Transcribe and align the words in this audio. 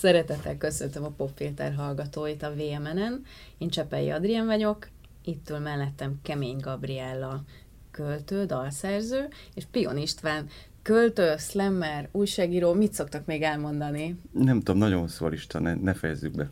Szeretettel 0.00 0.56
köszöntöm 0.56 1.04
a 1.04 1.08
Popfilter 1.08 1.74
hallgatóit 1.74 2.42
a 2.42 2.54
VMN-en. 2.54 3.22
Én 3.58 3.68
Csepei 3.68 4.10
Adrien 4.10 4.46
vagyok, 4.46 4.88
itt 5.24 5.50
ül 5.50 5.58
mellettem 5.58 6.20
Kemény 6.22 6.56
Gabriella 6.56 7.42
költő, 7.90 8.44
dalszerző, 8.44 9.28
és 9.54 9.64
Pion 9.70 9.96
István 9.96 10.46
költő, 10.82 11.34
slammer, 11.36 12.08
újságíró. 12.12 12.72
Mit 12.72 12.92
szoktak 12.92 13.26
még 13.26 13.42
elmondani? 13.42 14.20
Nem 14.32 14.58
tudom, 14.58 14.80
nagyon 14.80 15.00
hosszú 15.00 15.26
lista, 15.26 15.58
ne, 15.58 15.74
ne 15.74 15.94
fejezzük 15.94 16.34
be. 16.34 16.50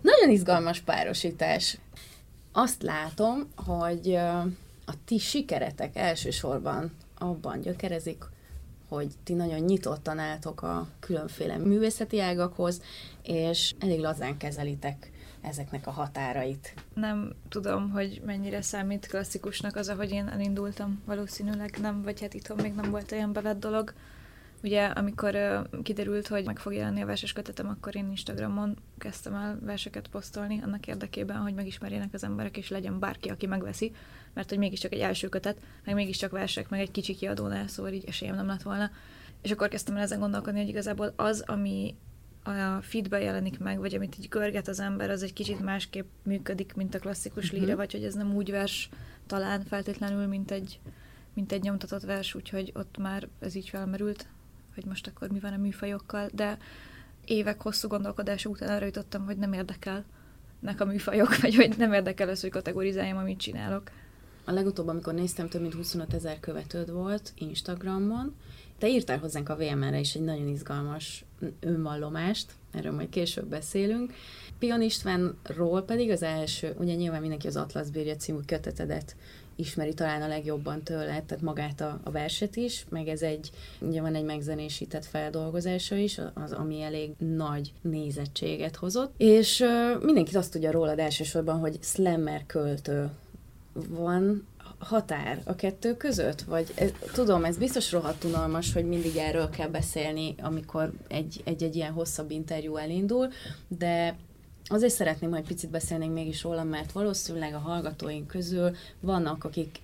Nagyon 0.00 0.30
izgalmas 0.30 0.80
párosítás. 0.80 1.78
Azt 2.52 2.82
látom, 2.82 3.48
hogy 3.56 4.14
a 4.84 4.94
ti 5.04 5.18
sikeretek 5.18 5.96
elsősorban 5.96 6.92
abban 7.18 7.60
gyökerezik, 7.60 8.24
hogy 8.94 9.12
ti 9.24 9.32
nagyon 9.32 9.60
nyitottan 9.60 10.18
álltok 10.18 10.62
a 10.62 10.88
különféle 11.00 11.56
művészeti 11.56 12.20
ágakhoz, 12.20 12.82
és 13.22 13.74
elég 13.78 14.00
lazán 14.00 14.36
kezelitek 14.36 15.10
ezeknek 15.40 15.86
a 15.86 15.90
határait. 15.90 16.74
Nem 16.94 17.32
tudom, 17.48 17.90
hogy 17.90 18.20
mennyire 18.24 18.62
számít 18.62 19.06
klasszikusnak 19.06 19.76
az, 19.76 19.88
ahogy 19.88 20.10
én 20.10 20.28
elindultam. 20.28 21.02
Valószínűleg 21.04 21.78
nem, 21.80 22.02
vagy 22.02 22.20
hát 22.20 22.34
itthon 22.34 22.56
még 22.62 22.74
nem 22.74 22.90
volt 22.90 23.12
olyan 23.12 23.32
bevett 23.32 23.60
dolog. 23.60 23.92
Ugye, 24.62 24.84
amikor 24.84 25.34
uh, 25.34 25.82
kiderült, 25.82 26.28
hogy 26.28 26.44
meg 26.44 26.58
fog 26.58 26.74
jelenni 26.74 27.02
a 27.02 27.06
verses 27.06 27.32
kötetem, 27.32 27.68
akkor 27.68 27.96
én 27.96 28.10
Instagramon 28.10 28.76
kezdtem 28.98 29.34
el 29.34 29.58
verseket 29.62 30.08
posztolni, 30.08 30.60
annak 30.62 30.86
érdekében, 30.86 31.36
hogy 31.36 31.54
megismerjenek 31.54 32.14
az 32.14 32.24
emberek, 32.24 32.56
és 32.56 32.68
legyen 32.68 32.98
bárki, 32.98 33.28
aki 33.28 33.46
megveszi, 33.46 33.92
mert 34.34 34.48
hogy 34.48 34.58
mégiscsak 34.58 34.92
egy 34.92 35.00
első 35.00 35.28
kötet, 35.28 35.56
meg 35.84 35.94
mégiscsak 35.94 36.30
versek, 36.30 36.68
meg 36.68 36.80
egy 36.80 36.90
kicsi 36.90 37.14
kiadónál, 37.14 37.66
szóval 37.66 37.92
így 37.92 38.04
esélyem 38.06 38.34
nem 38.34 38.46
lett 38.46 38.62
volna. 38.62 38.90
És 39.42 39.50
akkor 39.50 39.68
kezdtem 39.68 39.96
el 39.96 40.02
ezen 40.02 40.18
gondolkodni, 40.18 40.60
hogy 40.60 40.68
igazából 40.68 41.12
az, 41.16 41.40
ami 41.46 41.94
a 42.44 42.80
feedbe 42.80 43.20
jelenik 43.20 43.58
meg, 43.58 43.78
vagy 43.78 43.94
amit 43.94 44.18
így 44.18 44.28
görget 44.28 44.68
az 44.68 44.80
ember, 44.80 45.10
az 45.10 45.22
egy 45.22 45.32
kicsit 45.32 45.60
másképp 45.60 46.06
működik, 46.22 46.74
mint 46.74 46.94
a 46.94 46.98
klasszikus 46.98 47.44
uh-huh. 47.44 47.60
líra, 47.60 47.76
vagy 47.76 47.92
hogy 47.92 48.04
ez 48.04 48.14
nem 48.14 48.34
úgy 48.34 48.50
vers 48.50 48.88
talán 49.26 49.64
feltétlenül, 49.64 50.26
mint 50.26 50.50
egy, 50.50 50.80
mint 51.34 51.52
egy 51.52 51.62
nyomtatott 51.62 52.02
vers, 52.02 52.34
úgyhogy 52.34 52.72
ott 52.74 52.98
már 52.98 53.28
ez 53.40 53.54
így 53.54 53.68
felmerült, 53.68 54.26
hogy 54.74 54.84
most 54.84 55.06
akkor 55.06 55.28
mi 55.28 55.38
van 55.38 55.52
a 55.52 55.56
műfajokkal, 55.56 56.28
de 56.32 56.58
évek 57.24 57.62
hosszú 57.62 57.88
gondolkodása 57.88 58.48
után 58.48 58.68
arra 58.68 58.84
jutottam, 58.84 59.24
hogy 59.24 59.36
nem 59.36 59.52
érdekel 59.52 60.04
nek 60.60 60.80
a 60.80 60.84
műfajok, 60.84 61.36
vagy 61.40 61.54
hogy 61.54 61.74
nem 61.78 61.92
érdekel 61.92 62.28
az, 62.28 62.40
hogy 62.40 62.50
kategorizáljam, 62.50 63.16
amit 63.16 63.38
csinálok. 63.38 63.90
A 64.44 64.52
legutóbb, 64.52 64.88
amikor 64.88 65.14
néztem, 65.14 65.48
több 65.48 65.60
mint 65.60 65.74
25 65.74 66.14
ezer 66.14 66.40
követőd 66.40 66.90
volt 66.90 67.32
Instagramon. 67.34 68.34
Te 68.78 68.88
írtál 68.88 69.18
hozzánk 69.18 69.48
a 69.48 69.56
VMR-re 69.56 69.98
is 69.98 70.14
egy 70.14 70.22
nagyon 70.22 70.48
izgalmas 70.48 71.24
önvallomást, 71.60 72.52
erről 72.72 72.92
majd 72.92 73.08
később 73.08 73.46
beszélünk. 73.46 74.12
Pion 74.58 74.82
Istvánról 74.82 75.82
pedig 75.82 76.10
az 76.10 76.22
első, 76.22 76.74
ugye 76.78 76.94
nyilván 76.94 77.20
mindenki 77.20 77.46
az 77.46 77.56
Atlasz 77.56 77.88
Bírja 77.88 78.16
című 78.16 78.40
kötetedet 78.46 79.16
ismeri 79.56 79.94
talán 79.94 80.22
a 80.22 80.28
legjobban 80.28 80.82
tőle, 80.82 81.22
tehát 81.26 81.40
magát 81.40 81.80
a, 81.80 82.00
a 82.02 82.10
verset 82.10 82.56
is, 82.56 82.84
meg 82.88 83.08
ez 83.08 83.22
egy, 83.22 83.50
ugye 83.80 84.00
van 84.00 84.14
egy 84.14 84.24
megzenésített 84.24 85.04
feldolgozása 85.04 85.96
is, 85.96 86.20
az, 86.34 86.52
ami 86.52 86.82
elég 86.82 87.10
nagy 87.18 87.72
nézettséget 87.80 88.76
hozott, 88.76 89.14
és 89.16 89.60
uh, 89.60 90.02
mindenki 90.04 90.36
azt 90.36 90.52
tudja 90.52 90.70
rólad 90.70 90.98
elsősorban, 90.98 91.58
hogy 91.58 91.78
slammer 91.82 92.46
költő 92.46 93.10
van 93.88 94.46
határ 94.78 95.42
a 95.44 95.54
kettő 95.54 95.96
között? 95.96 96.42
Vagy 96.42 96.72
ez, 96.74 96.90
tudom, 97.12 97.44
ez 97.44 97.56
biztos 97.56 97.92
rohadt 97.92 98.24
unalmas, 98.24 98.72
hogy 98.72 98.84
mindig 98.84 99.16
erről 99.16 99.50
kell 99.50 99.68
beszélni, 99.68 100.34
amikor 100.42 100.92
egy-egy 101.44 101.76
ilyen 101.76 101.92
hosszabb 101.92 102.30
interjú 102.30 102.76
elindul, 102.76 103.28
de 103.68 104.16
azért 104.72 104.92
szeretném, 104.92 105.30
hogy 105.30 105.46
picit 105.46 105.70
beszélnénk 105.70 106.12
mégis 106.12 106.42
róla, 106.42 106.64
mert 106.64 106.92
valószínűleg 106.92 107.54
a 107.54 107.58
hallgatóink 107.58 108.26
közül 108.26 108.70
vannak, 109.00 109.44
akik 109.44 109.80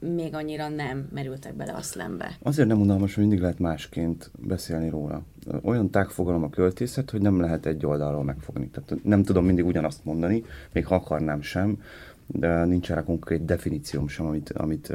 még 0.00 0.34
annyira 0.34 0.68
nem 0.68 1.08
merültek 1.12 1.54
bele 1.54 1.72
a 1.72 1.82
szlembe. 1.82 2.36
Azért 2.42 2.68
nem 2.68 2.80
unalmas, 2.80 3.14
hogy 3.14 3.22
mindig 3.22 3.40
lehet 3.40 3.58
másként 3.58 4.30
beszélni 4.38 4.88
róla. 4.88 5.22
Olyan 5.62 5.90
tágfogalom 5.90 6.42
a 6.42 6.50
költészet, 6.50 7.10
hogy 7.10 7.20
nem 7.20 7.40
lehet 7.40 7.66
egy 7.66 7.86
oldalról 7.86 8.24
megfogni. 8.24 8.68
Tehát 8.68 9.04
nem 9.04 9.22
tudom 9.22 9.44
mindig 9.44 9.66
ugyanazt 9.66 10.04
mondani, 10.04 10.44
még 10.72 10.86
ha 10.86 10.94
akarnám 10.94 11.40
sem, 11.40 11.82
de 12.26 12.64
nincs 12.64 12.88
rá 12.88 13.02
konkrét 13.02 13.44
definícióm 13.44 14.08
sem, 14.08 14.26
amit, 14.26 14.50
amit 14.50 14.92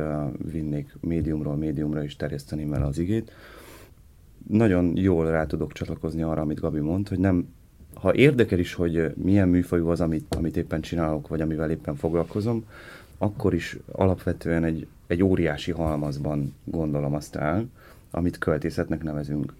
vinnék 0.52 0.96
médiumról 1.00 1.56
médiumra 1.56 2.04
és 2.04 2.16
terjeszteném 2.16 2.74
el 2.74 2.84
az 2.84 2.98
igét. 2.98 3.32
Nagyon 4.48 4.98
jól 4.98 5.32
rá 5.32 5.46
tudok 5.46 5.72
csatlakozni 5.72 6.22
arra, 6.22 6.42
amit 6.42 6.60
Gabi 6.60 6.80
mond, 6.80 7.08
hogy 7.08 7.20
nem, 7.20 7.48
ha 7.94 8.14
érdekel 8.14 8.60
is, 8.60 8.74
hogy 8.74 9.14
milyen 9.16 9.50
műfajú 9.50 9.88
az, 9.88 10.02
amit, 10.02 10.36
amit 10.36 10.58
éppen 10.58 10.82
csinálok, 10.82 11.28
vagy 11.28 11.42
amivel 11.42 11.72
éppen 11.72 11.96
foglalkozom, 11.96 12.66
akkor 13.18 13.54
is 13.54 13.78
alapvetően 13.92 14.64
egy, 14.64 14.88
egy 15.08 15.24
óriási 15.24 15.72
halmazban 15.72 16.56
gondolom 16.64 17.14
azt 17.14 17.36
el, 17.36 17.70
amit 18.12 18.38
költészetnek 18.38 19.04
nevezünk. 19.04 19.54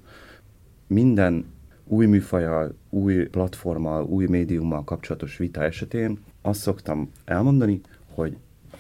Minden 0.88 1.46
új 1.84 2.06
műfajal, 2.06 2.76
új 2.90 3.16
platformmal, 3.16 4.04
új 4.04 4.26
médiummal 4.26 4.84
kapcsolatos 4.84 5.38
vita 5.38 5.64
esetén 5.64 6.20
azt 6.42 6.60
szoktam 6.60 7.12
elmondani, 7.26 7.82
hogy 8.14 8.38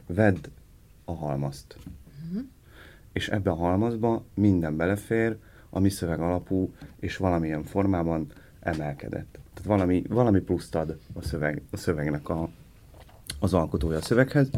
vedd 0.07 0.47
a 1.05 1.13
halmazt. 1.13 1.75
Uh-huh. 1.75 2.47
És 3.13 3.29
ebbe 3.29 3.49
a 3.49 3.55
halmazba 3.55 4.23
minden 4.33 4.77
belefér, 4.77 5.37
ami 5.69 5.89
szöveg 5.89 6.19
alapú, 6.19 6.73
és 6.99 7.17
valamilyen 7.17 7.63
formában 7.63 8.31
emelkedett. 8.59 9.39
Tehát 9.61 9.77
valami, 9.77 10.03
valami 10.09 10.39
pluszt 10.39 10.75
ad 10.75 10.97
a, 11.13 11.21
szöveg, 11.21 11.61
a 11.71 11.77
szövegnek 11.77 12.29
a, 12.29 12.49
az 13.39 13.53
alkotója 13.53 13.97
a 13.97 14.01
szöveghez, 14.01 14.49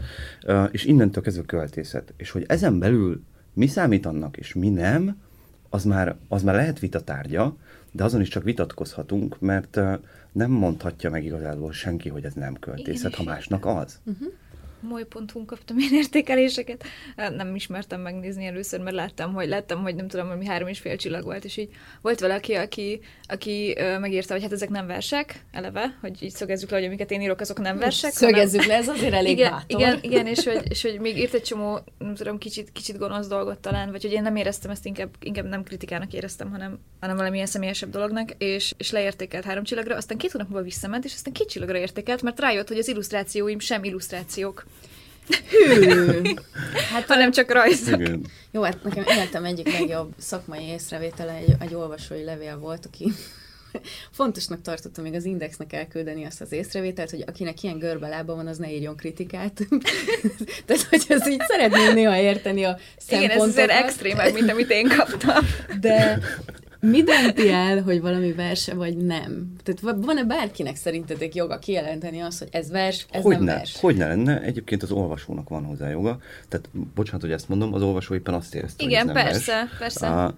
és 0.72 0.86
innentől 0.86 1.24
kezdve 1.24 1.44
költészet. 1.46 2.14
És 2.18 2.32
hogy 2.32 2.46
ezen 2.48 2.80
belül 2.80 3.24
mi 3.54 3.68
számít 3.68 4.06
annak, 4.06 4.38
és 4.38 4.54
mi 4.54 4.70
nem, 4.70 5.22
az 5.70 5.84
már, 5.84 6.16
az 6.28 6.44
már 6.44 6.56
lehet 6.56 6.80
vita 6.80 7.02
tárgya, 7.02 7.56
de 7.92 8.04
azon 8.04 8.22
is 8.22 8.28
csak 8.28 8.44
vitatkozhatunk, 8.44 9.40
mert 9.40 9.80
nem 10.32 10.52
mondhatja 10.52 11.10
meg 11.10 11.26
igazából 11.26 11.72
senki, 11.72 12.10
hogy 12.10 12.24
ez 12.24 12.34
nem 12.34 12.54
költészet, 12.54 13.16
ha 13.16 13.24
másnak 13.24 13.66
az. 13.66 14.00
Uh-huh 14.06 14.34
moly.hu 14.84 15.46
kaptam 15.46 15.78
én 15.78 15.94
értékeléseket. 15.94 16.84
Nem 17.16 17.56
ismertem 17.56 18.02
megnézni 18.02 18.46
először, 18.46 18.80
mert 18.80 18.96
láttam, 18.96 19.34
hogy 19.34 19.48
láttam, 19.48 19.82
hogy 19.82 19.96
nem 19.96 20.08
tudom, 20.08 20.30
ami 20.30 20.46
három 20.46 20.68
és 20.68 20.80
fél 20.80 20.96
csillag 20.96 21.24
volt, 21.24 21.46
és 21.46 21.58
így 21.58 21.70
volt 22.02 22.20
valaki, 22.20 22.54
aki, 22.54 23.00
aki 23.28 23.76
megírta, 24.00 24.34
hogy 24.34 24.42
hát 24.42 24.52
ezek 24.52 24.70
nem 24.70 24.88
versek, 24.88 25.46
eleve, 25.52 25.98
hogy 26.02 26.24
így 26.24 26.32
szögezzük 26.32 26.70
le, 26.70 26.78
hogy 26.78 26.86
amiket 26.86 27.12
én 27.12 27.22
írok, 27.22 27.40
azok 27.40 27.60
nem 27.60 27.78
versek. 27.78 28.12
Szögezzük 28.12 28.62
hanem... 28.62 28.76
le, 28.76 28.82
ez 28.82 28.88
azért 28.98 29.14
elég 29.14 29.38
igen, 29.38 29.52
bátor. 29.52 29.80
Igen, 29.80 30.00
igen 30.02 30.28
és, 30.28 30.44
hogy, 30.44 30.62
és 30.70 30.82
hogy 30.82 31.00
még 31.00 31.18
írt 31.18 31.34
egy 31.34 31.42
csomó, 31.42 31.80
nem 31.98 32.16
tudom, 32.16 32.38
kicsit, 32.38 32.72
kicsit 32.72 32.98
gonosz 32.98 33.28
dolgot 33.28 33.60
talán, 33.60 33.92
vagy 33.92 34.02
hogy 34.02 34.12
én 34.12 34.22
nem 34.22 34.36
éreztem 34.36 34.72
ezt, 34.72 34.86
inkább, 34.86 35.10
inkább 35.20 35.46
nem 35.46 35.64
kritikának 35.64 36.14
éreztem, 36.14 36.52
hanem, 36.52 36.80
hanem 37.00 37.16
valamilyen 37.16 37.46
személyesebb 37.46 37.90
dolognak, 37.90 38.32
és, 38.38 38.74
és 38.78 38.92
leértékelt 38.92 39.46
három 39.46 39.64
csillagra, 39.64 39.96
aztán 39.96 40.18
két 40.18 40.32
hónap 40.32 40.48
múlva 40.48 40.64
visszament, 40.64 41.06
és 41.06 41.14
aztán 41.14 41.34
két 41.34 41.50
csillagra 41.50 41.78
értékelt, 41.78 42.22
mert 42.22 42.40
rájött, 42.40 42.68
hogy 42.68 42.78
az 42.78 42.88
illusztrációim 42.88 43.60
sem 43.60 43.84
illusztrációk. 43.84 44.66
Hű! 45.50 46.22
Hát, 46.92 47.06
hanem 47.08 47.32
csak 47.32 47.52
rajzok. 47.52 48.00
Igen. 48.00 48.26
Jó, 48.52 48.62
hát 48.62 48.84
nekem 48.84 49.04
életem 49.08 49.46
egyik 49.46 49.72
legjobb 49.80 50.14
szakmai 50.18 50.64
észrevétele 50.64 51.34
egy, 51.34 51.56
egy 51.60 51.74
olvasói 51.74 52.24
levél 52.24 52.58
volt, 52.58 52.86
aki 52.86 53.12
fontosnak 54.12 54.62
tartottam 54.62 55.04
még 55.04 55.14
az 55.14 55.26
Indexnek 55.26 55.74
elküldeni 55.74 56.26
azt 56.26 56.42
az 56.42 56.52
észrevételt, 56.52 57.10
hogy 57.10 57.24
akinek 57.28 57.64
ilyen 57.64 57.80
görbe 57.80 58.08
lába 58.08 58.36
van, 58.36 58.48
az 58.48 58.58
ne 58.58 58.72
írjon 58.72 58.96
kritikát. 58.96 59.54
Tehát, 60.66 60.84
hogy 60.90 61.06
ez 61.08 61.28
így 61.28 61.42
szeretném 61.48 61.94
néha 61.94 62.18
érteni 62.18 62.64
a 62.64 62.78
szempontokat. 62.98 63.24
Igen, 63.24 63.30
ez 63.30 63.48
azért 63.48 63.72
extrémebb, 63.72 64.34
mint 64.34 64.52
amit 64.52 64.70
én 64.70 64.88
kaptam. 64.88 65.48
De 65.80 66.20
mi 66.90 67.04
dönti 67.04 67.50
el, 67.50 67.82
hogy 67.82 68.02
valami 68.02 68.32
verse, 68.32 68.74
vagy 68.74 68.98
nem? 68.98 69.56
Tehát 69.64 69.98
van-e 70.06 70.24
bárkinek 70.24 70.76
szerintetek 70.76 71.36
joga 71.36 71.60
kijelenteni 71.60 72.20
azt, 72.20 72.40
hogy 72.40 72.48
ez 72.52 72.70
vers, 72.70 73.06
ez 73.12 73.24
hogy 73.24 73.36
nem 73.36 73.44
ne, 73.44 73.54
vers? 73.54 73.80
Hogy 73.80 73.96
ne 73.96 74.08
lenne? 74.08 74.42
Egyébként 74.42 74.84
az 74.84 74.92
olvasónak 74.92 75.50
van 75.50 75.64
hozzá 75.64 75.90
joga. 75.90 76.20
Tehát, 76.50 76.70
bocsánat, 76.96 77.22
hogy 77.22 77.32
ezt 77.32 77.50
mondom, 77.50 77.74
az 77.74 77.82
olvasó 77.82 78.14
éppen 78.14 78.34
azt 78.34 78.56
érezte, 78.56 78.84
Igen, 78.84 79.08
hogy 79.08 79.10
ez 79.10 79.16
nem 79.16 79.26
persze, 79.26 79.54
vers. 79.54 79.78
persze. 79.78 80.08
A, 80.08 80.36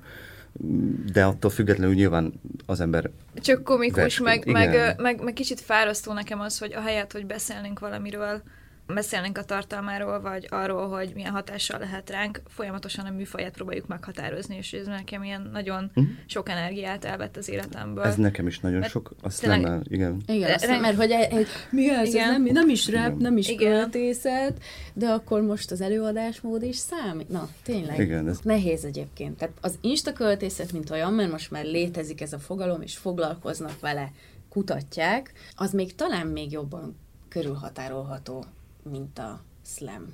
de 1.13 1.24
attól 1.24 1.51
függetlenül 1.51 1.94
nyilván 1.94 2.33
az 2.65 2.80
ember... 2.80 3.09
Csak 3.41 3.63
komikus, 3.63 4.19
meg, 4.19 4.45
meg, 4.45 4.95
meg, 4.98 5.24
meg 5.24 5.33
kicsit 5.33 5.62
fárasztó 5.62 6.13
nekem 6.13 6.39
az, 6.39 6.57
hogy 6.57 6.74
ahelyett, 6.74 7.12
hogy 7.12 7.25
beszélnénk 7.25 7.80
valamiről, 7.80 8.41
beszélnénk 8.87 9.37
a 9.37 9.43
tartalmáról, 9.43 10.21
vagy 10.21 10.47
arról, 10.49 10.87
hogy 10.87 11.11
milyen 11.13 11.31
hatással 11.31 11.79
lehet 11.79 12.09
ránk, 12.09 12.41
folyamatosan 12.47 13.05
a 13.05 13.11
műfaját 13.11 13.53
próbáljuk 13.53 13.87
meghatározni, 13.87 14.55
és 14.55 14.73
ez 14.73 14.85
nekem 14.85 15.23
ilyen 15.23 15.49
nagyon 15.51 15.83
uh-huh. 15.95 16.13
sok 16.25 16.49
energiát 16.49 17.05
elvett 17.05 17.37
az 17.37 17.49
életemből. 17.49 18.03
Ez 18.03 18.15
nekem 18.15 18.47
is 18.47 18.59
nagyon 18.59 18.79
mert 18.79 18.91
sok, 18.91 19.11
azt 19.21 19.41
tényleg, 19.41 19.61
nem, 19.61 19.81
igen. 19.83 20.21
Igen, 20.27 20.53
azt 20.53 20.67
nem, 20.67 20.81
mert 20.81 20.97
hogy 20.97 21.11
egy, 21.11 21.33
egy, 21.33 21.47
mi 21.71 21.89
ez, 21.89 22.07
igen. 22.07 22.29
ez 22.29 22.31
nem, 22.31 22.43
nem 22.43 22.69
is 22.69 22.87
rap, 22.87 23.05
igen. 23.05 23.17
nem 23.17 23.37
is 23.37 23.49
igen. 23.49 23.71
költészet, 23.71 24.63
de 24.93 25.07
akkor 25.07 25.41
most 25.41 25.71
az 25.71 25.81
előadásmód 25.81 26.63
is 26.63 26.75
számít. 26.75 27.29
Na, 27.29 27.49
tényleg. 27.63 27.99
Igen, 27.99 28.27
ez... 28.27 28.39
Nehéz 28.43 28.85
egyébként. 28.85 29.38
Tehát 29.38 29.53
az 29.61 29.77
Insta 29.81 30.13
költészet, 30.13 30.71
mint 30.71 30.89
olyan, 30.89 31.13
mert 31.13 31.31
most 31.31 31.51
már 31.51 31.65
létezik 31.65 32.21
ez 32.21 32.33
a 32.33 32.39
fogalom, 32.39 32.81
és 32.81 32.97
foglalkoznak 32.97 33.79
vele, 33.79 34.11
kutatják, 34.49 35.31
az 35.55 35.71
még 35.71 35.95
talán 35.95 36.27
még 36.27 36.51
jobban 36.51 36.97
körülhatárolható, 37.29 38.45
mint 38.89 39.19
a 39.19 39.41
slam. 39.63 40.05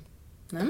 Nem? 0.50 0.68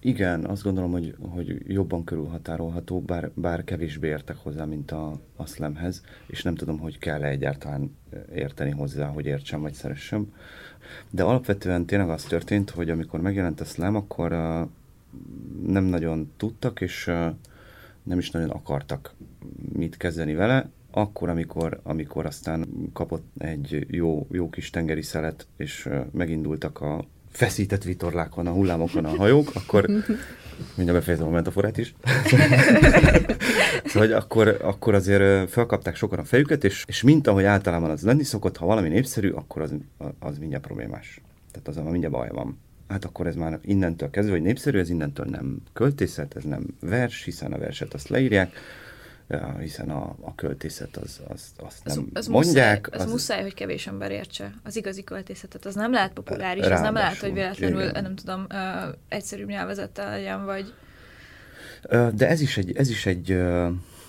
Igen, 0.00 0.44
azt 0.44 0.62
gondolom, 0.62 0.90
hogy, 0.90 1.14
hogy 1.20 1.62
jobban 1.66 2.04
körülhatárolható, 2.04 3.00
bár, 3.00 3.30
bár 3.34 3.64
kevésbé 3.64 4.08
értek 4.08 4.36
hozzá, 4.36 4.64
mint 4.64 4.90
a, 4.90 5.20
a 5.36 5.46
slamhez, 5.46 6.02
és 6.26 6.42
nem 6.42 6.54
tudom, 6.54 6.78
hogy 6.78 6.98
kell-e 6.98 7.28
egyáltalán 7.28 7.96
érteni 8.34 8.70
hozzá, 8.70 9.06
hogy 9.06 9.26
értsem 9.26 9.60
vagy 9.60 9.72
szeressem. 9.72 10.32
De 11.10 11.22
alapvetően 11.22 11.86
tényleg 11.86 12.08
az 12.08 12.22
történt, 12.22 12.70
hogy 12.70 12.90
amikor 12.90 13.20
megjelent 13.20 13.60
a 13.60 13.64
slam, 13.64 13.96
akkor 13.96 14.32
uh, 14.32 14.68
nem 15.66 15.84
nagyon 15.84 16.32
tudtak, 16.36 16.80
és 16.80 17.06
uh, 17.06 17.26
nem 18.02 18.18
is 18.18 18.30
nagyon 18.30 18.50
akartak 18.50 19.14
mit 19.72 19.96
kezdeni 19.96 20.34
vele, 20.34 20.70
akkor, 20.90 21.28
amikor, 21.28 21.80
amikor 21.82 22.26
aztán 22.26 22.68
kapott 22.92 23.24
egy 23.38 23.86
jó, 23.90 24.26
jó 24.30 24.50
kis 24.50 24.70
tengeri 24.70 25.02
szelet, 25.02 25.46
és 25.56 25.88
megindultak 26.12 26.80
a 26.80 27.04
feszített 27.38 27.82
vitorlákon, 27.82 28.46
a 28.46 28.50
hullámokon 28.50 29.04
a 29.04 29.16
hajók, 29.16 29.50
akkor 29.54 29.86
mindjárt 30.74 30.98
befejezem 30.98 31.26
a 31.26 31.30
metaforát 31.30 31.78
is. 31.78 31.94
szóval, 33.86 34.08
hogy 34.08 34.12
akkor, 34.12 34.58
akkor 34.62 34.94
azért 34.94 35.50
felkapták 35.50 35.96
sokan 35.96 36.18
a 36.18 36.24
fejüket, 36.24 36.64
és, 36.64 36.84
és 36.86 37.02
mint 37.02 37.26
ahogy 37.26 37.44
általában 37.44 37.90
az 37.90 38.02
lenni 38.02 38.22
szokott, 38.22 38.56
ha 38.56 38.66
valami 38.66 38.88
népszerű, 38.88 39.30
akkor 39.30 39.62
az, 39.62 39.74
az 40.18 40.38
mindjárt 40.38 40.66
problémás. 40.66 41.20
Tehát 41.52 41.68
azon 41.68 41.84
mindjárt 41.84 42.14
baj 42.14 42.28
van. 42.32 42.58
Hát 42.88 43.04
akkor 43.04 43.26
ez 43.26 43.34
már 43.34 43.58
innentől 43.62 44.10
kezdve, 44.10 44.32
hogy 44.32 44.42
népszerű, 44.42 44.78
ez 44.78 44.90
innentől 44.90 45.26
nem 45.26 45.62
költészet, 45.72 46.36
ez 46.36 46.44
nem 46.44 46.66
vers, 46.80 47.24
hiszen 47.24 47.52
a 47.52 47.58
verset 47.58 47.94
azt 47.94 48.08
leírják, 48.08 48.52
hiszen 49.60 49.90
a, 49.90 50.16
a 50.20 50.34
költészet 50.34 50.96
az, 50.96 51.20
az, 51.28 51.42
azt 51.56 51.84
nem 51.84 52.10
az, 52.12 52.18
az 52.18 52.26
mondják. 52.26 52.86
Muszáj, 52.86 53.00
az, 53.00 53.06
az 53.06 53.10
muszáj, 53.10 53.42
hogy 53.42 53.54
kevés 53.54 53.86
ember 53.86 54.10
értse 54.10 54.54
az 54.64 54.76
igazi 54.76 55.04
költészetet. 55.04 55.64
Az 55.64 55.74
nem 55.74 55.92
lehet 55.92 56.12
populáris, 56.12 56.64
az 56.64 56.80
nem 56.80 56.94
lehet, 56.94 57.16
hogy 57.16 57.32
véletlenül, 57.32 57.88
igen. 57.88 58.02
nem 58.02 58.14
tudom, 58.14 58.46
egyszerűbb 59.08 59.48
nyelvezettel 59.48 60.10
legyen, 60.10 60.44
vagy... 60.44 60.74
De 62.14 62.28
ez 62.28 62.40
is 62.40 62.56
egy, 62.56 62.76
ez 62.76 62.90
is 62.90 63.06
egy 63.06 63.38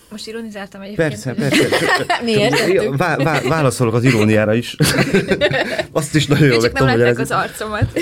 most 0.09 0.27
ironizáltam 0.27 0.81
egyébként. 0.81 1.09
Persze, 1.09 1.33
persze. 1.33 1.67
Miért? 2.23 2.97
Vá- 2.97 3.23
vá- 3.23 3.47
válaszolok 3.47 3.93
az 3.93 4.03
iróniára 4.03 4.53
is. 4.53 4.75
Azt 5.91 6.15
is 6.15 6.27
nagyon 6.27 6.47
jól 6.47 6.61
meg 6.61 6.71
tudom 6.71 6.97
nem 6.97 7.15
az 7.17 7.31
arcomat. 7.31 7.99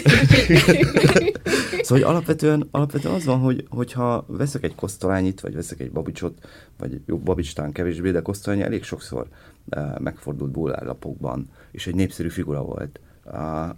szóval 1.81 1.85
hogy 1.87 2.01
alapvetően, 2.01 2.67
alapvetően 2.71 3.13
az 3.13 3.25
van, 3.25 3.39
hogy, 3.39 3.65
hogyha 3.69 4.25
veszek 4.27 4.63
egy 4.63 4.75
kosztolányit, 4.75 5.41
vagy 5.41 5.53
veszek 5.53 5.79
egy 5.79 5.91
babicsot, 5.91 6.47
vagy 6.77 7.01
jó, 7.05 7.17
babics 7.17 7.53
talán 7.53 7.71
kevésbé, 7.71 8.11
de 8.11 8.21
kosztolányi 8.21 8.63
elég 8.63 8.83
sokszor 8.83 9.27
uh, 9.75 9.99
megfordult 9.99 10.51
bullállapokban, 10.51 11.49
és 11.71 11.87
egy 11.87 11.95
népszerű 11.95 12.29
figura 12.29 12.61
volt. 12.61 12.99
Uh, 13.25 13.69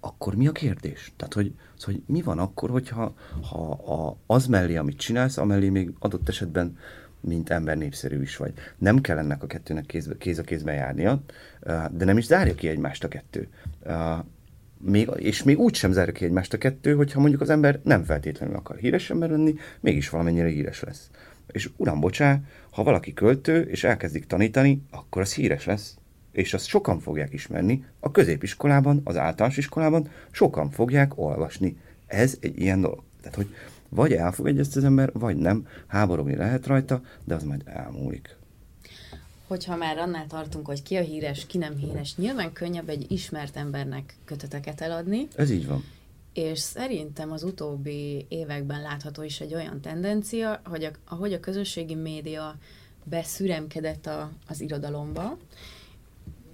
akkor 0.00 0.34
mi 0.34 0.46
a 0.46 0.52
kérdés? 0.52 1.12
Tehát, 1.16 1.34
hogy, 1.34 1.52
szóval, 1.76 1.94
hogy 1.94 2.14
mi 2.14 2.22
van 2.22 2.38
akkor, 2.38 2.70
hogyha 2.70 3.14
ha 3.50 3.70
a, 3.70 4.16
az 4.26 4.46
mellé, 4.46 4.76
amit 4.76 4.98
csinálsz, 4.98 5.36
amellé 5.36 5.68
még 5.68 5.92
adott 5.98 6.28
esetben 6.28 6.76
mint 7.20 7.50
ember 7.50 7.76
népszerű 7.76 8.22
is 8.22 8.36
vagy. 8.36 8.52
Nem 8.78 9.00
kell 9.00 9.18
ennek 9.18 9.42
a 9.42 9.46
kettőnek 9.46 9.86
kéz, 9.86 10.10
kéz 10.18 10.38
a 10.38 10.42
kézben 10.42 10.74
járnia, 10.74 11.22
de 11.90 12.04
nem 12.04 12.18
is 12.18 12.24
zárja 12.24 12.54
ki 12.54 12.68
egymást 12.68 13.04
a 13.04 13.08
kettő. 13.08 13.48
Még, 14.78 15.10
és 15.16 15.42
még 15.42 15.58
úgy 15.58 15.74
sem 15.74 15.92
zárja 15.92 16.12
ki 16.12 16.24
egymást 16.24 16.52
a 16.52 16.58
kettő, 16.58 16.94
hogyha 16.94 17.20
mondjuk 17.20 17.40
az 17.40 17.50
ember 17.50 17.80
nem 17.84 18.04
feltétlenül 18.04 18.56
akar 18.56 18.76
híres 18.76 19.10
ember 19.10 19.30
lenni, 19.30 19.54
mégis 19.80 20.08
valamennyire 20.08 20.48
híres 20.48 20.80
lesz. 20.80 21.10
És 21.46 21.70
uram, 21.76 22.00
bocsá, 22.00 22.40
ha 22.70 22.82
valaki 22.82 23.12
költő, 23.12 23.60
és 23.60 23.84
elkezdik 23.84 24.26
tanítani, 24.26 24.82
akkor 24.90 25.22
az 25.22 25.34
híres 25.34 25.64
lesz. 25.64 25.94
És 26.32 26.54
azt 26.54 26.66
sokan 26.66 26.98
fogják 26.98 27.32
ismerni, 27.32 27.84
a 28.00 28.10
középiskolában, 28.10 29.00
az 29.04 29.16
általános 29.16 29.56
iskolában 29.56 30.08
sokan 30.30 30.70
fogják 30.70 31.18
olvasni. 31.18 31.76
Ez 32.06 32.36
egy 32.40 32.58
ilyen 32.58 32.80
dolog. 32.80 33.02
Tehát, 33.20 33.36
hogy 33.36 33.54
vagy 33.90 34.12
elfogadja 34.12 34.60
ezt 34.60 34.76
az 34.76 34.84
ember, 34.84 35.10
vagy 35.12 35.36
nem. 35.36 35.66
Háborogni 35.86 36.36
lehet 36.36 36.66
rajta, 36.66 37.00
de 37.24 37.34
az 37.34 37.42
majd 37.42 37.62
elmúlik. 37.64 38.36
Hogyha 39.46 39.76
már 39.76 39.98
annál 39.98 40.26
tartunk, 40.26 40.66
hogy 40.66 40.82
ki 40.82 40.96
a 40.96 41.00
híres, 41.00 41.46
ki 41.46 41.58
nem 41.58 41.76
híres, 41.76 42.16
nyilván 42.16 42.52
könnyebb 42.52 42.88
egy 42.88 43.10
ismert 43.10 43.56
embernek 43.56 44.14
köteteket 44.24 44.80
eladni. 44.80 45.28
Ez 45.36 45.50
így 45.50 45.66
van. 45.66 45.84
És 46.32 46.58
szerintem 46.58 47.32
az 47.32 47.42
utóbbi 47.42 48.26
években 48.28 48.82
látható 48.82 49.22
is 49.22 49.40
egy 49.40 49.54
olyan 49.54 49.80
tendencia, 49.80 50.60
hogy 50.64 50.84
a, 50.84 50.90
ahogy 51.08 51.32
a 51.32 51.40
közösségi 51.40 51.94
média 51.94 52.56
beszüremkedett 53.04 54.06
a, 54.06 54.30
az 54.48 54.60
irodalomba, 54.60 55.38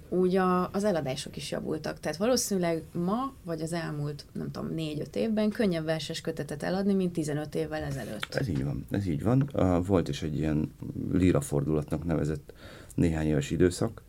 úgy 0.09 0.35
a, 0.35 0.69
az 0.71 0.83
eladások 0.83 1.35
is 1.35 1.51
javultak. 1.51 1.99
Tehát 1.99 2.17
valószínűleg 2.17 2.83
ma, 2.91 3.33
vagy 3.43 3.61
az 3.61 3.73
elmúlt, 3.73 4.25
nem 4.31 4.51
tudom, 4.51 4.73
négy-öt 4.73 5.15
évben 5.15 5.49
könnyebb 5.49 5.85
verses 5.85 6.21
kötetet 6.21 6.63
eladni, 6.63 6.93
mint 6.93 7.13
15 7.13 7.55
évvel 7.55 7.83
ezelőtt. 7.83 8.35
Ez 8.35 8.47
így 8.47 8.63
van, 8.63 8.85
ez 8.91 9.07
így 9.07 9.23
van. 9.23 9.49
Volt 9.85 10.07
is 10.07 10.21
egy 10.21 10.37
ilyen 10.37 10.71
líra 11.11 11.41
fordulatnak 11.41 12.05
nevezett 12.05 12.53
néhány 12.95 13.27
éves 13.27 13.51
időszak, 13.51 14.01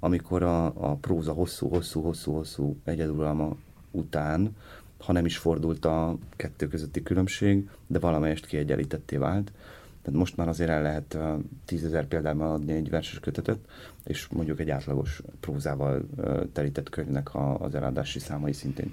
amikor 0.00 0.42
a, 0.42 0.64
a 0.66 0.94
próza 0.94 1.32
hosszú-hosszú-hosszú-hosszú 1.32 2.76
egyeduralma 2.84 3.56
után, 3.90 4.56
ha 4.98 5.12
nem 5.12 5.24
is 5.24 5.36
fordult 5.36 5.84
a 5.84 6.18
kettő 6.36 6.68
közötti 6.68 7.02
különbség, 7.02 7.70
de 7.86 7.98
valamelyest 7.98 8.46
kiegyenlítetté 8.46 9.16
vált, 9.16 9.52
tehát 10.02 10.18
most 10.18 10.36
már 10.36 10.48
azért 10.48 10.70
el 10.70 10.82
lehet 10.82 11.18
tízezer 11.64 12.06
példában 12.06 12.50
adni 12.50 12.72
egy 12.72 12.90
verses 12.90 13.20
kötetet, 13.20 13.58
és 14.08 14.26
mondjuk 14.26 14.60
egy 14.60 14.70
átlagos 14.70 15.22
prózával 15.40 16.08
telített 16.52 16.88
könyvnek 16.88 17.28
az 17.58 17.74
eladási 17.74 18.18
számai 18.18 18.52
szintén 18.52 18.92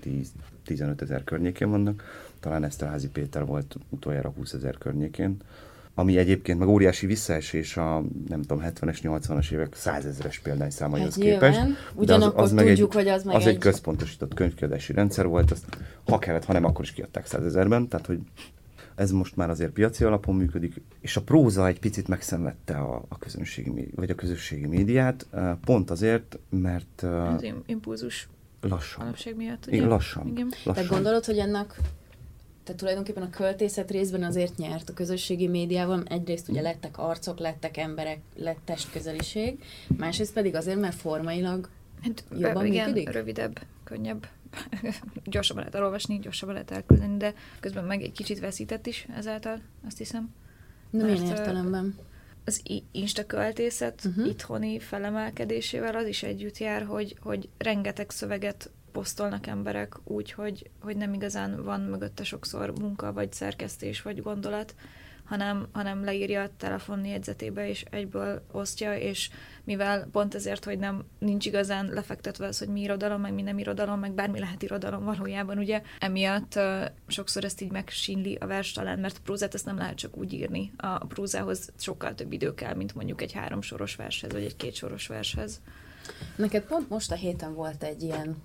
10-15 0.68 1.02
ezer 1.02 1.24
környékén 1.24 1.70
vannak. 1.70 2.04
Talán 2.40 2.64
Eszterházi 2.64 3.10
Péter 3.10 3.46
volt 3.46 3.76
utoljára 3.90 4.30
20 4.30 4.54
ezer 4.54 4.78
környékén 4.78 5.38
ami 5.98 6.18
egyébként 6.18 6.60
meg 6.60 6.68
óriási 6.68 7.06
visszaesés 7.06 7.78
a, 7.78 8.04
nem 8.28 8.42
tudom, 8.42 8.64
70-es, 8.66 8.98
80-as 9.02 9.52
évek 9.52 9.76
százezres 9.76 10.40
példányszámaihoz 10.40 11.16
hát 11.16 11.24
képest. 11.24 11.60
Ugyanakkor 11.94 12.44
az, 12.44 12.52
az 12.52 12.58
tudjuk, 12.58 12.96
egy, 12.96 13.04
hogy 13.04 13.08
az 13.08 13.24
meg 13.24 13.36
az 13.36 13.42
egy... 13.42 13.48
egy 13.48 13.58
központosított 13.58 14.34
könyvkiadási 14.34 14.94
rendszer 14.94 15.28
volt, 15.28 15.52
azt 15.52 15.66
ha 16.06 16.20
kellett, 16.20 16.46
ha 16.46 16.54
nem, 16.54 16.66
akkor 16.66 16.86
is 16.86 16.92
kiadták 16.92 17.26
százezerben, 17.26 17.88
tehát 17.88 18.06
hogy 18.06 18.20
ez 18.96 19.12
most 19.12 19.36
már 19.36 19.50
azért 19.50 19.72
piaci 19.72 20.04
alapon 20.04 20.36
működik, 20.36 20.82
és 21.00 21.18
a 21.18 21.22
próza 21.22 21.68
egy 21.68 21.80
picit 21.80 22.08
megszenvedte 22.08 22.78
a, 22.78 23.06
a 23.08 23.18
közönségi, 23.18 23.92
vagy 23.96 24.10
a 24.10 24.16
közösségi 24.16 24.66
médiát, 24.66 25.28
pont 25.66 25.90
azért, 25.90 26.40
mert... 26.50 27.04
Az 27.04 27.46
impulzus 27.66 28.28
lassan. 28.62 29.14
miatt, 29.36 29.68
ugye? 29.68 29.76
Igen, 29.76 29.88
lassan. 29.88 30.28
Igen. 30.28 30.54
lassan. 30.64 30.84
Te 30.84 30.90
gondolod, 30.96 31.26
hogy 31.26 31.38
ennek 31.38 31.80
tehát 32.64 32.80
tulajdonképpen 32.80 33.24
a 33.24 33.30
költészet 33.30 33.92
részben 33.92 34.24
azért 34.24 34.58
nyert 34.58 34.90
a 34.90 34.94
közösségi 34.94 35.48
médiával, 35.48 36.04
egyrészt 36.08 36.50
ugye 36.50 36.62
lettek 36.62 36.98
arcok, 36.98 37.40
lettek 37.40 37.78
emberek, 37.78 38.20
lett 38.36 38.60
testközeliség, 38.66 39.64
másrészt 39.98 40.34
pedig 40.34 40.56
azért, 40.56 40.80
mert 40.80 40.96
formailag 40.96 41.70
hát, 42.02 42.24
jobban 42.38 42.66
igen, 42.66 42.86
működik? 42.86 43.12
rövidebb, 43.12 43.62
könnyebb 43.84 44.28
gyorsabban 45.24 45.62
lehet 45.64 45.76
elolvasni, 45.76 46.20
gyorsabban 46.20 46.54
lehet 46.54 46.72
elküldeni, 46.72 47.18
de 47.18 47.34
közben 47.60 47.84
meg 47.84 48.02
egy 48.02 48.12
kicsit 48.12 48.40
veszített 48.40 48.86
is 48.86 49.08
ezáltal, 49.16 49.62
azt 49.88 49.98
hiszem. 49.98 50.34
De 50.90 51.04
milyen 51.04 51.26
értelemben? 51.26 51.96
Az 52.46 52.62
Insta 52.92 53.26
költészet 53.26 54.02
uh-huh. 54.06 54.28
itthoni 54.28 54.80
felemelkedésével 54.80 55.96
az 55.96 56.08
is 56.08 56.24
együtt 56.24 56.58
jár, 56.58 56.84
hogy, 56.84 57.18
hogy 57.22 57.50
rengeteg 57.58 58.10
szöveget 58.10 58.70
posztolnak 58.92 59.48
emberek 59.48 59.96
úgy, 60.04 60.32
hogy, 60.32 60.70
hogy 60.80 60.98
nem 60.98 61.14
igazán 61.14 61.64
van 61.64 61.82
mögötte 61.82 62.24
sokszor 62.24 62.80
munka, 62.80 63.14
vagy 63.14 63.34
szerkesztés, 63.34 64.02
vagy 64.02 64.22
gondolat, 64.22 64.76
hanem, 65.26 65.68
hanem 65.72 66.04
leírja 66.04 66.42
a 66.42 66.50
telefon 66.58 67.06
jegyzetébe, 67.06 67.70
és 67.70 67.86
egyből 67.90 68.46
osztja, 68.52 68.98
és 68.98 69.30
mivel 69.64 70.08
pont 70.12 70.36
ezért, 70.36 70.66
hogy 70.66 70.80
nem 70.80 71.06
nincs 71.20 71.46
igazán 71.46 71.86
lefektetve 71.86 72.46
az, 72.48 72.60
hogy 72.60 72.68
mi 72.68 72.82
irodalom, 72.82 73.22
meg 73.22 73.34
mi 73.34 73.42
nem 73.42 73.58
irodalom, 73.58 74.00
meg 74.00 74.12
bármi 74.12 74.40
lehet 74.40 74.64
irodalom 74.64 75.04
valójában, 75.04 75.58
ugye, 75.58 75.82
emiatt 76.00 76.56
uh, 76.56 76.86
sokszor 77.08 77.44
ezt 77.44 77.62
így 77.62 77.72
megsínli 77.72 78.36
a 78.36 78.46
vers 78.46 78.72
talán, 78.72 79.00
mert 79.00 79.20
prózát 79.20 79.54
ezt 79.54 79.66
nem 79.66 79.78
lehet 79.78 79.96
csak 79.96 80.18
úgy 80.18 80.34
írni. 80.34 80.72
A 80.78 81.06
prózához 81.06 81.72
sokkal 81.78 82.16
több 82.16 82.32
idő 82.32 82.54
kell, 82.54 82.76
mint 82.76 82.96
mondjuk 82.96 83.22
egy 83.22 83.32
háromsoros 83.32 83.96
vershez, 83.96 84.32
vagy 84.32 84.44
egy 84.44 84.56
kétsoros 84.56 85.08
vershez. 85.08 85.62
Neked 86.36 86.64
pont 86.64 86.90
most 86.90 87.12
a 87.12 87.16
héten 87.16 87.54
volt 87.54 87.84
egy 87.84 88.04
ilyen 88.04 88.36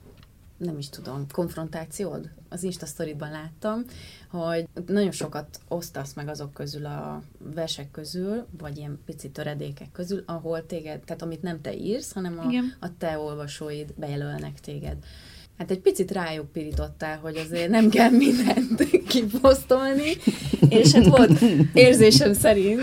nem 0.64 0.79
is 0.79 0.88
tudom, 0.88 1.26
konfrontációd? 1.33 2.31
Az 2.49 2.62
Insta 2.62 2.87
sztoridban 2.87 3.31
láttam, 3.31 3.85
hogy 4.31 4.69
nagyon 4.87 5.11
sokat 5.11 5.61
osztasz 5.69 6.14
meg 6.14 6.29
azok 6.29 6.52
közül 6.52 6.87
a 6.87 7.23
versek 7.55 7.90
közül, 7.90 8.47
vagy 8.59 8.76
ilyen 8.76 8.99
pici 9.07 9.31
töredékek 9.31 9.93
közül, 9.93 10.23
ahol 10.26 10.67
téged, 10.67 11.00
tehát 11.00 11.23
amit 11.23 11.43
nem 11.43 11.61
te 11.61 11.76
írsz, 11.76 12.12
hanem 12.12 12.38
a, 12.38 12.87
a 12.87 12.97
te 12.99 13.19
olvasóid 13.19 13.93
bejelölnek 13.97 14.61
téged. 14.61 14.97
Hát 15.59 15.71
egy 15.71 15.81
picit 15.81 16.11
rájuk 16.11 16.52
pirítottál, 16.52 17.19
hogy 17.19 17.37
azért 17.37 17.71
nem 17.71 17.88
kell 17.88 18.11
mindent 18.11 18.90
kiposztolni, 19.09 20.17
és 20.69 20.93
hát 20.93 21.07
volt 21.07 21.40
érzésem 21.73 22.33
szerint 22.33 22.83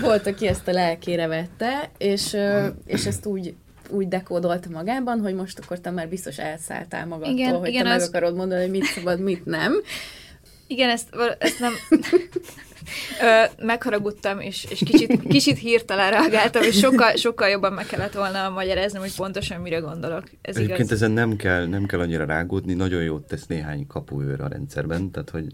volt, 0.00 0.26
aki 0.26 0.46
ezt 0.46 0.68
a 0.68 0.72
lelkére 0.72 1.26
vette, 1.26 1.90
és, 1.98 2.36
és 2.86 3.06
ezt 3.06 3.26
úgy 3.26 3.54
úgy 3.88 4.08
dekódolta 4.08 4.68
magában, 4.70 5.20
hogy 5.20 5.34
most 5.34 5.58
akkor 5.58 5.80
te 5.80 5.90
már 5.90 6.08
biztos 6.08 6.38
elszálltál 6.38 7.06
magadtól, 7.06 7.34
igen, 7.34 7.54
hogy 7.54 7.68
igen, 7.68 7.84
te 7.84 7.90
az... 7.92 8.00
meg 8.00 8.08
akarod 8.08 8.36
mondani, 8.36 8.60
hogy 8.60 8.70
mit 8.70 8.84
szabad, 8.84 9.20
mit 9.20 9.44
nem. 9.44 9.72
Igen, 10.66 10.90
ezt, 10.90 11.08
ezt 11.38 11.60
nem... 11.60 11.72
Ö, 13.22 13.64
megharagudtam, 13.64 14.40
és, 14.40 14.66
és 14.70 14.82
kicsit, 14.84 15.22
kicsit 15.28 15.58
hirtelen 15.58 16.10
reagáltam, 16.10 16.62
és 16.62 16.78
sokkal, 16.78 17.16
sokkal 17.16 17.48
jobban 17.48 17.72
meg 17.72 17.86
kellett 17.86 18.12
volna 18.12 18.48
magyaráznom, 18.48 19.02
hogy 19.02 19.14
pontosan 19.16 19.60
mire 19.60 19.78
gondolok. 19.78 20.22
Ez 20.42 20.56
Egyébként 20.56 20.78
igaz. 20.78 20.92
ezen 20.92 21.10
nem 21.10 21.36
kell, 21.36 21.66
nem 21.66 21.86
kell 21.86 22.00
annyira 22.00 22.24
rágódni, 22.24 22.74
nagyon 22.74 23.02
jót 23.02 23.26
tesz 23.26 23.46
néhány 23.46 23.86
kapuőr 23.86 24.40
a 24.40 24.48
rendszerben, 24.48 25.10
tehát 25.10 25.30
hogy... 25.30 25.46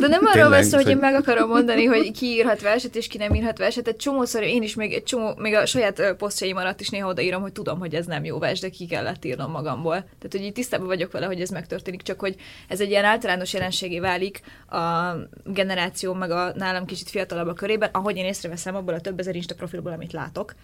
De 0.00 0.06
nem 0.06 0.24
arról 0.24 0.48
van 0.48 0.62
szó, 0.62 0.76
hogy 0.76 0.88
én 0.88 0.96
meg 0.96 1.14
akarom 1.14 1.48
mondani, 1.48 1.84
hogy 1.84 2.10
ki 2.10 2.26
írhat 2.26 2.60
verset, 2.60 2.96
és 2.96 3.06
ki 3.06 3.18
nem 3.18 3.34
írhat 3.34 3.58
verset. 3.58 3.88
Egy 3.88 3.96
csomószor 3.96 4.42
én 4.42 4.62
is 4.62 4.74
még 4.74 4.92
egy 4.92 5.02
csomó, 5.02 5.34
még 5.36 5.54
a 5.54 5.66
saját 5.66 6.14
posztjaim 6.18 6.56
alatt 6.56 6.80
is 6.80 6.88
néha 6.88 7.08
odaírom, 7.08 7.42
hogy 7.42 7.52
tudom, 7.52 7.78
hogy 7.78 7.94
ez 7.94 8.06
nem 8.06 8.24
jó 8.24 8.38
vers, 8.38 8.60
de 8.60 8.68
ki 8.68 8.86
kellett 8.86 9.24
írnom 9.24 9.50
magamból. 9.50 9.94
Tehát, 9.94 10.30
hogy 10.30 10.42
így 10.42 10.52
tisztában 10.52 10.86
vagyok 10.86 11.12
vele, 11.12 11.26
hogy 11.26 11.40
ez 11.40 11.50
megtörténik, 11.50 12.02
csak 12.02 12.20
hogy 12.20 12.36
ez 12.68 12.80
egy 12.80 12.90
ilyen 12.90 13.04
általános 13.04 13.52
jelenségé 13.52 13.98
válik 13.98 14.40
a 14.68 15.12
generáció, 15.44 16.14
meg 16.14 16.30
a 16.30 16.52
nálam 16.56 16.73
kicsit 16.86 17.10
fiatalabb 17.10 17.48
a 17.48 17.52
körében, 17.52 17.90
ahogy 17.92 18.16
én 18.16 18.24
észreveszem 18.24 18.74
abból 18.74 18.94
a 18.94 19.00
több 19.00 19.18
ezer 19.18 19.34
Insta 19.34 19.54
profilból, 19.54 19.92
amit 19.92 20.12
látok, 20.12 20.54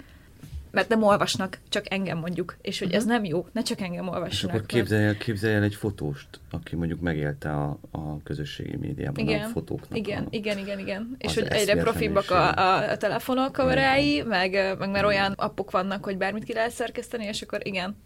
mert 0.70 0.88
nem 0.88 1.02
olvasnak, 1.02 1.58
csak 1.68 1.92
engem 1.92 2.18
mondjuk, 2.18 2.56
és 2.62 2.78
hogy 2.78 2.92
ez 2.92 3.04
mhm. 3.04 3.12
nem 3.12 3.24
jó, 3.24 3.46
ne 3.52 3.62
csak 3.62 3.80
engem 3.80 4.08
olvassanak. 4.08 4.54
És 4.54 4.60
akkor 4.60 4.66
képzelj 4.66 5.04
el, 5.04 5.16
képzelj 5.16 5.54
el 5.54 5.62
egy 5.62 5.74
fotóst, 5.74 6.28
aki 6.50 6.76
mondjuk 6.76 7.00
megélte 7.00 7.50
a, 7.50 7.78
a 7.90 8.22
közösségi 8.22 8.76
médiában 8.76 9.24
igen, 9.24 9.42
a 9.42 9.48
fotóknak. 9.48 9.98
Igen, 9.98 10.24
a, 10.24 10.26
igen, 10.30 10.58
igen, 10.58 10.78
igen. 10.78 11.16
És 11.18 11.34
hogy 11.34 11.46
egyre 11.46 11.76
profibbak 11.76 12.30
a, 12.30 12.54
a, 12.54 12.90
a 12.90 12.96
telefonok 12.96 13.52
kamerái, 13.52 14.22
meg, 14.22 14.76
meg 14.78 14.90
már 14.90 15.04
olyan 15.04 15.32
appok 15.32 15.70
vannak, 15.70 16.04
hogy 16.04 16.16
bármit 16.16 16.44
ki 16.44 16.52
lehet 16.52 16.70
szerkeszteni, 16.70 17.24
és 17.24 17.42
akkor 17.42 17.66
igen. 17.66 17.96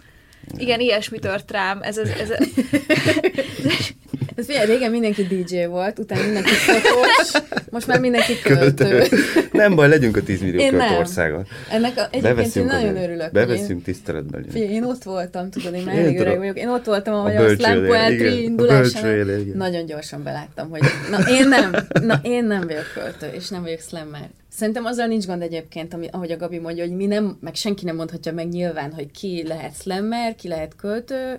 Igen, 0.47 0.61
igen 0.61 0.81
ilyesmi 0.81 1.19
tört 1.19 1.51
rám. 1.51 1.83
Ez, 1.83 1.99
ez, 1.99 2.09
ez, 2.09 2.31
ez 2.31 2.49
Ez 4.35 4.47
figyelj, 4.47 4.67
régen 4.67 4.91
mindenki 4.91 5.23
DJ 5.23 5.65
volt, 5.65 5.99
utána 5.99 6.25
mindenki 6.25 6.51
fotós, 6.51 7.43
most 7.71 7.87
már 7.87 8.01
mindenki 8.01 8.39
költő. 8.43 8.89
költő. 8.89 9.17
Nem 9.53 9.75
baj, 9.75 9.89
legyünk 9.89 10.17
a 10.17 10.23
10 10.23 10.41
millió 10.41 10.61
én 10.61 10.71
költő 10.71 10.95
országa. 10.97 11.45
Ennek 11.71 11.97
a, 11.97 12.09
egyébként 12.11 12.57
én 12.57 12.65
nagyon 12.65 12.97
örülök. 12.97 13.33
Beveszünk 13.33 13.83
tiszteletben. 13.83 14.45
Figyelj, 14.51 14.73
én 14.73 14.85
ott 14.85 15.03
voltam, 15.03 15.51
tudod, 15.51 15.75
én 15.75 15.83
már 15.83 15.99
elég 15.99 16.19
öreg 16.19 16.39
vagyok. 16.39 16.59
Én 16.59 16.69
ott 16.69 16.85
voltam, 16.85 17.15
ahogy 17.15 17.37
a, 17.37 17.45
a 17.45 17.57
slam 17.57 17.85
poetry 17.87 18.43
indulásán. 18.43 19.27
Nagyon 19.55 19.87
gyorsan 19.87 20.23
beláttam, 20.23 20.71
hogy 20.71 20.81
na 21.11 21.19
én 21.29 21.49
nem, 21.49 21.75
na 22.03 22.21
én 22.23 22.45
nem 22.45 22.61
vagyok 22.61 22.91
költő, 22.95 23.37
és 23.37 23.49
nem 23.49 23.63
vagyok 23.63 23.81
slammer. 23.81 24.29
Szerintem 24.57 24.85
azzal 24.85 25.07
nincs 25.07 25.27
gond 25.27 25.43
egyébként, 25.43 25.95
ami, 25.95 26.09
ahogy 26.11 26.31
a 26.31 26.37
Gabi 26.37 26.59
mondja, 26.59 26.85
hogy 26.85 26.97
mi 26.97 27.07
nem, 27.07 27.39
meg 27.41 27.55
senki 27.55 27.85
nem 27.85 27.97
mondhatja 27.97 28.33
meg 28.33 28.49
nyilván, 28.49 28.93
hogy 28.93 29.11
ki 29.11 29.45
lehet 29.47 29.75
slammer, 29.81 30.35
ki 30.35 30.49
lehet 30.49 30.77
költő, 30.77 31.39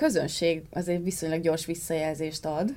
közönség 0.00 0.62
azért 0.70 1.02
viszonylag 1.02 1.40
gyors 1.40 1.66
visszajelzést 1.66 2.44
ad. 2.44 2.72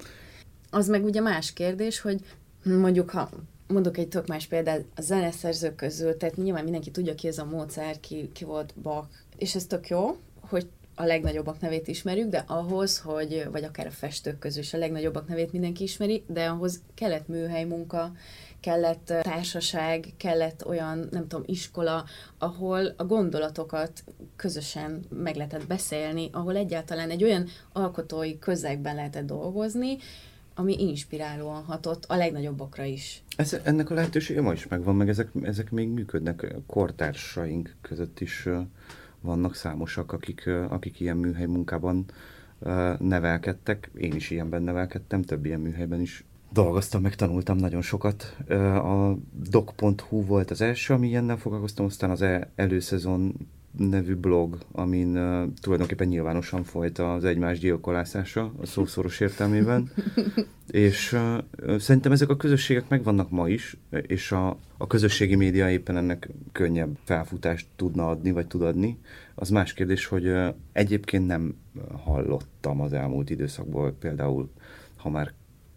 Az 0.69 0.87
meg 0.87 1.03
ugye 1.03 1.21
más 1.21 1.53
kérdés, 1.53 1.99
hogy 1.99 2.19
mondjuk 2.63 3.09
ha 3.09 3.29
mondok 3.67 3.97
egy 3.97 4.07
tök 4.07 4.27
más 4.27 4.45
példát, 4.45 4.85
a 4.95 5.01
zeneszerzők 5.01 5.75
közül, 5.75 6.17
tehát 6.17 6.35
nyilván 6.35 6.63
mindenki 6.63 6.91
tudja 6.91 7.15
ki 7.15 7.27
ez 7.27 7.37
a 7.37 7.45
módszer, 7.45 7.99
ki, 7.99 8.29
ki 8.33 8.43
volt 8.43 8.73
Bach, 8.81 9.07
és 9.37 9.55
ez 9.55 9.65
tök 9.65 9.87
jó, 9.87 10.17
hogy 10.39 10.67
a 10.95 11.03
legnagyobbak 11.03 11.59
nevét 11.59 11.87
ismerjük, 11.87 12.29
de 12.29 12.43
ahhoz, 12.47 12.99
hogy, 12.99 13.47
vagy 13.51 13.63
akár 13.63 13.87
a 13.87 13.91
festők 13.91 14.39
közül 14.39 14.61
is 14.61 14.73
a 14.73 14.77
legnagyobbak 14.77 15.27
nevét 15.27 15.51
mindenki 15.51 15.83
ismeri, 15.83 16.23
de 16.27 16.45
ahhoz 16.45 16.81
kellett 16.93 17.27
műhely 17.27 17.63
munka, 17.63 18.11
kellett 18.63 19.13
társaság, 19.21 20.13
kellett 20.17 20.65
olyan, 20.65 21.07
nem 21.11 21.27
tudom, 21.27 21.43
iskola, 21.45 22.05
ahol 22.37 22.93
a 22.97 23.05
gondolatokat 23.05 24.03
közösen 24.35 25.05
meg 25.09 25.35
lehetett 25.35 25.67
beszélni, 25.67 26.29
ahol 26.31 26.55
egyáltalán 26.55 27.09
egy 27.09 27.23
olyan 27.23 27.47
alkotói 27.71 28.39
közegben 28.39 28.95
lehetett 28.95 29.25
dolgozni, 29.25 29.97
ami 30.55 30.75
inspirálóan 30.79 31.63
hatott 31.63 32.05
a 32.07 32.15
legnagyobbakra 32.15 32.83
is. 32.83 33.23
Ez, 33.35 33.57
ennek 33.63 33.89
a 33.89 33.93
lehetősége 33.93 34.41
ma 34.41 34.53
is 34.53 34.67
megvan, 34.67 34.95
meg 34.95 35.09
ezek, 35.09 35.29
ezek 35.41 35.71
még 35.71 35.89
működnek. 35.89 36.55
Kortársaink 36.67 37.75
között 37.81 38.19
is 38.19 38.47
vannak 39.21 39.55
számosak, 39.55 40.11
akik, 40.11 40.49
akik 40.69 40.99
ilyen 40.99 41.17
műhely 41.17 41.45
munkában 41.45 42.05
nevelkedtek. 42.99 43.89
Én 43.97 44.13
is 44.13 44.29
ilyenben 44.29 44.61
nevelkedtem, 44.61 45.21
több 45.21 45.45
ilyen 45.45 45.59
műhelyben 45.59 46.01
is 46.01 46.23
dolgoztam, 46.53 47.01
meg 47.01 47.15
tanultam 47.15 47.57
nagyon 47.57 47.81
sokat. 47.81 48.37
A 48.83 49.17
doc.hu 49.49 50.25
volt 50.25 50.51
az 50.51 50.61
első, 50.61 50.93
ami 50.93 51.07
ilyennel 51.07 51.37
foglalkoztam, 51.37 51.85
aztán 51.85 52.09
az 52.09 52.21
e- 52.21 52.51
előszezon 52.55 53.33
nevű 53.77 54.15
blog, 54.15 54.57
amin 54.71 55.17
uh, 55.17 55.47
tulajdonképpen 55.61 56.07
nyilvánosan 56.07 56.63
folyt 56.63 56.99
az 56.99 57.23
egymás 57.23 57.59
gyilkolászása, 57.59 58.51
a 58.61 58.65
szószoros 58.65 59.19
értelmében. 59.19 59.91
és 60.67 61.13
uh, 61.13 61.77
szerintem 61.77 62.11
ezek 62.11 62.29
a 62.29 62.37
közösségek 62.37 62.89
megvannak 62.89 63.29
ma 63.29 63.49
is, 63.49 63.77
és 63.89 64.31
a, 64.31 64.57
a 64.77 64.87
közösségi 64.87 65.35
média 65.35 65.69
éppen 65.69 65.97
ennek 65.97 66.29
könnyebb 66.51 66.97
felfutást 67.03 67.67
tudna 67.75 68.09
adni, 68.09 68.31
vagy 68.31 68.47
tud 68.47 68.61
adni. 68.61 68.99
Az 69.35 69.49
más 69.49 69.73
kérdés, 69.73 70.05
hogy 70.05 70.27
uh, 70.27 70.47
egyébként 70.71 71.27
nem 71.27 71.55
hallottam 72.03 72.81
az 72.81 72.93
elmúlt 72.93 73.29
időszakból 73.29 73.91
például, 73.99 74.49
ha 74.95 75.09
már 75.09 75.33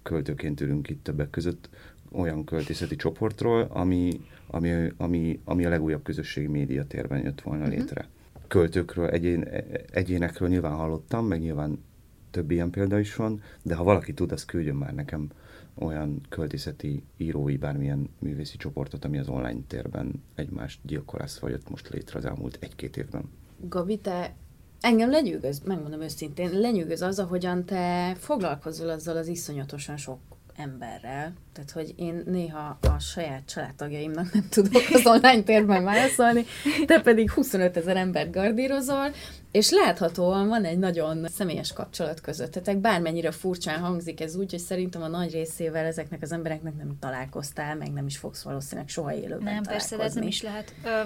költőként 0.06 0.60
ülünk 0.60 0.88
itt 0.88 1.02
többek 1.02 1.30
között, 1.30 1.68
olyan 2.12 2.44
költészeti 2.44 2.96
csoportról, 2.96 3.62
ami, 3.62 4.20
ami, 4.46 4.92
ami, 4.96 5.40
ami 5.44 5.64
a 5.64 5.68
legújabb 5.68 6.02
közösségi 6.02 6.46
médiatérben 6.46 7.22
jött 7.22 7.40
volna 7.40 7.64
uh-huh. 7.64 7.78
létre. 7.78 8.08
Költőkről, 8.46 9.08
egyén, 9.08 9.48
egyénekről 9.90 10.48
nyilván 10.48 10.72
hallottam, 10.72 11.26
meg 11.26 11.40
nyilván 11.40 11.84
több 12.30 12.50
ilyen 12.50 12.70
példa 12.70 12.98
is 12.98 13.16
van, 13.16 13.42
de 13.62 13.74
ha 13.74 13.84
valaki 13.84 14.14
tud, 14.14 14.32
az 14.32 14.44
küldjön 14.44 14.76
már 14.76 14.94
nekem 14.94 15.30
olyan 15.74 16.20
költészeti, 16.28 17.02
írói, 17.16 17.56
bármilyen 17.56 18.08
művészi 18.18 18.56
csoportot, 18.56 19.04
ami 19.04 19.18
az 19.18 19.28
online 19.28 19.60
térben 19.66 20.22
egymást 20.34 20.80
gyilkolászva 20.82 21.48
jött 21.48 21.70
most 21.70 21.88
létre 21.88 22.18
az 22.18 22.24
elmúlt 22.24 22.58
egy-két 22.60 22.96
évben. 22.96 23.30
Gabi, 23.68 23.98
te 23.98 24.34
Engem 24.80 25.10
lenyűgöz, 25.10 25.60
megmondom 25.64 26.00
őszintén, 26.00 26.50
lenyűgöz 26.50 27.02
az, 27.02 27.18
ahogyan 27.18 27.64
te 27.64 28.14
foglalkozol 28.18 28.88
azzal 28.88 29.16
az 29.16 29.26
iszonyatosan 29.26 29.96
sok 29.96 30.18
emberrel. 30.56 31.32
Tehát, 31.52 31.70
hogy 31.70 31.92
én 31.96 32.22
néha 32.26 32.78
a 32.80 32.98
saját 32.98 33.42
családtagjaimnak 33.46 34.32
nem 34.32 34.46
tudok 34.50 34.82
az 34.92 35.06
online 35.06 35.42
térben 35.42 35.84
válaszolni, 35.84 36.44
te 36.86 37.00
pedig 37.00 37.30
25 37.30 37.76
ezer 37.76 37.96
embert 37.96 38.32
gardírozol, 38.32 39.10
és 39.50 39.70
láthatóan 39.70 40.48
van 40.48 40.64
egy 40.64 40.78
nagyon 40.78 41.26
személyes 41.28 41.72
kapcsolat 41.72 42.20
közöttetek, 42.20 42.78
bármennyire 42.78 43.30
furcsán 43.30 43.78
hangzik 43.78 44.20
ez 44.20 44.36
úgy, 44.36 44.50
hogy 44.50 44.60
szerintem 44.60 45.02
a 45.02 45.08
nagy 45.08 45.32
részével 45.32 45.84
ezeknek 45.84 46.22
az 46.22 46.32
embereknek 46.32 46.76
nem 46.76 46.96
találkoztál, 47.00 47.76
meg 47.76 47.92
nem 47.92 48.06
is 48.06 48.16
fogsz 48.16 48.42
valószínűleg 48.42 48.88
soha 48.88 49.14
élőben 49.14 49.54
Nem, 49.54 49.62
persze, 49.62 49.96
de 49.96 50.02
ez 50.02 50.14
nem 50.14 50.26
is 50.26 50.42
lehet. 50.42 50.74
Ö, 50.84 51.00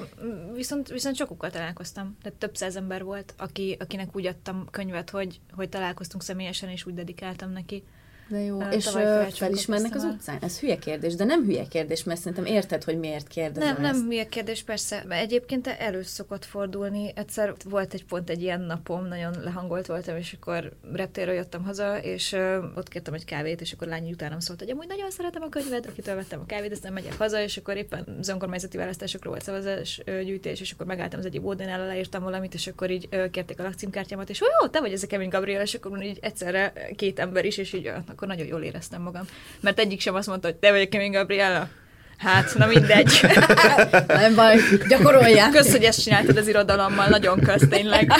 viszont, 0.55 0.89
viszont 0.89 1.17
sokukkal 1.17 1.51
találkoztam. 1.51 2.17
Tehát 2.23 2.39
több 2.39 2.57
száz 2.57 2.77
ember 2.77 3.05
volt, 3.05 3.35
aki, 3.39 3.77
akinek 3.81 4.17
úgy 4.17 4.27
adtam 4.27 4.67
könyvet, 4.71 5.11
hogy, 5.11 5.41
hogy 5.53 5.69
találkoztunk 5.69 6.23
személyesen, 6.23 6.69
és 6.69 6.87
úgy 6.87 6.95
dedikáltam 6.95 7.51
neki. 7.51 7.85
De 8.31 8.41
jó, 8.41 8.61
és 8.61 8.89
felismernek 9.33 9.95
az 9.95 10.05
utcán? 10.05 10.39
Ez 10.41 10.59
hülye 10.59 10.77
kérdés, 10.77 11.15
de 11.15 11.25
nem 11.25 11.45
hülye 11.45 11.65
kérdés, 11.69 12.05
mert 12.05 12.21
szerintem 12.21 12.45
érted, 12.45 12.85
hogy 12.85 12.99
miért 12.99 13.29
kérdezem 13.29 13.75
Nem, 13.75 13.85
ezt. 13.85 13.93
nem 13.93 14.07
hülye 14.07 14.27
kérdés, 14.27 14.63
persze. 14.63 15.05
Egyébként 15.09 15.67
elő 15.67 16.03
szokott 16.03 16.45
fordulni. 16.45 17.13
Egyszer 17.15 17.55
volt 17.65 17.95
egy 17.95 18.05
pont 18.05 18.31
egy 18.31 18.43
ilyen 18.43 18.61
napom, 18.61 19.07
nagyon 19.07 19.35
lehangolt 19.43 19.87
voltam, 19.87 20.17
és 20.17 20.37
akkor 20.41 20.73
reptéről 20.93 21.35
jöttem 21.35 21.65
haza, 21.65 21.99
és 21.99 22.37
ott 22.75 22.89
kértem 22.89 23.15
egy 23.15 23.25
kávét, 23.25 23.61
és 23.61 23.73
akkor 23.73 23.89
lányi 23.89 24.13
utánam 24.13 24.41
szólt, 24.41 24.61
hogy 24.61 24.71
amúgy 24.71 24.89
nagyon 24.89 25.11
szeretem 25.11 25.43
a 25.43 25.49
könyvet, 25.49 25.87
akitől 25.87 26.15
vettem 26.15 26.41
a 26.41 26.47
kávét, 26.47 26.73
aztán 26.73 26.93
megyek 26.93 27.19
haza, 27.19 27.43
és 27.43 27.57
akkor 27.57 27.77
éppen 27.77 28.17
az 28.21 28.29
önkormányzati 28.29 28.77
választásokról 28.77 29.33
volt 29.33 29.45
szavazás 29.45 30.03
gyűjtés, 30.05 30.61
és 30.61 30.73
akkor 30.73 30.87
megálltam 30.87 31.19
az 31.19 31.27
egyik 31.27 31.43
bódénál, 31.43 31.87
leírtam 31.87 32.23
valamit, 32.23 32.55
és 32.55 32.67
akkor 32.67 32.91
így 32.91 33.09
kérték 33.31 33.61
a 33.61 33.63
lakcímkártyámat, 33.63 34.31
és 34.31 34.41
jó, 34.41 34.69
te 34.69 34.81
vagy 34.81 34.93
ez 34.93 35.03
a 35.03 35.07
Kevin 35.07 35.29
Gabriel, 35.29 35.63
és 35.63 35.75
akkor 35.75 36.03
így 36.03 36.19
egyszerre 36.21 36.73
két 36.97 37.19
ember 37.19 37.45
is, 37.45 37.59
és 37.59 37.73
így 37.73 37.93
akkor 38.21 38.37
nagyon 38.37 38.47
jól 38.47 38.63
éreztem 38.63 39.03
magam. 39.03 39.23
Mert 39.61 39.79
egyik 39.79 40.01
sem 40.01 40.15
azt 40.15 40.27
mondta, 40.27 40.49
hogy 40.49 40.57
te 40.57 40.71
vagy 40.71 40.89
Kevin 40.89 41.13
Gabriella. 41.13 41.69
Hát, 42.17 42.55
na 42.59 42.67
mindegy. 42.67 43.21
Nem 44.07 44.35
baj, 44.35 44.57
gyakorolják. 44.89 45.51
Kösz, 45.51 45.71
hogy 45.71 45.83
ezt 45.83 46.03
csináltad 46.03 46.37
az 46.37 46.49
irodalommal, 46.49 47.09
nagyon 47.09 47.41
kösz, 47.41 47.69
tényleg. 47.69 48.13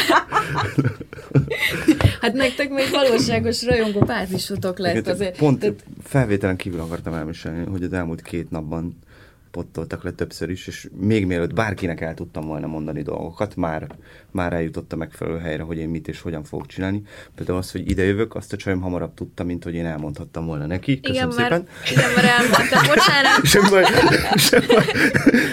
Hát 2.21 2.33
nektek 2.33 2.69
még 2.71 2.91
valóságos 2.91 3.65
rajongó 3.65 4.01
pártisotok 4.01 4.79
lett 4.79 5.07
azért. 5.09 5.37
Pont 5.37 5.59
Tehát- 5.59 5.85
felvételen 6.05 6.57
kívül 6.57 6.81
akartam 6.81 7.15
elmesélni, 7.15 7.65
hogy 7.71 7.83
az 7.83 7.93
elmúlt 7.93 8.23
két 8.23 8.51
napban 8.51 8.99
pottoltak 9.51 10.03
le 10.03 10.11
többször 10.11 10.51
is, 10.51 10.67
és 10.67 10.89
még 11.01 11.27
mielőtt 11.27 11.55
bárkinek 11.55 12.01
el 12.01 12.15
tudtam 12.15 12.47
volna 12.47 12.67
mondani 12.67 13.03
dolgokat, 13.03 13.57
már, 13.57 13.87
már 14.31 14.53
eljutott 14.53 14.93
a 14.93 14.97
megfelelő 14.97 15.39
helyre, 15.39 15.63
hogy 15.63 15.79
én 15.79 15.89
mit 15.89 16.09
és 16.09 16.21
hogyan 16.21 16.45
fogok 16.45 16.67
csinálni. 16.67 17.03
Például 17.35 17.59
az, 17.59 17.71
hogy 17.71 17.91
idejövök, 17.91 18.35
azt 18.35 18.53
a 18.53 18.57
csajom 18.57 18.81
hamarabb 18.81 19.15
tudta, 19.15 19.45
mint 19.45 19.65
hogy 19.65 19.75
én 19.75 19.87
elmondhattam 19.87 20.47
volna 20.47 20.67
neki. 20.67 21.01
Köszönöm 21.01 21.31
Igen, 21.31 21.43
szépen. 21.43 21.67
már, 21.69 21.91
igen, 21.91 22.11
már 22.15 22.25
elmondtam, 22.25 22.83
bocsánat. 22.87 23.45
Sem 23.53 23.63
baj, 23.71 23.85
sem 24.37 24.63
baj. 24.67 24.85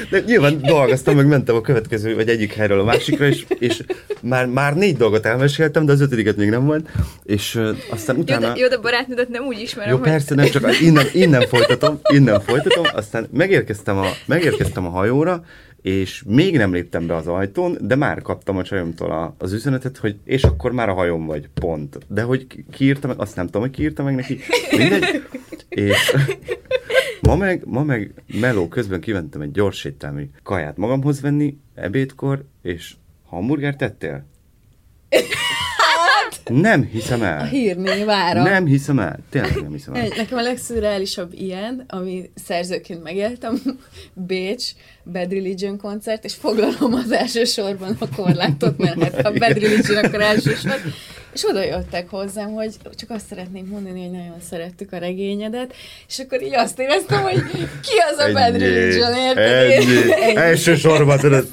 De 0.09 0.19
nyilván 0.25 0.61
dolgoztam, 0.61 1.15
meg 1.15 1.27
mentem 1.27 1.55
a 1.55 1.61
következő, 1.61 2.15
vagy 2.15 2.29
egyik 2.29 2.53
helyről 2.53 2.79
a 2.79 2.83
másikra, 2.83 3.27
és, 3.27 3.45
és 3.59 3.83
már, 4.21 4.45
már 4.45 4.75
négy 4.75 4.97
dolgot 4.97 5.25
elmeséltem, 5.25 5.85
de 5.85 5.91
az 5.91 6.01
ötödiket 6.01 6.35
még 6.35 6.49
nem 6.49 6.65
volt, 6.65 6.89
és 7.23 7.55
uh, 7.55 7.77
aztán 7.89 8.15
Jó, 8.15 8.21
utána... 8.21 8.53
de, 8.53 8.59
jó, 8.59 8.67
de 8.67 8.77
barátnődet 8.77 9.29
nem 9.29 9.43
úgy 9.43 9.59
ismerem, 9.59 9.91
Jó, 9.91 9.97
hogy... 9.97 10.09
persze, 10.09 10.35
nem 10.35 10.45
csak 10.45 10.81
innen, 10.81 11.05
innen 11.13 11.47
folytatom, 11.47 11.99
innen 12.13 12.41
folytatom, 12.41 12.85
aztán 12.93 13.27
megérkeztem 13.31 13.86
a, 13.87 14.05
megérkeztem 14.25 14.85
a 14.85 14.89
hajóra, 14.89 15.43
és 15.81 16.23
még 16.25 16.57
nem 16.57 16.73
léptem 16.73 17.07
be 17.07 17.15
az 17.15 17.27
ajtón, 17.27 17.77
de 17.81 17.95
már 17.95 18.21
kaptam 18.21 18.57
a 18.57 18.63
csajomtól 18.63 19.11
a, 19.11 19.35
az 19.37 19.53
üzenetet, 19.53 19.97
hogy 19.97 20.17
és 20.23 20.43
akkor 20.43 20.71
már 20.71 20.89
a 20.89 20.93
hajón 20.93 21.25
vagy, 21.25 21.49
pont. 21.53 21.97
De 22.07 22.21
hogy 22.21 22.47
ki- 22.47 22.65
kiírta 22.71 23.07
meg, 23.07 23.19
azt 23.19 23.35
nem 23.35 23.45
tudom, 23.45 23.61
hogy 23.61 23.71
kiírta 23.71 24.03
meg 24.03 24.15
neki, 24.15 24.39
mindegy. 24.77 25.23
És 25.69 26.15
ma 27.21 27.35
meg, 27.35 27.61
ma 27.65 27.83
meg 27.83 28.13
meló 28.39 28.67
közben 28.67 28.99
kimentem 28.99 29.41
egy 29.41 29.51
gyors 29.51 29.77
sétálmi 29.77 30.29
kaját 30.43 30.77
magamhoz 30.77 31.21
venni, 31.21 31.57
ebédkor, 31.75 32.45
és 32.61 32.95
hamburgert 33.25 33.77
tettél? 33.77 34.25
Nem 36.49 36.89
hiszem 36.91 37.21
A 37.21 37.25
el. 37.25 37.45
hírné 37.45 38.03
vára. 38.03 38.43
Nem 38.43 38.65
hiszem 38.65 38.99
el. 38.99 39.19
Tényleg 39.29 39.55
nem 39.61 39.71
hiszem 39.71 39.93
el. 39.93 40.07
Nekem 40.15 40.37
a 40.37 40.41
legszürreálisabb 40.41 41.33
ilyen, 41.33 41.83
ami 41.87 42.29
szerzőként 42.45 43.03
megéltem, 43.03 43.61
Bécs, 44.27 44.65
Bad 45.11 45.31
Religion 45.31 45.77
koncert, 45.77 46.25
és 46.25 46.33
foglalom 46.33 46.93
az 46.93 47.11
első 47.11 47.43
sorban 47.43 47.95
a 47.99 48.15
korlátot, 48.15 48.77
mert 48.77 49.01
hát 49.01 49.21
ha 49.21 49.31
Bad 49.31 49.57
Religion, 49.59 50.05
akkor 50.05 50.21
első 50.21 50.55
sor. 50.55 50.75
És 51.33 51.43
oda 51.49 51.63
jöttek 51.63 52.09
hozzám, 52.09 52.51
hogy 52.51 52.73
csak 52.95 53.09
azt 53.09 53.25
szeretnénk 53.27 53.69
mondani, 53.69 54.01
hogy 54.01 54.11
nagyon 54.11 54.35
szerettük 54.49 54.91
a 54.93 54.97
regényedet, 54.97 55.73
és 56.07 56.19
akkor 56.19 56.41
így 56.41 56.55
azt 56.55 56.79
éreztem, 56.79 57.21
hogy 57.21 57.43
ki 57.81 57.93
az 58.11 58.17
a 58.17 58.31
Bad 58.31 58.57
Religion, 58.59 59.15
érted? 59.15 59.71
Ennyi. 59.71 60.11
Ennyi. 60.21 60.35
Tudod. 61.17 61.47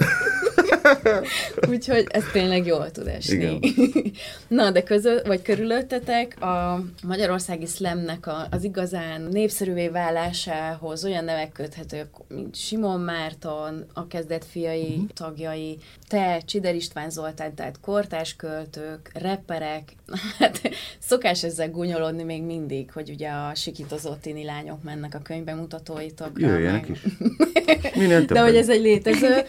Úgyhogy 1.70 2.06
ez 2.08 2.22
tényleg 2.32 2.66
jól 2.66 2.90
tud 2.90 3.06
esni. 3.06 3.34
Igen. 3.34 3.60
Na, 4.48 4.70
de 4.70 4.82
közö, 4.82 5.22
vagy 5.26 5.42
körülöttetek 5.42 6.42
a 6.42 6.82
magyarországi 7.02 7.66
szlemnek 7.66 8.26
a, 8.26 8.46
az 8.50 8.64
igazán 8.64 9.20
népszerűvé 9.30 9.88
válásához 9.88 11.04
olyan 11.04 11.24
nevek 11.24 11.52
köthetők, 11.52 12.08
mint 12.28 12.56
Simon 12.56 13.00
Márton, 13.00 13.84
a 13.94 14.06
kezdet 14.06 14.44
fiai 14.50 14.82
Mhm. 14.96 15.04
tagjai, 15.14 15.78
te, 16.08 16.40
Csider 16.44 16.74
István 16.74 17.10
Zoltán, 17.10 17.54
tehát 17.54 17.80
kortás 17.80 18.36
költők, 18.36 19.10
rapperek. 19.14 19.82
Hát 20.38 20.60
szokás 20.98 21.44
ezzel 21.44 21.70
gúnyolódni 21.70 22.22
még 22.22 22.42
mindig, 22.42 22.90
hogy 22.92 23.10
ugye 23.10 23.28
a 23.28 23.54
sikitozott 23.54 24.22
lányok 24.44 24.82
mennek 24.82 25.14
a 25.14 25.18
könyvbemutatóitokra. 25.22 26.46
Jöjjenek 26.48 26.88
meg- 26.88 26.90
is. 26.90 27.02
Minél 27.94 28.24
de 28.24 28.40
hogy 28.40 28.56
ez 28.56 28.68
egy 28.68 28.80
létező, 28.80 29.42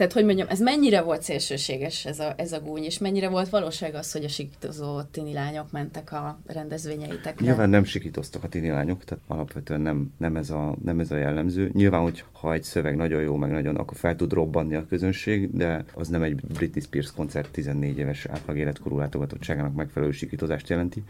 tehát 0.00 0.14
hogy 0.14 0.24
mondjam, 0.24 0.48
ez 0.50 0.60
mennyire 0.60 1.02
volt 1.02 1.22
szélsőséges 1.22 2.04
ez 2.06 2.18
a, 2.18 2.34
ez 2.36 2.52
a 2.52 2.60
gúny, 2.60 2.84
és 2.84 2.98
mennyire 2.98 3.28
volt 3.28 3.48
valóság 3.48 3.94
az, 3.94 4.12
hogy 4.12 4.24
a 4.24 4.28
sikítozó 4.28 5.02
tini 5.02 5.32
lányok 5.32 5.70
mentek 5.70 6.12
a 6.12 6.40
rendezvényeitekre? 6.46 7.46
Nyilván 7.46 7.70
nem 7.70 7.84
sikítoztak 7.84 8.44
a 8.44 8.48
tini 8.48 8.68
lányok, 8.68 9.04
tehát 9.04 9.24
alapvetően 9.26 9.80
nem, 9.80 10.12
nem, 10.16 10.36
ez 10.36 10.50
a, 10.50 10.76
nem 10.84 11.00
ez 11.00 11.10
a 11.10 11.16
jellemző. 11.16 11.70
Nyilván, 11.72 12.02
hogy 12.02 12.24
ha 12.32 12.52
egy 12.52 12.62
szöveg 12.62 12.96
nagyon 12.96 13.22
jó, 13.22 13.36
meg 13.36 13.50
nagyon, 13.50 13.76
akkor 13.76 13.96
fel 13.96 14.16
tud 14.16 14.32
robbanni 14.32 14.74
a 14.74 14.86
közönség, 14.86 15.56
de 15.56 15.84
az 15.94 16.08
nem 16.08 16.22
egy 16.22 16.34
Britney 16.34 16.82
Spears 16.82 17.12
koncert 17.12 17.50
14 17.50 17.98
éves 17.98 18.26
átlag 18.26 18.56
életkorú 18.56 18.98
látogatottságának 18.98 19.74
megfelelő 19.74 20.12
sikítozást 20.12 20.68
jelenti. 20.68 21.02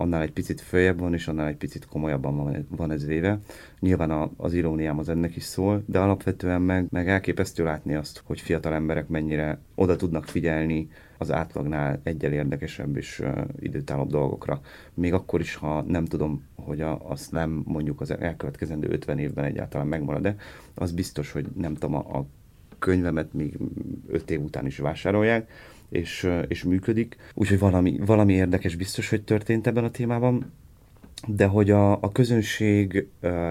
Annál 0.00 0.22
egy 0.22 0.32
picit 0.32 0.60
följebb 0.60 0.98
van, 0.98 1.14
és 1.14 1.28
annál 1.28 1.46
egy 1.46 1.56
picit 1.56 1.86
komolyabban 1.86 2.66
van, 2.68 2.90
ez 2.90 3.06
véve. 3.06 3.38
Nyilván 3.80 4.30
az 4.36 4.52
iróniám 4.52 4.98
az 4.98 5.08
ennek 5.08 5.36
is 5.36 5.42
szól, 5.42 5.82
de 5.86 5.98
alapvetően 5.98 6.62
meg, 6.62 6.86
meg 6.90 7.08
elképesztő 7.08 7.64
látni 7.64 7.94
azt, 7.94 8.22
hogy 8.24 8.40
fiatal 8.40 8.74
emberek 8.74 9.08
mennyire 9.08 9.60
oda 9.74 9.96
tudnak 9.96 10.24
figyelni 10.24 10.88
az 11.18 11.32
átlagnál 11.32 12.00
egyel 12.02 12.32
érdekesebb 12.32 12.96
és 12.96 13.18
uh, 13.20 13.38
időtállóbb 13.58 14.10
dolgokra. 14.10 14.60
Még 14.94 15.12
akkor 15.12 15.40
is, 15.40 15.54
ha 15.54 15.82
nem 15.82 16.04
tudom, 16.04 16.44
hogy 16.54 16.80
a, 16.80 17.10
azt 17.10 17.32
nem 17.32 17.62
mondjuk 17.64 18.00
az 18.00 18.10
elkövetkezendő 18.10 18.88
50 18.90 19.18
évben 19.18 19.44
egyáltalán 19.44 19.86
megmarad, 19.86 20.22
de 20.22 20.36
az 20.74 20.92
biztos, 20.92 21.32
hogy 21.32 21.46
nem 21.56 21.74
tudom, 21.74 21.94
a, 21.94 22.18
a 22.18 22.26
könyvemet 22.78 23.32
még 23.32 23.58
5 24.06 24.30
év 24.30 24.40
után 24.40 24.66
is 24.66 24.78
vásárolják, 24.78 25.50
és, 25.88 26.30
és 26.48 26.62
működik. 26.62 27.16
Úgyhogy 27.34 27.58
valami, 27.58 27.98
valami 28.06 28.32
érdekes 28.32 28.76
biztos, 28.76 29.08
hogy 29.08 29.22
történt 29.22 29.66
ebben 29.66 29.84
a 29.84 29.90
témában. 29.90 30.52
De 31.26 31.46
hogy 31.46 31.70
a, 31.70 31.92
a 31.92 32.12
közönség 32.12 33.06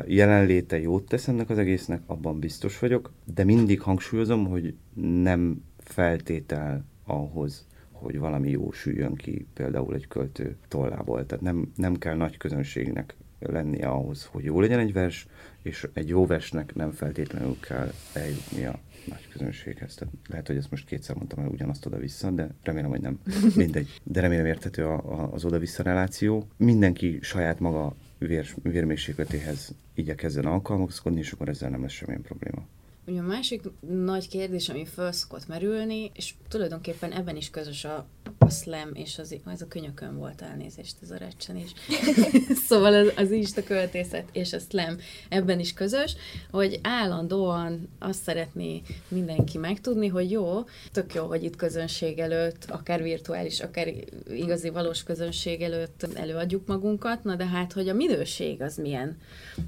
jelenléte 0.07 0.79
jót 0.79 1.07
tesz 1.07 1.27
ennek 1.27 1.49
az 1.49 1.57
egésznek, 1.57 2.01
abban 2.05 2.39
biztos 2.39 2.79
vagyok, 2.79 3.11
de 3.33 3.43
mindig 3.43 3.81
hangsúlyozom, 3.81 4.45
hogy 4.45 4.73
nem 5.21 5.63
feltétel 5.77 6.85
ahhoz, 7.05 7.65
hogy 7.91 8.19
valami 8.19 8.49
jó 8.49 8.71
süljön 8.71 9.15
ki 9.15 9.47
például 9.53 9.93
egy 9.93 10.07
költő 10.07 10.55
tollából. 10.67 11.25
Tehát 11.25 11.43
nem, 11.43 11.71
nem 11.75 11.97
kell 11.97 12.15
nagy 12.15 12.37
közönségnek 12.37 13.15
lennie 13.39 13.87
ahhoz, 13.87 14.29
hogy 14.31 14.43
jó 14.43 14.59
legyen 14.59 14.79
egy 14.79 14.93
vers, 14.93 15.27
és 15.61 15.87
egy 15.93 16.07
jó 16.07 16.25
versnek 16.25 16.75
nem 16.75 16.91
feltétlenül 16.91 17.57
kell 17.59 17.91
eljutnia 18.13 18.79
nagy 19.09 19.27
közönséghez. 19.29 19.95
Tehát 19.95 20.13
lehet, 20.29 20.47
hogy 20.47 20.57
ezt 20.57 20.71
most 20.71 20.85
kétszer 20.85 21.15
mondtam 21.15 21.43
el 21.43 21.49
ugyanazt 21.49 21.85
oda-vissza, 21.85 22.31
de 22.31 22.49
remélem, 22.63 22.89
hogy 22.89 23.01
nem. 23.01 23.19
Mindegy. 23.55 24.01
De 24.03 24.21
remélem 24.21 24.45
érthető 24.45 24.85
a, 24.85 24.93
a, 24.93 25.33
az 25.33 25.45
oda-vissza 25.45 25.83
reláció. 25.83 26.47
Mindenki 26.57 27.19
saját 27.21 27.59
maga 27.59 27.95
vér, 28.17 28.47
vérmérsékletéhez 28.61 29.75
igyekezzen 29.93 30.45
alkalmazkodni, 30.45 31.19
és 31.19 31.31
akkor 31.31 31.49
ezzel 31.49 31.69
nem 31.69 31.81
lesz 31.81 31.91
semmilyen 31.91 32.21
probléma. 32.21 32.65
Ugye 33.09 33.19
a 33.19 33.23
másik 33.23 33.61
nagy 33.89 34.27
kérdés, 34.27 34.69
ami 34.69 34.85
föl 34.85 35.11
szokott 35.11 35.47
merülni, 35.47 36.11
és 36.13 36.33
tulajdonképpen 36.49 37.11
ebben 37.11 37.35
is 37.35 37.49
közös 37.49 37.85
a, 37.85 38.05
a 38.37 38.49
slam, 38.49 38.89
és 38.93 39.17
az, 39.19 39.35
ez 39.51 39.61
a 39.61 39.67
könyökön 39.67 40.17
volt 40.17 40.41
elnézést, 40.41 40.95
ez 41.01 41.11
a 41.11 41.17
recsenés. 41.17 41.71
szóval 42.67 42.93
az, 42.93 43.13
az 43.15 43.31
Insta 43.31 43.63
költészet 43.63 44.29
és 44.31 44.53
a 44.53 44.59
slam 44.59 44.97
ebben 45.29 45.59
is 45.59 45.73
közös, 45.73 46.15
hogy 46.51 46.79
állandóan 46.83 47.89
azt 47.99 48.21
szeretné 48.21 48.81
mindenki 49.07 49.57
megtudni, 49.57 50.07
hogy 50.07 50.31
jó, 50.31 50.63
tök 50.91 51.13
jó, 51.13 51.25
hogy 51.25 51.43
itt 51.43 51.55
közönség 51.55 52.19
előtt, 52.19 52.65
akár 52.69 53.03
virtuális, 53.03 53.59
akár 53.59 53.93
igazi 54.29 54.69
valós 54.69 55.03
közönség 55.03 55.61
előtt 55.61 56.07
előadjuk 56.13 56.67
magunkat, 56.67 57.23
na 57.23 57.35
de 57.35 57.45
hát, 57.45 57.73
hogy 57.73 57.89
a 57.89 57.93
minőség 57.93 58.61
az 58.61 58.77
milyen, 58.77 59.17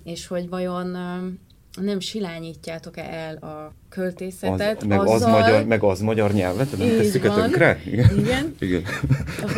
és 0.03 0.27
hogy 0.27 0.49
vajon 0.49 0.95
nem 1.81 1.99
silányítjátok-e 1.99 3.01
el 3.03 3.35
a 3.35 3.73
költészetet 3.89 4.77
Az, 4.81 4.87
meg, 4.87 4.99
az 4.99 5.21
magyar, 5.21 5.65
meg 5.65 5.83
az 5.83 5.99
magyar 5.99 6.33
nyelvet, 6.33 6.77
nem 6.77 6.87
tesszük 6.87 7.23
a 7.23 7.27
van. 7.27 7.39
tönkre? 7.41 7.81
Igen. 7.85 8.55
Igen. 8.59 8.83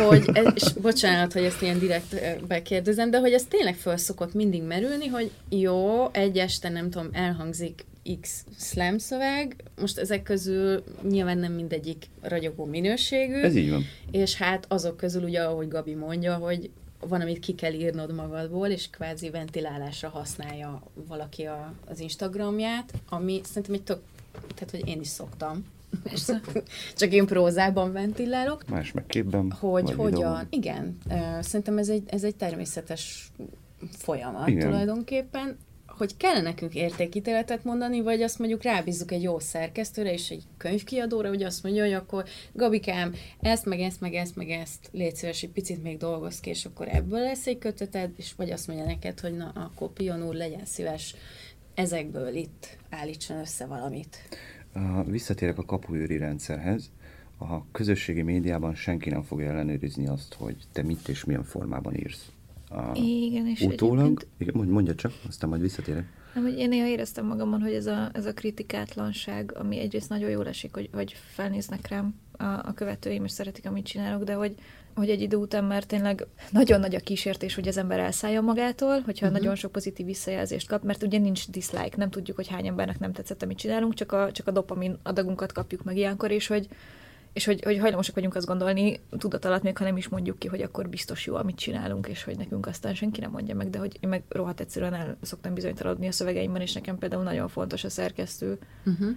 hogy, 0.08 0.30
és 0.54 0.72
bocsánat, 0.82 1.32
hogy 1.32 1.42
ezt 1.44 1.62
ilyen 1.62 1.78
direkt 1.78 2.12
ö, 2.12 2.46
bekérdezem, 2.46 3.10
de 3.10 3.18
hogy 3.18 3.32
ez 3.32 3.44
tényleg 3.44 3.74
föl 3.74 3.96
szokott 3.96 4.34
mindig 4.34 4.62
merülni, 4.62 5.06
hogy 5.06 5.30
jó, 5.48 6.08
egy 6.12 6.38
este 6.38 6.68
nem 6.68 6.90
tudom, 6.90 7.08
elhangzik 7.12 7.84
X 8.20 8.44
slam 8.58 8.98
szöveg, 8.98 9.56
most 9.80 9.98
ezek 9.98 10.22
közül 10.22 10.82
nyilván 11.08 11.38
nem 11.38 11.52
mindegyik 11.52 12.04
ragyogó 12.22 12.64
minőségű, 12.64 13.40
Ez 13.40 13.54
így 13.56 13.70
van. 13.70 13.84
és 14.10 14.36
hát 14.36 14.64
azok 14.68 14.96
közül 14.96 15.22
ugye, 15.22 15.40
ahogy 15.40 15.68
Gabi 15.68 15.94
mondja, 15.94 16.34
hogy 16.34 16.70
van, 17.08 17.20
amit 17.20 17.38
ki 17.38 17.54
kell 17.54 17.72
írnod 17.72 18.14
magadból, 18.14 18.68
és 18.68 18.90
kvázi 18.90 19.30
ventilálásra 19.30 20.08
használja 20.08 20.82
valaki 21.08 21.44
a, 21.44 21.72
az 21.86 22.00
Instagramját, 22.00 22.92
ami 23.08 23.40
szerintem 23.44 23.74
egy 23.74 23.82
tök, 23.82 24.00
tehát 24.54 24.70
hogy 24.70 24.88
én 24.88 25.00
is 25.00 25.08
szoktam. 25.08 25.64
Persze. 26.02 26.40
Csak 26.96 27.12
én 27.12 27.26
prózában 27.26 27.92
ventilálok. 27.92 28.68
Más 28.68 28.92
meg 28.92 29.06
képben. 29.06 29.50
Hogy 29.50 29.90
hogyan, 29.90 30.04
videóban. 30.04 30.46
igen, 30.50 30.98
szerintem 31.40 31.78
ez 31.78 31.88
egy, 31.88 32.02
ez 32.06 32.24
egy 32.24 32.36
természetes 32.36 33.32
folyamat 33.90 34.48
Igen. 34.48 34.68
tulajdonképpen, 34.68 35.56
hogy 36.02 36.16
kell 36.16 36.40
nekünk 36.40 36.74
értékítéletet 36.74 37.64
mondani, 37.64 38.00
vagy 38.00 38.22
azt 38.22 38.38
mondjuk 38.38 38.62
rábízzuk 38.62 39.10
egy 39.12 39.22
jó 39.22 39.38
szerkesztőre 39.38 40.12
és 40.12 40.30
egy 40.30 40.42
könyvkiadóra, 40.56 41.28
hogy 41.28 41.42
azt 41.42 41.62
mondja, 41.62 41.82
hogy 41.82 41.92
akkor 41.92 42.24
Gabikám, 42.52 43.14
ezt, 43.40 43.64
meg 43.64 43.80
ezt, 43.80 44.00
meg 44.00 44.14
ezt, 44.14 44.36
meg 44.36 44.50
ezt, 44.50 44.88
légy 44.92 45.16
szíves, 45.16 45.42
egy 45.42 45.50
picit 45.50 45.82
még 45.82 45.96
dolgoz 45.96 46.40
ki, 46.40 46.50
és 46.50 46.64
akkor 46.64 46.88
ebből 46.88 47.20
lesz 47.20 47.46
egy 47.46 47.58
köteted, 47.58 48.10
és 48.16 48.32
vagy 48.36 48.50
azt 48.50 48.66
mondja 48.66 48.86
neked, 48.86 49.20
hogy 49.20 49.36
na, 49.36 49.52
akkor 49.54 49.92
Pion 49.92 50.26
úr, 50.26 50.34
legyen 50.34 50.64
szíves, 50.64 51.14
ezekből 51.74 52.34
itt 52.34 52.76
állítson 52.90 53.38
össze 53.38 53.66
valamit. 53.66 54.16
Visszatérek 55.06 55.58
a 55.58 55.64
kapuőri 55.64 56.16
rendszerhez. 56.16 56.90
A 57.38 57.70
közösségi 57.70 58.22
médiában 58.22 58.74
senki 58.74 59.10
nem 59.10 59.22
fogja 59.22 59.50
ellenőrizni 59.50 60.06
azt, 60.06 60.34
hogy 60.34 60.56
te 60.72 60.82
mit 60.82 61.08
és 61.08 61.24
milyen 61.24 61.44
formában 61.44 61.96
írsz. 61.96 62.30
Igen, 62.94 63.46
és 63.46 63.60
utólag, 63.60 64.04
egyébként... 64.04 64.56
igen, 64.56 64.68
mondja 64.68 64.94
csak, 64.94 65.12
aztán 65.28 65.48
majd 65.48 65.62
visszatérek. 65.62 66.06
Nem, 66.34 66.42
hogy 66.42 66.58
én 66.58 66.68
néha 66.68 66.86
éreztem 66.86 67.26
magamon, 67.26 67.60
hogy 67.60 67.72
ez 67.72 67.86
a, 67.86 68.10
ez 68.12 68.26
a 68.26 68.32
kritikátlanság, 68.32 69.52
ami 69.58 69.78
egyrészt 69.78 70.08
nagyon 70.08 70.30
jól 70.30 70.48
esik, 70.48 70.74
hogy, 70.74 70.88
hogy 70.92 71.16
felnéznek 71.34 71.88
rám 71.88 72.14
a, 72.32 72.44
a 72.44 72.72
követőim, 72.74 73.24
és 73.24 73.30
szeretik, 73.30 73.66
amit 73.66 73.86
csinálok, 73.86 74.24
de 74.24 74.34
hogy, 74.34 74.54
hogy 74.94 75.10
egy 75.10 75.20
idő 75.20 75.36
után 75.36 75.64
már 75.64 75.84
tényleg 75.84 76.26
nagyon 76.50 76.80
nagy 76.80 76.94
a 76.94 77.00
kísértés, 77.00 77.54
hogy 77.54 77.68
az 77.68 77.76
ember 77.76 77.98
elszállja 77.98 78.40
magától, 78.40 79.00
hogyha 79.00 79.26
uh-huh. 79.26 79.40
nagyon 79.40 79.54
sok 79.56 79.72
pozitív 79.72 80.06
visszajelzést 80.06 80.68
kap, 80.68 80.82
mert 80.82 81.02
ugye 81.02 81.18
nincs 81.18 81.50
dislike, 81.50 81.96
nem 81.96 82.10
tudjuk, 82.10 82.36
hogy 82.36 82.48
hány 82.48 82.66
embernek 82.66 82.98
nem 82.98 83.12
tetszett, 83.12 83.42
amit 83.42 83.58
csinálunk, 83.58 83.94
csak 83.94 84.12
a, 84.12 84.32
csak 84.32 84.46
a 84.46 84.50
dopamin 84.50 84.98
adagunkat 85.02 85.52
kapjuk 85.52 85.84
meg 85.84 85.96
ilyenkor, 85.96 86.30
és 86.30 86.46
hogy, 86.46 86.68
és 87.32 87.44
hogy, 87.44 87.62
hogy 87.62 87.78
hajlamosak 87.78 88.14
vagyunk 88.14 88.34
azt 88.34 88.46
gondolni 88.46 89.00
tudat 89.18 89.44
alatt, 89.44 89.62
még 89.62 89.76
ha 89.76 89.84
nem 89.84 89.96
is 89.96 90.08
mondjuk 90.08 90.38
ki, 90.38 90.48
hogy 90.48 90.62
akkor 90.62 90.88
biztos 90.88 91.26
jó, 91.26 91.34
amit 91.34 91.56
csinálunk, 91.56 92.06
és 92.06 92.24
hogy 92.24 92.36
nekünk 92.36 92.66
aztán 92.66 92.94
senki 92.94 93.20
nem 93.20 93.30
mondja 93.30 93.54
meg, 93.54 93.70
de 93.70 93.78
hogy 93.78 93.98
én 94.00 94.08
meg 94.08 94.22
rohadt 94.28 94.60
egyszerűen 94.60 94.94
el 94.94 95.16
szoktam 95.22 95.54
bizonytalanodni 95.54 96.06
a 96.06 96.12
szövegeimben, 96.12 96.62
és 96.62 96.72
nekem 96.72 96.98
például 96.98 97.22
nagyon 97.22 97.48
fontos 97.48 97.84
a 97.84 97.90
szerkesztő. 97.90 98.58
Uh-huh. 98.84 99.08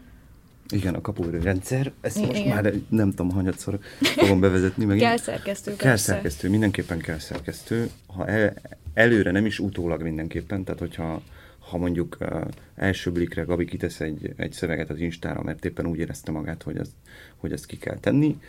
Igen, 0.70 0.94
a 0.94 1.02
kapuőrű 1.02 1.40
rendszer, 1.40 1.92
ezt 2.02 2.18
Igen. 2.18 2.30
most 2.30 2.46
már 2.46 2.74
nem 2.90 3.10
tudom, 3.10 3.32
hanyatszor 3.32 3.80
fogom 4.00 4.40
bevezetni. 4.40 4.86
Meg 4.86 4.98
kell 4.98 5.18
szerkesztő, 5.18 5.76
Kell 5.76 5.90
persze. 5.90 6.12
szerkesztő, 6.12 6.50
mindenképpen 6.50 7.00
kell 7.00 7.20
szerkesztő. 7.20 7.90
Ha 8.08 8.28
el, 8.28 8.54
előre 8.94 9.32
nem 9.32 9.46
is 9.46 9.60
utólag 9.60 10.02
mindenképpen, 10.02 10.64
tehát 10.64 10.80
hogyha 10.80 11.22
ha 11.70 11.78
mondjuk 11.78 12.18
uh, 12.20 12.42
első 12.76 13.12
blikre 13.12 13.44
Gabi 13.44 13.66
kitesz 13.66 14.00
egy, 14.00 14.34
egy 14.36 14.52
szöveget 14.52 14.90
az 14.90 15.00
Instára, 15.00 15.44
mert 15.44 15.66
éppen 15.66 15.86
úgy 15.86 16.00
érezte 16.00 16.32
magát, 16.32 16.64
hogy, 16.64 16.78
az, 16.78 16.96
hogy 17.36 17.52
ezt 17.52 17.66
ki 17.66 17.78
kell 17.78 17.98
tenni, 17.98 18.40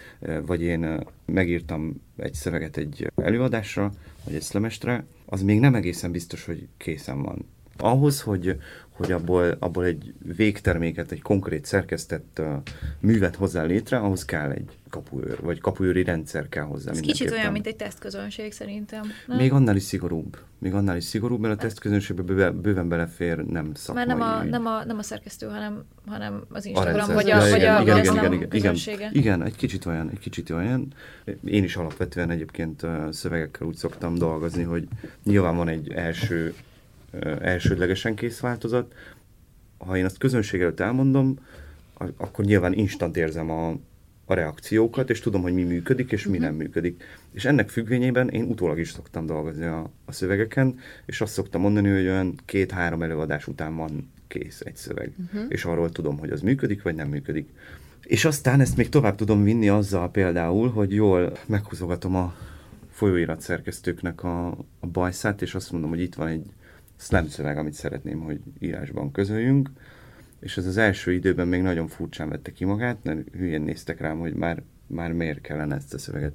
vagy 0.46 0.62
én 0.62 1.00
megírtam 1.24 2.02
egy 2.16 2.34
szöveget 2.34 2.76
egy 2.76 3.10
előadásra, 3.16 3.92
vagy 4.24 4.34
egy 4.34 4.42
szlemestre, 4.42 5.04
az 5.26 5.42
még 5.42 5.60
nem 5.60 5.74
egészen 5.74 6.10
biztos, 6.10 6.44
hogy 6.44 6.68
készen 6.76 7.22
van. 7.22 7.46
Ahhoz, 7.76 8.20
hogy, 8.20 8.60
hogy 8.96 9.12
abból, 9.12 9.56
abból 9.58 9.84
egy 9.84 10.14
végterméket, 10.36 11.12
egy 11.12 11.22
konkrét 11.22 11.64
szerkesztett 11.64 12.38
uh, 12.40 12.46
művet 13.00 13.36
hozzá 13.36 13.62
létre, 13.62 13.98
ahhoz 13.98 14.24
kell 14.24 14.50
egy 14.50 14.70
kapuőr, 14.90 15.40
vagy 15.40 15.60
kapuőri 15.60 16.04
rendszer 16.04 16.48
kell 16.48 16.62
hozzá. 16.62 16.90
Ez 16.90 17.00
kicsit 17.00 17.30
olyan, 17.30 17.52
mint 17.52 17.66
egy 17.66 17.76
tesztközönség 17.76 18.52
szerintem. 18.52 19.02
Nem? 19.26 19.36
Még 19.36 19.52
annál 19.52 19.76
is 19.76 19.82
szigorúbb. 19.82 20.38
Még 20.58 20.74
annál 20.74 20.96
is 20.96 21.04
szigorúbb, 21.04 21.40
mert 21.40 21.54
a 21.54 21.56
tesztközönségbe 21.56 22.22
bőven, 22.22 22.60
bőven 22.60 22.88
belefér 22.88 23.36
nem 23.44 23.74
szakmai. 23.74 24.06
Mert 24.06 24.18
nem 24.18 24.28
a, 24.28 24.42
nem 24.42 24.66
a, 24.66 24.84
nem 24.84 24.98
a 24.98 25.02
szerkesztő, 25.02 25.46
hanem, 25.46 25.84
hanem 26.06 26.44
az 26.48 26.64
Instagram, 26.64 27.10
a 27.10 27.12
vagy 27.12 27.30
a, 27.30 27.38
vagy 27.38 27.64
a, 27.64 27.80
igen, 27.80 27.98
igen, 27.98 28.32
igen, 28.32 28.74
igen, 28.86 29.10
igen, 29.12 29.42
egy 29.42 29.56
kicsit 29.56 29.86
olyan, 29.86 30.10
egy 30.10 30.18
kicsit 30.18 30.50
olyan. 30.50 30.92
Én 31.44 31.64
is 31.64 31.76
alapvetően 31.76 32.30
egyébként 32.30 32.86
szövegekkel 33.10 33.66
úgy 33.66 33.76
szoktam 33.76 34.14
dolgozni, 34.14 34.62
hogy 34.62 34.88
nyilván 35.24 35.56
van 35.56 35.68
egy 35.68 35.92
első 35.92 36.54
elsődlegesen 37.40 38.14
kész 38.14 38.40
változat. 38.40 38.94
Ha 39.78 39.96
én 39.96 40.04
azt 40.04 40.18
közönség 40.18 40.60
előtt 40.60 40.80
elmondom, 40.80 41.38
akkor 42.16 42.44
nyilván 42.44 42.72
instant 42.72 43.16
érzem 43.16 43.50
a, 43.50 43.78
a 44.24 44.34
reakciókat, 44.34 45.10
és 45.10 45.20
tudom, 45.20 45.42
hogy 45.42 45.54
mi 45.54 45.62
működik, 45.62 46.12
és 46.12 46.24
mi 46.24 46.30
uh-huh. 46.30 46.46
nem 46.46 46.54
működik. 46.54 47.02
És 47.32 47.44
ennek 47.44 47.68
függvényében 47.68 48.28
én 48.28 48.44
utólag 48.44 48.78
is 48.78 48.90
szoktam 48.90 49.26
dolgozni 49.26 49.64
a, 49.64 49.90
a 50.04 50.12
szövegeken, 50.12 50.78
és 51.06 51.20
azt 51.20 51.32
szoktam 51.32 51.60
mondani, 51.60 51.88
hogy 51.88 52.06
olyan 52.06 52.34
két-három 52.44 53.02
előadás 53.02 53.46
után 53.46 53.76
van 53.76 54.12
kész 54.28 54.60
egy 54.60 54.76
szöveg. 54.76 55.12
Uh-huh. 55.24 55.46
És 55.48 55.64
arról 55.64 55.90
tudom, 55.90 56.18
hogy 56.18 56.30
az 56.30 56.40
működik, 56.40 56.82
vagy 56.82 56.94
nem 56.94 57.08
működik. 57.08 57.48
És 58.02 58.24
aztán 58.24 58.60
ezt 58.60 58.76
még 58.76 58.88
tovább 58.88 59.14
tudom 59.14 59.42
vinni 59.42 59.68
azzal 59.68 60.10
például, 60.10 60.70
hogy 60.70 60.94
jól 60.94 61.32
meghúzogatom 61.46 62.16
a 62.16 62.34
folyóirat 62.90 63.40
szerkesztőknek 63.40 64.24
a, 64.24 64.48
a 64.80 64.86
bajszát, 64.92 65.42
és 65.42 65.54
azt 65.54 65.72
mondom, 65.72 65.90
hogy 65.90 66.00
itt 66.00 66.14
van 66.14 66.28
egy 66.28 66.44
slam 66.96 67.28
szöveg, 67.28 67.58
amit 67.58 67.72
szeretném, 67.72 68.20
hogy 68.20 68.40
írásban 68.58 69.10
közöljünk, 69.10 69.70
és 70.40 70.56
ez 70.56 70.66
az 70.66 70.76
első 70.76 71.12
időben 71.12 71.48
még 71.48 71.62
nagyon 71.62 71.88
furcsán 71.88 72.28
vette 72.28 72.52
ki 72.52 72.64
magát, 72.64 72.98
mert 73.02 73.28
hülyén 73.32 73.62
néztek 73.62 74.00
rám, 74.00 74.18
hogy 74.18 74.34
már, 74.34 74.62
már 74.86 75.12
miért 75.12 75.40
kellene 75.40 75.74
ezt 75.74 75.94
a 75.94 75.98
szöveget 75.98 76.34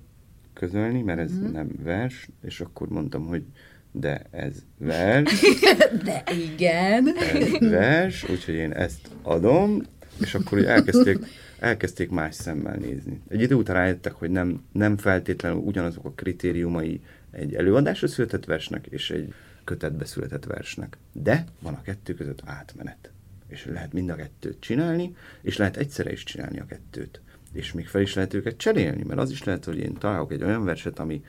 közölni, 0.53 1.01
mert 1.01 1.19
ez 1.19 1.31
mm. 1.31 1.51
nem 1.51 1.69
vers, 1.83 2.29
és 2.43 2.59
akkor 2.59 2.87
mondtam, 2.87 3.25
hogy 3.25 3.43
de 3.91 4.21
ez 4.31 4.55
vers. 4.77 5.41
de 6.05 6.23
igen. 6.51 7.07
Ez 7.17 7.69
vers, 7.69 8.29
úgyhogy 8.29 8.53
én 8.53 8.71
ezt 8.71 9.09
adom, 9.21 9.81
és 10.21 10.33
akkor 10.33 10.57
hogy 10.57 10.67
elkezdték, 10.67 11.17
elkezdték 11.59 12.09
más 12.09 12.35
szemmel 12.35 12.75
nézni. 12.75 13.21
Egy 13.27 13.41
idő 13.41 13.55
után 13.55 13.75
rájöttek, 13.75 14.13
hogy 14.13 14.29
nem, 14.29 14.63
nem 14.71 14.97
feltétlenül 14.97 15.57
ugyanazok 15.57 16.05
a 16.05 16.11
kritériumai 16.11 17.01
egy 17.31 17.55
előadásra 17.55 18.07
született 18.07 18.45
versnek, 18.45 18.87
és 18.89 19.11
egy 19.11 19.33
kötetbe 19.71 20.05
született 20.05 20.45
versnek. 20.45 20.97
De 21.11 21.45
van 21.61 21.73
a 21.73 21.81
kettő 21.81 22.13
között 22.13 22.41
átmenet. 22.45 23.11
És 23.47 23.65
lehet 23.65 23.93
mind 23.93 24.09
a 24.09 24.15
kettőt 24.15 24.59
csinálni, 24.59 25.15
és 25.41 25.57
lehet 25.57 25.77
egyszerre 25.77 26.11
is 26.11 26.23
csinálni 26.23 26.59
a 26.59 26.65
kettőt. 26.65 27.21
És 27.51 27.71
még 27.71 27.87
fel 27.87 28.01
is 28.01 28.13
lehet 28.13 28.33
őket 28.33 28.57
cserélni, 28.57 29.03
mert 29.03 29.19
az 29.19 29.31
is 29.31 29.43
lehet, 29.43 29.65
hogy 29.65 29.77
én 29.77 29.93
találok 29.93 30.31
egy 30.31 30.43
olyan 30.43 30.63
verset, 30.63 30.99
ami 30.99 31.23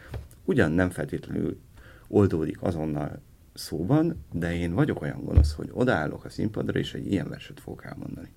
ugyan 0.44 0.72
nem 0.72 0.90
feltétlenül 0.90 1.60
oldódik 2.08 2.62
azonnal 2.62 3.22
szóban, 3.54 4.24
de 4.32 4.54
én 4.56 4.74
vagyok 4.74 5.02
olyan 5.02 5.24
gonosz, 5.24 5.52
hogy 5.52 5.68
odaállok 5.72 6.24
a 6.24 6.30
színpadra, 6.30 6.78
és 6.78 6.94
egy 6.94 7.12
ilyen 7.12 7.28
verset 7.28 7.60
fogok 7.60 7.84
elmondani. 7.84 8.32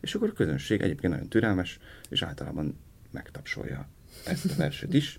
És 0.00 0.14
akkor 0.14 0.28
a 0.28 0.32
közönség 0.32 0.80
egyébként 0.80 1.12
nagyon 1.12 1.28
türelmes, 1.28 1.78
és 2.08 2.22
általában 2.22 2.78
megtapsolja 3.10 3.88
ezt 4.26 4.50
a 4.50 4.54
verset 4.56 4.94
is, 4.94 5.18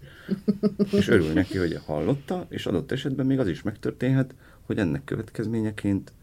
és 0.92 1.08
örül 1.08 1.34
neki, 1.34 1.58
hogy 1.58 1.80
hallotta, 1.86 2.46
és 2.50 2.66
adott 2.66 2.92
esetben 2.92 3.26
még 3.26 3.40
az 3.40 3.48
is 3.48 3.62
megtörténhet, 3.62 4.36
hogy 4.62 4.78
ennek 4.78 5.04
következményeként 5.04 6.14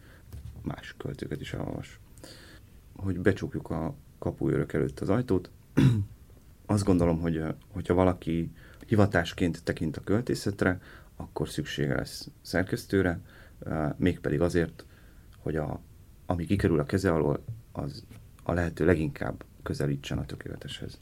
más 0.61 0.95
költőket 0.97 1.41
is 1.41 1.53
elolvas. 1.53 1.99
Hogy 2.95 3.19
becsukjuk 3.19 3.69
a 3.69 3.95
kapuőrök 4.19 4.73
előtt 4.73 4.99
az 4.99 5.09
ajtót, 5.09 5.49
azt 6.65 6.83
gondolom, 6.83 7.19
hogy 7.19 7.43
hogyha 7.67 7.93
valaki 7.93 8.51
hivatásként 8.87 9.63
tekint 9.63 9.97
a 9.97 10.03
költészetre, 10.03 10.81
akkor 11.15 11.49
szüksége 11.49 11.95
lesz 11.95 12.29
szerkesztőre, 12.41 13.19
mégpedig 13.97 14.41
azért, 14.41 14.85
hogy 15.37 15.55
a, 15.55 15.81
ami 16.25 16.45
kikerül 16.45 16.79
a 16.79 16.83
keze 16.83 17.11
alól, 17.11 17.43
az 17.71 18.03
a 18.43 18.53
lehető 18.53 18.85
leginkább 18.85 19.43
közelítsen 19.63 20.17
a 20.17 20.25
tökéleteshez 20.25 20.99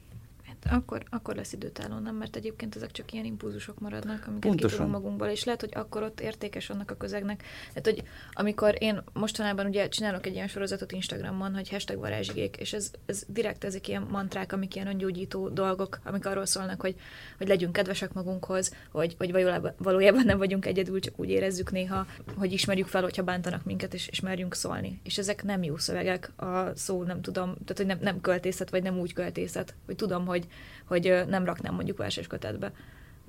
akkor, 0.69 1.03
akkor 1.09 1.35
lesz 1.35 1.53
időtálló, 1.53 1.99
nem? 1.99 2.15
Mert 2.15 2.35
egyébként 2.35 2.75
ezek 2.75 2.91
csak 2.91 3.13
ilyen 3.13 3.25
impulzusok 3.25 3.79
maradnak, 3.79 4.23
amiket 4.27 4.49
Pontosan. 4.49 4.89
magunkból, 4.89 5.27
és 5.27 5.43
lehet, 5.43 5.61
hogy 5.61 5.71
akkor 5.73 6.03
ott 6.03 6.19
értékes 6.19 6.69
annak 6.69 6.91
a 6.91 6.97
közegnek. 6.97 7.43
Hát, 7.75 7.85
hogy 7.85 8.03
amikor 8.31 8.75
én 8.79 9.03
mostanában 9.13 9.65
ugye 9.65 9.87
csinálok 9.87 10.25
egy 10.25 10.33
ilyen 10.33 10.47
sorozatot 10.47 10.91
Instagramon, 10.91 11.53
hogy 11.53 11.69
hashtag 11.69 11.97
varázsigék, 11.97 12.57
és 12.57 12.73
ez, 12.73 12.91
ez 13.05 13.23
direkt 13.27 13.63
ezek 13.63 13.87
ilyen 13.87 14.07
mantrák, 14.09 14.53
amik 14.53 14.75
ilyen 14.75 14.87
öngyógyító 14.87 15.49
dolgok, 15.49 15.99
amik 16.03 16.25
arról 16.25 16.45
szólnak, 16.45 16.81
hogy, 16.81 16.95
hogy 17.37 17.47
legyünk 17.47 17.73
kedvesek 17.73 18.13
magunkhoz, 18.13 18.73
hogy, 18.91 19.15
hogy 19.17 19.31
valójában, 19.31 19.73
valójában 19.77 20.25
nem 20.25 20.37
vagyunk 20.37 20.65
egyedül, 20.65 20.99
csak 20.99 21.19
úgy 21.19 21.29
érezzük 21.29 21.71
néha, 21.71 22.05
hogy 22.37 22.51
ismerjük 22.51 22.87
fel, 22.87 23.01
hogyha 23.01 23.23
bántanak 23.23 23.63
minket, 23.63 23.93
és, 23.93 24.07
és 24.07 24.19
merjünk 24.19 24.53
szólni. 24.53 24.99
És 25.03 25.17
ezek 25.17 25.43
nem 25.43 25.63
jó 25.63 25.77
szövegek, 25.77 26.31
a 26.35 26.71
szó 26.75 27.03
nem 27.03 27.21
tudom, 27.21 27.45
tehát 27.53 27.77
hogy 27.77 27.85
nem, 27.85 27.97
nem 28.01 28.21
költészet, 28.21 28.69
vagy 28.69 28.83
nem 28.83 28.99
úgy 28.99 29.13
költészet, 29.13 29.75
hogy 29.85 29.95
tudom, 29.95 30.25
hogy 30.25 30.47
hogy 30.85 31.23
nem 31.27 31.45
raknám 31.45 31.73
mondjuk 31.73 31.97
verses 31.97 32.27
kötetbe 32.27 32.71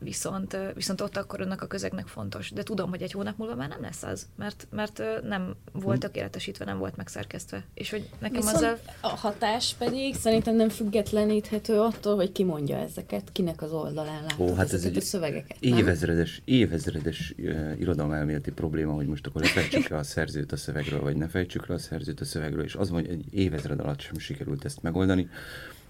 viszont, 0.02 0.56
viszont 0.74 1.00
ott 1.00 1.16
akkor 1.16 1.40
annak 1.40 1.62
a 1.62 1.66
közegnek 1.66 2.06
fontos. 2.06 2.50
De 2.50 2.62
tudom, 2.62 2.90
hogy 2.90 3.02
egy 3.02 3.12
hónap 3.12 3.38
múlva 3.38 3.54
már 3.54 3.68
nem 3.68 3.80
lesz 3.80 4.02
az, 4.02 4.26
mert, 4.36 4.66
mert 4.70 5.02
nem 5.22 5.54
volt 5.72 5.96
hm. 5.96 6.02
tökéletesítve, 6.02 6.64
nem 6.64 6.78
volt 6.78 6.96
megszerkesztve. 6.96 7.64
És 7.74 7.90
hogy 7.90 8.08
nekem 8.18 8.36
viszont 8.36 8.56
azzal... 8.56 8.78
a 9.00 9.08
hatás 9.08 9.74
pedig 9.78 10.14
szerintem 10.14 10.54
nem 10.54 10.68
függetleníthető 10.68 11.80
attól, 11.80 12.16
hogy 12.16 12.32
ki 12.32 12.44
mondja 12.44 12.76
ezeket, 12.76 13.32
kinek 13.32 13.62
az 13.62 13.72
oldalán 13.72 14.22
látod 14.22 14.50
Ó, 14.50 14.54
hát 14.54 14.72
ez 14.72 14.84
egy 14.84 14.96
a 14.96 15.00
szövegeket. 15.00 15.56
Évezredes, 15.60 16.42
évezredes 16.44 17.34
uh, 17.38 17.74
irodalmelméleti 17.78 18.50
probléma, 18.50 18.92
hogy 18.92 19.06
most 19.06 19.26
akkor 19.26 19.42
lefejtsük 19.42 19.88
le 19.88 19.96
a 19.96 20.02
szerzőt 20.02 20.52
a 20.52 20.56
szövegről, 20.56 21.00
vagy 21.00 21.16
ne 21.16 21.28
fejtsük 21.28 21.66
le 21.66 21.74
a 21.74 21.78
szerzőt 21.78 22.20
a 22.20 22.24
szövegről, 22.24 22.64
és 22.64 22.74
az 22.74 22.88
hogy 22.88 23.08
egy 23.08 23.24
évezred 23.30 23.80
alatt 23.80 24.00
sem 24.00 24.18
sikerült 24.18 24.64
ezt 24.64 24.82
megoldani 24.82 25.28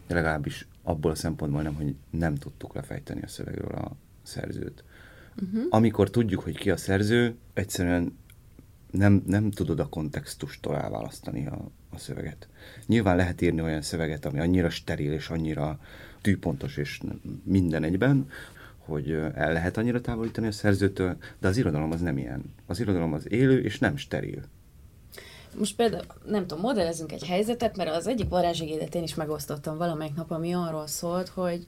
legalábbis 0.06 0.66
abból 0.82 1.10
a 1.10 1.14
szempontból 1.14 1.62
nem, 1.62 1.74
hogy 1.74 1.94
nem 2.10 2.34
tudtuk 2.34 2.74
lefejteni 2.74 3.22
a 3.22 3.28
szövegről 3.28 3.74
a 3.74 3.96
szerzőt. 4.22 4.84
Uh-huh. 5.42 5.66
Amikor 5.70 6.10
tudjuk, 6.10 6.42
hogy 6.42 6.56
ki 6.56 6.70
a 6.70 6.76
szerző, 6.76 7.34
egyszerűen 7.54 8.18
nem, 8.90 9.22
nem 9.26 9.50
tudod 9.50 9.80
a 9.80 9.88
kontextustól 9.88 10.76
elválasztani 10.76 11.46
a, 11.46 11.70
a 11.90 11.98
szöveget. 11.98 12.48
Nyilván 12.86 13.16
lehet 13.16 13.40
írni 13.40 13.60
olyan 13.60 13.82
szöveget, 13.82 14.24
ami 14.24 14.38
annyira 14.38 14.70
steril 14.70 15.12
és 15.12 15.28
annyira 15.28 15.78
tűpontos 16.20 16.76
és 16.76 17.00
minden 17.44 17.84
egyben, 17.84 18.28
hogy 18.78 19.10
el 19.34 19.52
lehet 19.52 19.76
annyira 19.76 20.00
távolítani 20.00 20.46
a 20.46 20.52
szerzőtől, 20.52 21.16
de 21.38 21.48
az 21.48 21.56
irodalom 21.56 21.90
az 21.90 22.00
nem 22.00 22.18
ilyen. 22.18 22.42
Az 22.66 22.80
irodalom 22.80 23.12
az 23.12 23.30
élő 23.30 23.62
és 23.62 23.78
nem 23.78 23.96
steril. 23.96 24.42
Most 25.58 25.76
például, 25.76 26.04
nem 26.24 26.46
tudom, 26.46 26.64
modellezünk 26.64 27.12
egy 27.12 27.24
helyzetet, 27.24 27.76
mert 27.76 27.90
az 27.90 28.06
egyik 28.06 28.28
varázsigédet 28.28 28.94
én 28.94 29.02
is 29.02 29.14
megosztottam 29.14 29.76
valamelyik 29.76 30.14
nap, 30.14 30.30
ami 30.30 30.52
arról 30.52 30.86
szólt, 30.86 31.28
hogy 31.28 31.66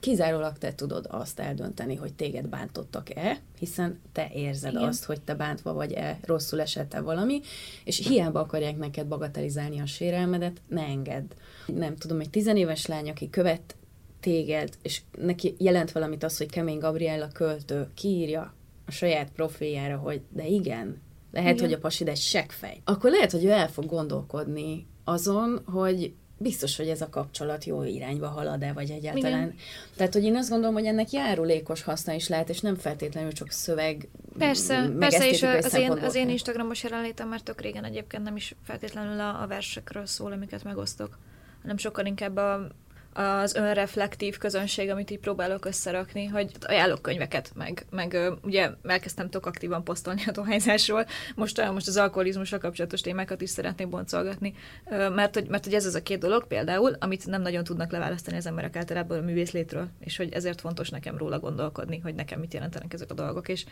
kizárólag 0.00 0.58
te 0.58 0.74
tudod 0.74 1.06
azt 1.10 1.40
eldönteni, 1.40 1.94
hogy 1.94 2.14
téged 2.14 2.46
bántottak-e, 2.46 3.38
hiszen 3.58 4.00
te 4.12 4.30
érzed 4.34 4.72
Igen. 4.72 4.88
azt, 4.88 5.04
hogy 5.04 5.20
te 5.20 5.34
bántva 5.34 5.72
vagy-e, 5.72 6.18
rosszul 6.22 6.60
esette 6.60 7.00
valami, 7.00 7.40
és 7.84 8.06
hiába 8.06 8.40
akarják 8.40 8.76
neked 8.76 9.06
bagatelizálni 9.06 9.80
a 9.80 9.86
sérelmedet, 9.86 10.60
ne 10.68 10.82
engedd. 10.82 11.32
Nem 11.66 11.96
tudom, 11.96 12.20
egy 12.20 12.30
tizenéves 12.30 12.86
lány, 12.86 13.10
aki 13.10 13.30
követ 13.30 13.76
téged, 14.20 14.78
és 14.82 15.02
neki 15.18 15.54
jelent 15.58 15.92
valamit 15.92 16.22
az, 16.22 16.36
hogy 16.36 16.50
Kemény 16.50 16.78
Gabriella 16.78 17.28
költő 17.28 17.88
kiírja 17.94 18.54
a 18.86 18.90
saját 18.90 19.30
profiljára, 19.30 19.96
hogy 19.96 20.20
de 20.28 20.46
igen, 20.46 21.00
lehet, 21.32 21.54
igen. 21.54 21.64
hogy 21.64 21.74
a 21.74 21.78
pasid 21.78 22.08
egy 22.08 22.16
seggfej. 22.16 22.80
Akkor 22.84 23.10
lehet, 23.10 23.30
hogy 23.30 23.44
ő 23.44 23.50
el 23.50 23.68
fog 23.68 23.86
gondolkodni 23.86 24.86
azon, 25.04 25.62
hogy 25.64 26.12
biztos, 26.42 26.76
hogy 26.76 26.88
ez 26.88 27.00
a 27.00 27.08
kapcsolat 27.08 27.64
jó 27.64 27.82
irányba 27.82 28.28
halad-e, 28.28 28.72
vagy 28.72 28.90
egyáltalán. 28.90 29.42
Igen. 29.42 29.54
Tehát, 29.96 30.12
hogy 30.12 30.24
én 30.24 30.36
azt 30.36 30.50
gondolom, 30.50 30.74
hogy 30.74 30.86
ennek 30.86 31.10
járulékos 31.10 31.82
haszna 31.82 32.12
is 32.12 32.28
lehet, 32.28 32.48
és 32.48 32.60
nem 32.60 32.74
feltétlenül 32.76 33.32
csak 33.32 33.50
szöveg. 33.50 34.08
Persze, 34.38 34.90
persze, 34.98 35.28
és 35.28 35.42
az 35.42 35.74
én, 35.74 35.90
az 35.90 36.14
én 36.14 36.28
Instagramos 36.28 36.82
jelenlétem 36.82 37.28
már 37.28 37.40
tök 37.40 37.60
régen 37.60 37.84
egyébként 37.84 38.22
nem 38.22 38.36
is 38.36 38.54
feltétlenül 38.64 39.20
a, 39.20 39.42
a 39.42 39.46
versekről 39.46 40.06
szól, 40.06 40.32
amiket 40.32 40.64
megosztok, 40.64 41.18
hanem 41.62 41.76
sokkal 41.76 42.06
inkább 42.06 42.36
a, 42.36 42.68
az 43.12 43.54
önreflektív 43.54 44.38
közönség, 44.38 44.90
amit 44.90 45.10
így 45.10 45.18
próbálok 45.18 45.64
összerakni, 45.64 46.26
hogy 46.26 46.50
ajánlok 46.60 47.02
könyveket, 47.02 47.50
meg, 47.54 47.86
meg 47.90 48.16
ugye 48.42 48.70
elkezdtem 48.82 49.30
tök 49.30 49.46
aktívan 49.46 49.84
posztolni 49.84 50.22
a 50.26 50.30
dohányzásról, 50.30 51.06
most, 51.34 51.70
most 51.72 51.88
az 51.88 51.96
alkoholizmusra 51.96 52.58
kapcsolatos 52.58 53.00
témákat 53.00 53.40
is 53.40 53.50
szeretnék 53.50 53.88
boncolgatni, 53.88 54.54
mert 54.90 55.34
hogy, 55.34 55.46
mert 55.48 55.64
hogy 55.64 55.74
ez 55.74 55.86
az 55.86 55.94
a 55.94 56.02
két 56.02 56.18
dolog 56.18 56.46
például, 56.46 56.96
amit 56.98 57.26
nem 57.26 57.42
nagyon 57.42 57.64
tudnak 57.64 57.92
leválasztani 57.92 58.36
az 58.36 58.46
emberek 58.46 58.76
általában 58.76 59.18
a 59.18 59.22
művészlétről, 59.22 59.88
és 60.00 60.16
hogy 60.16 60.32
ezért 60.32 60.60
fontos 60.60 60.88
nekem 60.88 61.16
róla 61.16 61.38
gondolkodni, 61.38 61.98
hogy 61.98 62.14
nekem 62.14 62.40
mit 62.40 62.54
jelentenek 62.54 62.92
ezek 62.92 63.10
a 63.10 63.14
dolgok, 63.14 63.48
és 63.48 63.64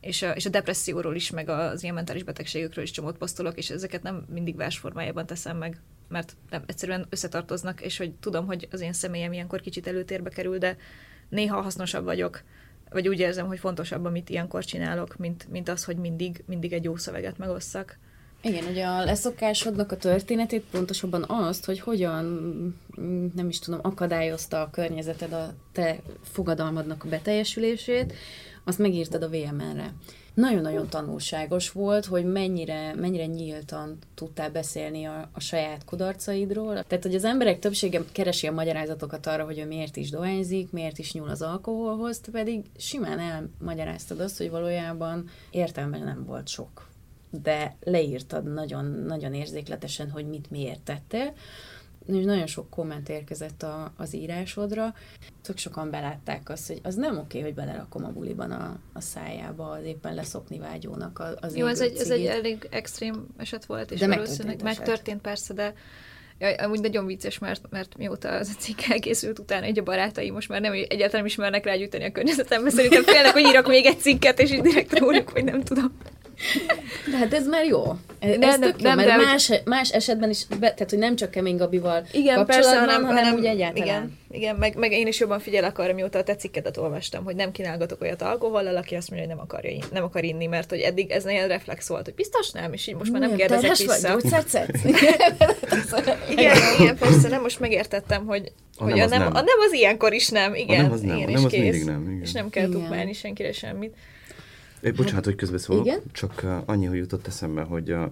és 0.00 0.22
a, 0.22 0.30
és 0.30 0.46
a 0.46 0.50
depresszióról 0.50 1.14
is, 1.14 1.30
meg 1.30 1.48
az 1.48 1.82
ilyen 1.82 1.94
mentális 1.94 2.22
betegségekről 2.22 2.84
is 2.84 2.90
csomót 2.90 3.16
posztolok, 3.16 3.56
és 3.56 3.70
ezeket 3.70 4.02
nem 4.02 4.26
mindig 4.32 4.56
versformájában 4.56 5.26
teszem 5.26 5.56
meg, 5.56 5.80
mert 6.08 6.36
nem, 6.50 6.62
egyszerűen 6.66 7.06
összetartoznak, 7.10 7.80
és 7.80 7.96
hogy 7.96 8.12
tudom, 8.12 8.46
hogy 8.46 8.68
az 8.70 8.80
én 8.80 8.92
személyem 8.92 9.32
ilyenkor 9.32 9.60
kicsit 9.60 9.86
előtérbe 9.86 10.30
kerül, 10.30 10.58
de 10.58 10.76
néha 11.28 11.60
hasznosabb 11.60 12.04
vagyok, 12.04 12.42
vagy 12.90 13.08
úgy 13.08 13.18
érzem, 13.18 13.46
hogy 13.46 13.58
fontosabb, 13.58 14.04
amit 14.04 14.28
ilyenkor 14.28 14.64
csinálok, 14.64 15.16
mint, 15.16 15.48
mint 15.50 15.68
az, 15.68 15.84
hogy 15.84 15.96
mindig, 15.96 16.44
mindig 16.46 16.72
egy 16.72 16.84
jó 16.84 16.96
szöveget 16.96 17.38
megosszak. 17.38 17.98
Igen, 18.42 18.64
ugye 18.64 18.84
a 18.84 19.04
leszokásodnak 19.04 19.92
a 19.92 19.96
történetét 19.96 20.64
pontosabban 20.70 21.24
azt, 21.28 21.64
hogy 21.64 21.80
hogyan, 21.80 22.24
nem 23.34 23.48
is 23.48 23.58
tudom, 23.58 23.80
akadályozta 23.82 24.60
a 24.60 24.70
környezeted 24.70 25.32
a 25.32 25.54
te 25.72 25.98
fogadalmadnak 26.22 27.04
a 27.04 27.08
beteljesülését, 27.08 28.14
azt 28.66 28.78
megírtad 28.78 29.22
a 29.22 29.28
VMN-re. 29.28 29.94
Nagyon-nagyon 30.34 30.88
tanulságos 30.88 31.70
volt, 31.70 32.04
hogy 32.04 32.24
mennyire, 32.24 32.94
mennyire 32.94 33.26
nyíltan 33.26 33.98
tudtál 34.14 34.50
beszélni 34.50 35.04
a, 35.04 35.28
a 35.32 35.40
saját 35.40 35.84
kudarcaidról. 35.84 36.82
Tehát, 36.82 37.04
hogy 37.04 37.14
az 37.14 37.24
emberek 37.24 37.58
többsége 37.58 38.00
keresi 38.12 38.46
a 38.46 38.52
magyarázatokat 38.52 39.26
arra, 39.26 39.44
hogy 39.44 39.58
ő 39.58 39.66
miért 39.66 39.96
is 39.96 40.10
dohányzik, 40.10 40.70
miért 40.70 40.98
is 40.98 41.12
nyúl 41.12 41.28
az 41.28 41.42
alkoholhoz, 41.42 42.18
te 42.18 42.30
pedig 42.30 42.64
simán 42.76 43.18
elmagyaráztad 43.18 44.20
azt, 44.20 44.38
hogy 44.38 44.50
valójában 44.50 45.28
értelme 45.50 45.98
nem 45.98 46.24
volt 46.24 46.48
sok. 46.48 46.88
De 47.42 47.76
leírtad 47.80 48.52
nagyon, 48.52 48.84
nagyon 48.84 49.34
érzékletesen, 49.34 50.10
hogy 50.10 50.26
mit 50.26 50.50
miért 50.50 50.80
tettél 50.80 51.32
nagyon 52.06 52.46
sok 52.46 52.70
komment 52.70 53.08
érkezett 53.08 53.62
a, 53.62 53.92
az 53.96 54.14
írásodra. 54.14 54.94
Tök 55.42 55.58
sokan 55.58 55.90
belátták 55.90 56.48
azt, 56.48 56.66
hogy 56.66 56.80
az 56.82 56.94
nem 56.94 57.18
oké, 57.18 57.40
hogy 57.40 57.54
belerakom 57.54 58.04
a 58.04 58.12
buliban 58.12 58.50
a, 58.50 58.78
a 58.92 59.00
szájába 59.00 59.70
az 59.70 59.84
éppen 59.84 60.14
leszokni 60.14 60.58
vágyónak 60.58 61.22
az 61.40 61.56
Jó, 61.56 61.66
ez 61.66 61.80
egy, 61.80 61.96
ez 61.96 62.10
egy 62.10 62.26
elég 62.26 62.68
extrém 62.70 63.26
eset 63.36 63.64
volt, 63.64 63.90
és 63.90 64.00
de 64.00 64.06
valószínűleg 64.06 64.62
megtörtént 64.62 65.20
persze, 65.20 65.54
de 65.54 65.74
Jaj, 66.38 66.54
amúgy 66.54 66.80
nagyon 66.80 67.06
vicces, 67.06 67.38
mert, 67.38 67.60
mert 67.70 67.96
mióta 67.96 68.28
az 68.28 68.54
a 68.56 68.60
cikk 68.60 68.78
elkészült 68.88 69.38
utána, 69.38 69.66
egy 69.66 69.78
a 69.78 69.82
barátai 69.82 70.30
most 70.30 70.48
már 70.48 70.60
nem 70.60 70.72
egyáltalán 70.72 71.26
ismernek 71.26 71.64
rágyújtani 71.64 72.04
a 72.04 72.12
környezetembe, 72.12 72.70
szerintem 72.70 73.02
félnek, 73.02 73.32
hogy 73.32 73.46
írok 73.46 73.66
még 73.66 73.86
egy 73.86 73.98
cikket, 73.98 74.40
és 74.40 74.50
így 74.50 74.60
direkt 74.60 74.98
róluk, 74.98 75.28
hogy 75.28 75.44
nem 75.44 75.62
tudom. 75.62 75.98
De 77.10 77.16
hát 77.16 77.34
ez 77.34 77.46
már 77.46 77.64
jó. 77.64 77.82
Ez 78.18 78.36
nem, 78.36 78.60
tök 78.60 78.80
nem, 78.80 78.98
jó, 78.98 79.04
mert 79.04 79.18
de 79.18 79.24
más, 79.24 79.46
hogy... 79.46 79.62
más 79.64 79.90
esetben 79.90 80.30
is, 80.30 80.46
be, 80.46 80.56
tehát 80.58 80.90
hogy 80.90 80.98
nem 80.98 81.16
csak 81.16 81.30
Kemény 81.30 81.56
Gabival 81.56 82.06
igen, 82.12 82.46
persze, 82.46 82.78
hanem, 82.78 83.04
hanem, 83.04 83.16
hanem 83.16 83.34
úgy 83.34 83.44
egyáltalán. 83.44 83.86
Igen, 83.86 84.18
igen 84.30 84.56
meg, 84.56 84.76
meg, 84.76 84.92
én 84.92 85.06
is 85.06 85.20
jobban 85.20 85.38
figyelek 85.38 85.78
arra, 85.78 85.92
mióta 85.92 86.18
a 86.18 86.22
te 86.22 86.36
cikkedet 86.36 86.76
olvastam, 86.76 87.24
hogy 87.24 87.36
nem 87.36 87.52
kínálgatok 87.52 88.00
olyat 88.00 88.22
alkohollal, 88.22 88.76
aki 88.76 88.94
azt 88.94 89.10
mondja, 89.10 89.28
hogy 89.28 89.36
nem, 89.36 89.44
akarja, 89.44 89.84
nem 89.92 90.04
akar 90.04 90.24
inni, 90.24 90.46
mert 90.46 90.70
hogy 90.70 90.80
eddig 90.80 91.10
ez 91.10 91.24
nagyon 91.24 91.48
reflex 91.48 91.88
volt, 91.88 92.04
hogy 92.04 92.14
biztos 92.14 92.50
nem, 92.50 92.72
és 92.72 92.86
így 92.86 92.94
most 92.94 93.12
már 93.12 93.20
nem 93.20 93.36
kérdezek 93.36 93.76
vissza. 93.76 94.18
Vagy, 95.90 96.04
igen, 96.36 96.56
igen, 96.78 96.96
persze, 96.98 97.28
nem, 97.28 97.40
most 97.40 97.60
megértettem, 97.60 98.26
hogy, 98.26 98.52
a 98.76 98.82
hogy 98.82 98.94
nem, 98.94 99.06
a, 99.06 99.08
nem, 99.08 99.18
nem. 99.20 99.34
a 99.34 99.40
nem 99.40 99.58
az 99.66 99.72
ilyenkor 99.72 100.12
is 100.12 100.28
nem, 100.28 100.54
igen, 100.54 100.78
a 100.78 100.82
nem 100.82 100.92
az 100.92 101.00
nem, 101.00 101.16
igen, 101.16 101.28
a 101.28 101.32
nem 101.32 101.44
az 101.44 101.50
kész, 101.50 101.84
nem, 101.84 102.02
igen. 102.02 102.20
és 102.22 102.32
nem 102.32 102.50
kell 102.50 102.68
tukmálni 102.68 103.12
senkire 103.12 103.52
semmit. 103.52 103.94
Bocsánat, 104.94 105.24
hogy 105.24 105.34
közbeszólok, 105.34 105.84
Igen? 105.84 106.00
csak 106.12 106.46
annyi, 106.64 106.86
hogy 106.86 106.98
jutott 106.98 107.26
eszembe, 107.26 107.62
hogy 107.62 107.90
a, 107.90 108.02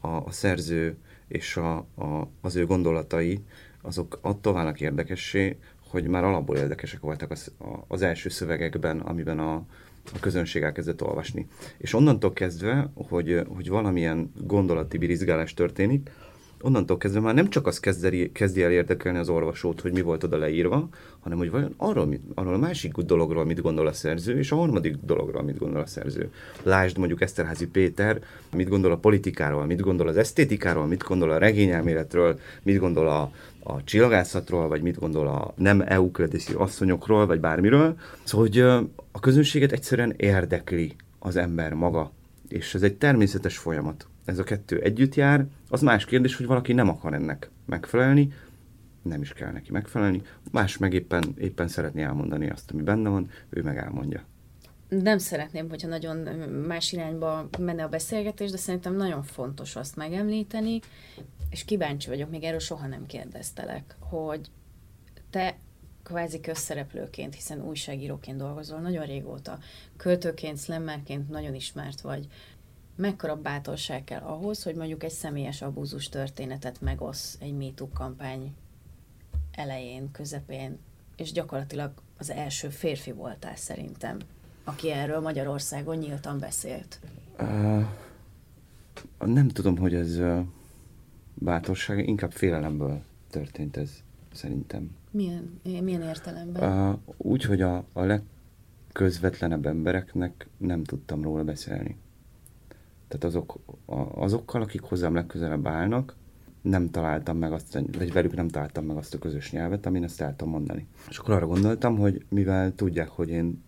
a, 0.00 0.08
a 0.08 0.30
szerző 0.30 0.96
és 1.28 1.56
a, 1.56 1.76
a, 1.76 2.28
az 2.40 2.56
ő 2.56 2.66
gondolatai, 2.66 3.44
azok 3.82 4.18
attól 4.22 4.52
válnak 4.52 4.80
érdekessé, 4.80 5.58
hogy 5.88 6.06
már 6.06 6.24
alapból 6.24 6.56
érdekesek 6.56 7.00
voltak 7.00 7.30
az, 7.30 7.52
a, 7.58 7.84
az 7.88 8.02
első 8.02 8.28
szövegekben, 8.28 9.00
amiben 9.00 9.38
a, 9.38 9.54
a 10.14 10.18
közönség 10.20 10.62
elkezdett 10.62 11.02
olvasni. 11.02 11.46
És 11.76 11.94
onnantól 11.94 12.32
kezdve, 12.32 12.90
hogy, 12.94 13.42
hogy 13.48 13.68
valamilyen 13.68 14.32
gondolati 14.44 14.98
birizgálás 14.98 15.54
történik, 15.54 16.10
onnantól 16.60 16.96
kezdve 16.96 17.20
már 17.20 17.34
nem 17.34 17.48
csak 17.48 17.66
az 17.66 17.80
kezdi, 17.80 18.32
kezdi 18.32 18.62
el 18.62 18.70
érdekelni 18.70 19.18
az 19.18 19.28
olvasót, 19.28 19.80
hogy 19.80 19.92
mi 19.92 20.00
volt 20.00 20.24
oda 20.24 20.36
leírva, 20.36 20.88
hanem 21.20 21.38
hogy 21.38 21.50
vajon 21.50 21.74
arról, 21.76 22.06
mit, 22.06 22.20
arról 22.34 22.54
a 22.54 22.58
másik 22.58 22.92
dologról 22.92 23.44
mit 23.44 23.60
gondol 23.60 23.86
a 23.86 23.92
szerző, 23.92 24.38
és 24.38 24.52
a 24.52 24.56
harmadik 24.56 24.96
dologról 25.02 25.42
mit 25.42 25.58
gondol 25.58 25.80
a 25.80 25.86
szerző. 25.86 26.30
Lásd 26.62 26.98
mondjuk 26.98 27.20
Eszterházi 27.20 27.66
Péter, 27.66 28.20
mit 28.54 28.68
gondol 28.68 28.92
a 28.92 28.96
politikáról, 28.96 29.66
mit 29.66 29.80
gondol 29.80 30.08
az 30.08 30.16
esztétikáról, 30.16 30.86
mit 30.86 31.02
gondol 31.02 31.30
a 31.30 31.38
regényelméletről, 31.38 32.38
mit 32.62 32.78
gondol 32.78 33.08
a, 33.08 33.30
a 33.62 33.84
csillagászatról, 33.84 34.68
vagy 34.68 34.82
mit 34.82 34.98
gondol 34.98 35.26
a 35.26 35.54
nem 35.56 35.82
eukrediszi 35.86 36.52
asszonyokról, 36.54 37.26
vagy 37.26 37.40
bármiről. 37.40 37.96
Szóval, 38.24 38.46
hogy 38.46 38.60
a 39.12 39.20
közönséget 39.20 39.72
egyszerűen 39.72 40.14
érdekli 40.16 40.94
az 41.18 41.36
ember 41.36 41.72
maga, 41.72 42.12
és 42.48 42.74
ez 42.74 42.82
egy 42.82 42.94
természetes 42.94 43.58
folyamat 43.58 44.06
ez 44.26 44.38
a 44.38 44.44
kettő 44.44 44.80
együtt 44.80 45.14
jár, 45.14 45.46
az 45.68 45.80
más 45.80 46.04
kérdés, 46.04 46.36
hogy 46.36 46.46
valaki 46.46 46.72
nem 46.72 46.88
akar 46.88 47.14
ennek 47.14 47.50
megfelelni, 47.66 48.32
nem 49.02 49.22
is 49.22 49.32
kell 49.32 49.52
neki 49.52 49.72
megfelelni, 49.72 50.22
más 50.52 50.78
meg 50.78 50.92
éppen, 50.92 51.34
éppen 51.38 51.68
szeretné 51.68 52.02
elmondani 52.02 52.50
azt, 52.50 52.70
ami 52.70 52.82
benne 52.82 53.08
van, 53.08 53.30
ő 53.50 53.62
meg 53.62 53.76
elmondja. 53.76 54.24
Nem 54.88 55.18
szeretném, 55.18 55.68
hogyha 55.68 55.88
nagyon 55.88 56.16
más 56.48 56.92
irányba 56.92 57.48
menne 57.58 57.84
a 57.84 57.88
beszélgetés, 57.88 58.50
de 58.50 58.56
szerintem 58.56 58.96
nagyon 58.96 59.22
fontos 59.22 59.76
azt 59.76 59.96
megemlíteni, 59.96 60.80
és 61.50 61.64
kíváncsi 61.64 62.08
vagyok, 62.08 62.30
még 62.30 62.42
erről 62.42 62.58
soha 62.58 62.86
nem 62.86 63.06
kérdeztelek, 63.06 63.96
hogy 64.00 64.50
te 65.30 65.56
kvázi 66.02 66.40
közszereplőként, 66.40 67.34
hiszen 67.34 67.62
újságíróként 67.62 68.38
dolgozol 68.38 68.78
nagyon 68.78 69.04
régóta, 69.04 69.58
költőként, 69.96 70.58
slammerként 70.58 71.28
nagyon 71.28 71.54
ismert 71.54 72.00
vagy 72.00 72.26
mekkora 72.96 73.36
bátorság 73.36 74.04
kell 74.04 74.20
ahhoz, 74.20 74.62
hogy 74.62 74.74
mondjuk 74.74 75.02
egy 75.02 75.10
személyes 75.10 75.62
abúzus 75.62 76.08
történetet 76.08 76.80
megosz 76.80 77.36
egy 77.40 77.56
MeToo 77.56 77.88
kampány 77.88 78.54
elején, 79.52 80.10
közepén, 80.10 80.78
és 81.16 81.32
gyakorlatilag 81.32 81.92
az 82.18 82.30
első 82.30 82.68
férfi 82.68 83.12
voltál 83.12 83.56
szerintem, 83.56 84.18
aki 84.64 84.90
erről 84.90 85.20
Magyarországon 85.20 85.96
nyíltan 85.96 86.38
beszélt. 86.38 87.00
Uh, 87.40 87.84
nem 89.18 89.48
tudom, 89.48 89.76
hogy 89.76 89.94
ez 89.94 90.18
uh, 90.18 90.44
bátorság, 91.34 92.08
inkább 92.08 92.32
félelemből 92.32 93.02
történt 93.30 93.76
ez, 93.76 93.90
szerintem. 94.32 94.90
Milyen, 95.10 95.60
milyen 95.62 96.02
értelemben? 96.02 96.88
Uh, 96.88 96.98
úgy, 97.16 97.42
hogy 97.42 97.60
a, 97.60 97.84
a 97.92 98.02
legközvetlenebb 98.02 99.66
embereknek 99.66 100.48
nem 100.56 100.84
tudtam 100.84 101.22
róla 101.22 101.44
beszélni. 101.44 101.96
Tehát 103.08 103.24
azok, 103.24 103.58
azokkal, 104.14 104.62
akik 104.62 104.80
hozzám 104.80 105.14
legközelebb 105.14 105.66
állnak, 105.66 106.16
nem 106.60 106.90
találtam 106.90 107.38
meg 107.38 107.52
azt, 107.52 107.78
vagy 107.98 108.12
velük 108.12 108.34
nem 108.34 108.48
találtam 108.48 108.84
meg 108.84 108.96
azt 108.96 109.14
a 109.14 109.18
közös 109.18 109.50
nyelvet, 109.50 109.86
amin 109.86 110.02
ezt 110.02 110.20
el 110.20 110.36
tudom 110.36 110.52
mondani. 110.52 110.86
És 111.08 111.18
akkor 111.18 111.34
arra 111.34 111.46
gondoltam, 111.46 111.98
hogy 111.98 112.24
mivel 112.28 112.74
tudják, 112.74 113.08
hogy 113.08 113.28
én 113.28 113.62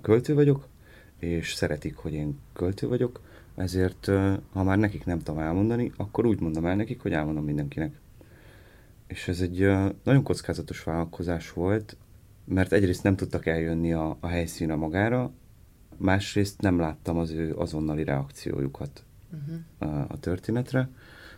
költő 0.00 0.34
vagyok, 0.34 0.68
és 1.18 1.52
szeretik, 1.52 1.96
hogy 1.96 2.12
én 2.12 2.38
költő 2.52 2.88
vagyok, 2.88 3.20
ezért 3.54 4.06
ha 4.52 4.62
már 4.62 4.78
nekik 4.78 5.04
nem 5.04 5.18
tudom 5.18 5.40
elmondani, 5.40 5.92
akkor 5.96 6.26
úgy 6.26 6.40
mondom 6.40 6.66
el 6.66 6.76
nekik, 6.76 7.00
hogy 7.00 7.12
elmondom 7.12 7.44
mindenkinek. 7.44 8.00
És 9.06 9.28
ez 9.28 9.40
egy 9.40 9.58
nagyon 10.02 10.22
kockázatos 10.22 10.82
vállalkozás 10.82 11.52
volt, 11.52 11.96
mert 12.44 12.72
egyrészt 12.72 13.02
nem 13.02 13.16
tudtak 13.16 13.46
eljönni 13.46 13.92
a, 13.92 14.16
a 14.20 14.26
helyszínre 14.26 14.74
magára, 14.74 15.32
másrészt 15.98 16.60
nem 16.60 16.78
láttam 16.78 17.18
az 17.18 17.30
ő 17.30 17.54
azonnali 17.56 18.04
reakciójukat 18.04 19.04
uh-huh. 19.32 19.94
a, 19.94 20.06
a 20.08 20.18
történetre, 20.18 20.88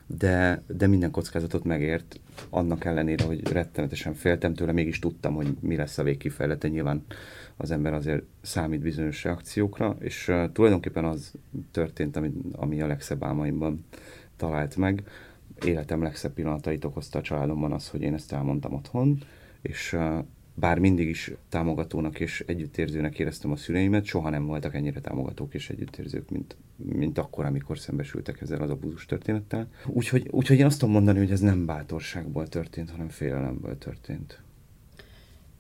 de, 0.07 0.63
de 0.67 0.87
minden 0.87 1.11
kockázatot 1.11 1.65
megért, 1.65 2.21
annak 2.51 2.85
ellenére, 2.85 3.25
hogy 3.25 3.53
rettenetesen 3.53 4.15
féltem 4.15 4.55
tőle, 4.55 4.73
mégis 4.73 4.99
tudtam, 4.99 5.35
hogy 5.35 5.57
mi 5.61 5.77
lesz 5.77 5.99
a 5.99 6.03
végkifejlete. 6.03 6.69
Nyilván 6.69 7.05
az 7.57 7.71
ember 7.71 7.93
azért 7.93 8.23
számít 8.41 8.81
bizonyos 8.81 9.25
reakciókra, 9.25 9.97
és 10.01 10.29
uh, 10.29 10.53
tulajdonképpen 10.53 11.05
az 11.05 11.33
történt, 11.71 12.17
ami, 12.17 12.33
ami 12.53 12.81
a 12.83 12.87
legszebb 12.87 13.25
álmaimban 13.25 13.85
talált 14.37 14.77
meg. 14.77 15.03
Életem 15.65 16.03
legszebb 16.03 16.33
pillanatait 16.33 16.85
okozta 16.85 17.19
a 17.19 17.23
családomban 17.23 17.73
az, 17.73 17.89
hogy 17.89 18.03
én 18.03 18.15
ezt 18.15 18.33
elmondtam 18.33 18.75
otthon, 18.75 19.19
és 19.61 19.93
uh, 19.93 20.25
bár 20.59 20.79
mindig 20.79 21.09
is 21.09 21.33
támogatónak 21.49 22.21
és 22.21 22.45
együttérzőnek 22.47 23.19
éreztem 23.19 23.51
a 23.51 23.57
szüleimet, 23.57 24.05
soha 24.05 24.31
nem 24.31 24.47
voltak 24.47 24.75
ennyire 24.75 25.01
támogatók 25.01 25.55
és 25.55 25.71
együttérzők, 25.71 26.31
mint, 26.31 26.57
mint 26.77 27.19
akkor, 27.19 27.45
amikor 27.45 27.79
szembesültek 27.79 28.41
ezzel 28.41 28.63
az 28.63 28.71
abúzus 28.71 29.07
történettel. 29.07 29.69
Úgyhogy, 29.87 30.29
úgyhogy 30.31 30.59
én 30.59 30.65
azt 30.65 30.79
tudom 30.79 30.95
mondani, 30.95 31.19
hogy 31.19 31.31
ez 31.31 31.41
nem 31.41 31.67
bátorságból 31.67 32.49
történt, 32.49 32.91
hanem 32.91 33.09
félelemből 33.09 33.79
történt. 33.79 34.41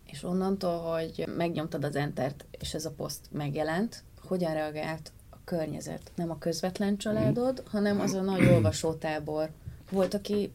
És 0.06 0.22
onnantól, 0.22 0.78
hogy 0.78 1.28
megnyomtad 1.37 1.84
az 1.84 1.96
entert, 1.96 2.44
és 2.61 2.74
ez 2.74 2.84
a 2.84 2.90
poszt 2.90 3.26
megjelent, 3.32 4.02
hogyan 4.20 4.52
reagált 4.52 5.12
a 5.30 5.37
környezet? 5.44 6.12
Nem 6.14 6.30
a 6.30 6.38
közvetlen 6.38 6.96
családod, 6.96 7.62
hanem 7.66 8.00
az 8.00 8.12
a 8.12 8.20
nagy 8.20 8.46
olvasótábor. 8.46 9.50
Volt, 9.90 10.14
aki 10.14 10.50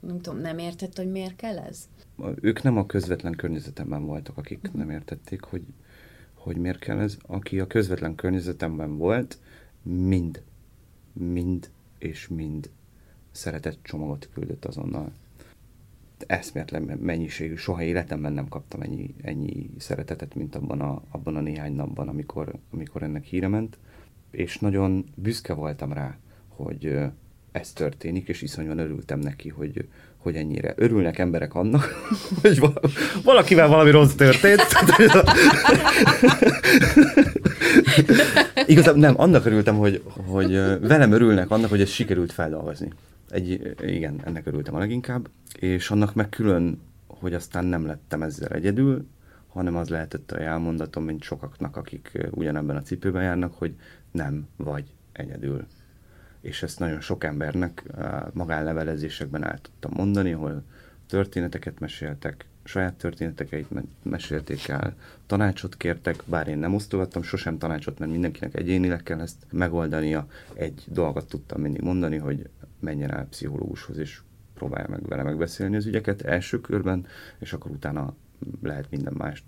nem 0.00 0.20
tudom, 0.20 0.40
nem 0.40 0.58
értett, 0.58 0.96
hogy 0.96 1.10
miért 1.10 1.36
kell 1.36 1.58
ez? 1.58 1.88
Ők 2.40 2.62
nem 2.62 2.76
a 2.76 2.86
közvetlen 2.86 3.34
környezetemben 3.34 4.04
voltak, 4.04 4.36
akik 4.36 4.72
nem 4.72 4.90
értették, 4.90 5.42
hogy, 5.42 5.62
hogy 6.34 6.56
miért 6.56 6.78
kell 6.78 6.98
ez. 6.98 7.16
Aki 7.26 7.60
a 7.60 7.66
közvetlen 7.66 8.14
környezetemben 8.14 8.96
volt, 8.96 9.38
mind, 9.82 10.42
mind 11.12 11.70
és 11.98 12.28
mind 12.28 12.70
szeretett 13.30 13.78
csomagot 13.82 14.28
küldött 14.32 14.64
azonnal. 14.64 15.12
Eszméletlen 16.26 16.82
mennyiségű, 16.82 17.54
soha 17.54 17.82
életemben 17.82 18.32
nem 18.32 18.48
kaptam 18.48 18.80
ennyi, 18.80 19.14
ennyi 19.22 19.70
szeretetet, 19.78 20.34
mint 20.34 20.54
abban 20.54 20.80
a, 20.80 21.02
abban 21.10 21.36
a 21.36 21.40
néhány 21.40 21.72
napban, 21.72 22.08
amikor, 22.08 22.54
amikor 22.70 23.02
ennek 23.02 23.24
híre 23.24 23.48
ment. 23.48 23.78
És 24.30 24.58
nagyon 24.58 25.04
büszke 25.14 25.52
voltam 25.52 25.92
rá, 25.92 26.18
hogy 26.48 26.98
ez 27.52 27.72
történik, 27.72 28.28
és 28.28 28.42
iszonyúan 28.42 28.78
örültem 28.78 29.18
neki, 29.18 29.48
hogy, 29.48 29.88
hogy 30.20 30.34
ennyire 30.34 30.74
örülnek 30.76 31.18
emberek 31.18 31.54
annak, 31.54 31.88
hogy 32.42 32.60
valakivel 33.24 33.68
valami 33.68 33.90
rossz 33.90 34.14
történt. 34.14 34.66
Igazából 38.66 39.00
nem, 39.00 39.14
annak 39.20 39.44
örültem, 39.44 39.76
hogy, 39.76 40.02
hogy 40.26 40.52
velem 40.80 41.12
örülnek 41.12 41.50
annak, 41.50 41.70
hogy 41.70 41.80
ez 41.80 41.88
sikerült 41.88 42.32
feldolgozni. 42.32 42.92
Egy, 43.30 43.74
igen, 43.82 44.20
ennek 44.24 44.46
örültem 44.46 44.74
a 44.74 44.78
leginkább, 44.78 45.28
és 45.58 45.90
annak 45.90 46.14
meg 46.14 46.28
külön, 46.28 46.80
hogy 47.06 47.34
aztán 47.34 47.64
nem 47.64 47.86
lettem 47.86 48.22
ezzel 48.22 48.48
egyedül, 48.48 49.06
hanem 49.48 49.76
az 49.76 49.88
lehetett 49.88 50.32
a 50.32 50.40
elmondatom, 50.40 51.04
mint 51.04 51.22
sokaknak, 51.22 51.76
akik 51.76 52.28
ugyanebben 52.30 52.76
a 52.76 52.82
cipőben 52.82 53.22
járnak, 53.22 53.54
hogy 53.58 53.74
nem 54.10 54.48
vagy 54.56 54.84
egyedül 55.12 55.66
és 56.40 56.62
ezt 56.62 56.78
nagyon 56.78 57.00
sok 57.00 57.24
embernek 57.24 57.84
magánlevelezésekben 58.32 59.44
el 59.44 59.58
tudtam 59.60 59.90
mondani, 59.94 60.32
ahol 60.32 60.62
történeteket 61.06 61.80
meséltek, 61.80 62.44
saját 62.64 62.94
történeteket 62.94 63.64
mesélték 64.02 64.68
el, 64.68 64.96
tanácsot 65.26 65.76
kértek, 65.76 66.22
bár 66.24 66.48
én 66.48 66.58
nem 66.58 66.74
osztogattam 66.74 67.22
sosem 67.22 67.58
tanácsot, 67.58 67.98
mert 67.98 68.10
mindenkinek 68.10 68.54
egyénileg 68.54 69.02
kell 69.02 69.20
ezt 69.20 69.46
megoldania. 69.50 70.26
Egy 70.54 70.84
dolgot 70.86 71.28
tudtam 71.28 71.60
mindig 71.60 71.82
mondani, 71.82 72.16
hogy 72.16 72.48
menjen 72.80 73.12
el 73.12 73.26
pszichológushoz, 73.26 73.98
és 73.98 74.20
próbálja 74.54 74.88
meg 74.88 75.06
vele 75.08 75.22
megbeszélni 75.22 75.76
az 75.76 75.86
ügyeket 75.86 76.22
első 76.22 76.60
körben, 76.60 77.06
és 77.38 77.52
akkor 77.52 77.70
utána 77.70 78.14
lehet 78.62 78.90
minden 78.90 79.14
mást. 79.16 79.44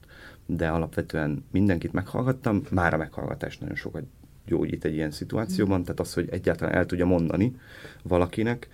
De 0.46 0.68
alapvetően 0.68 1.44
mindenkit 1.50 1.92
meghallgattam, 1.92 2.62
már 2.70 2.94
a 2.94 2.96
meghallgatás 2.96 3.58
nagyon 3.58 3.76
sokat 3.76 4.04
gyógyít 4.46 4.84
egy 4.84 4.94
ilyen 4.94 5.10
szituációban, 5.10 5.82
tehát 5.82 6.00
az, 6.00 6.14
hogy 6.14 6.28
egyáltalán 6.30 6.74
el 6.74 6.86
tudja 6.86 7.06
mondani 7.06 7.56
valakinek, 8.02 8.68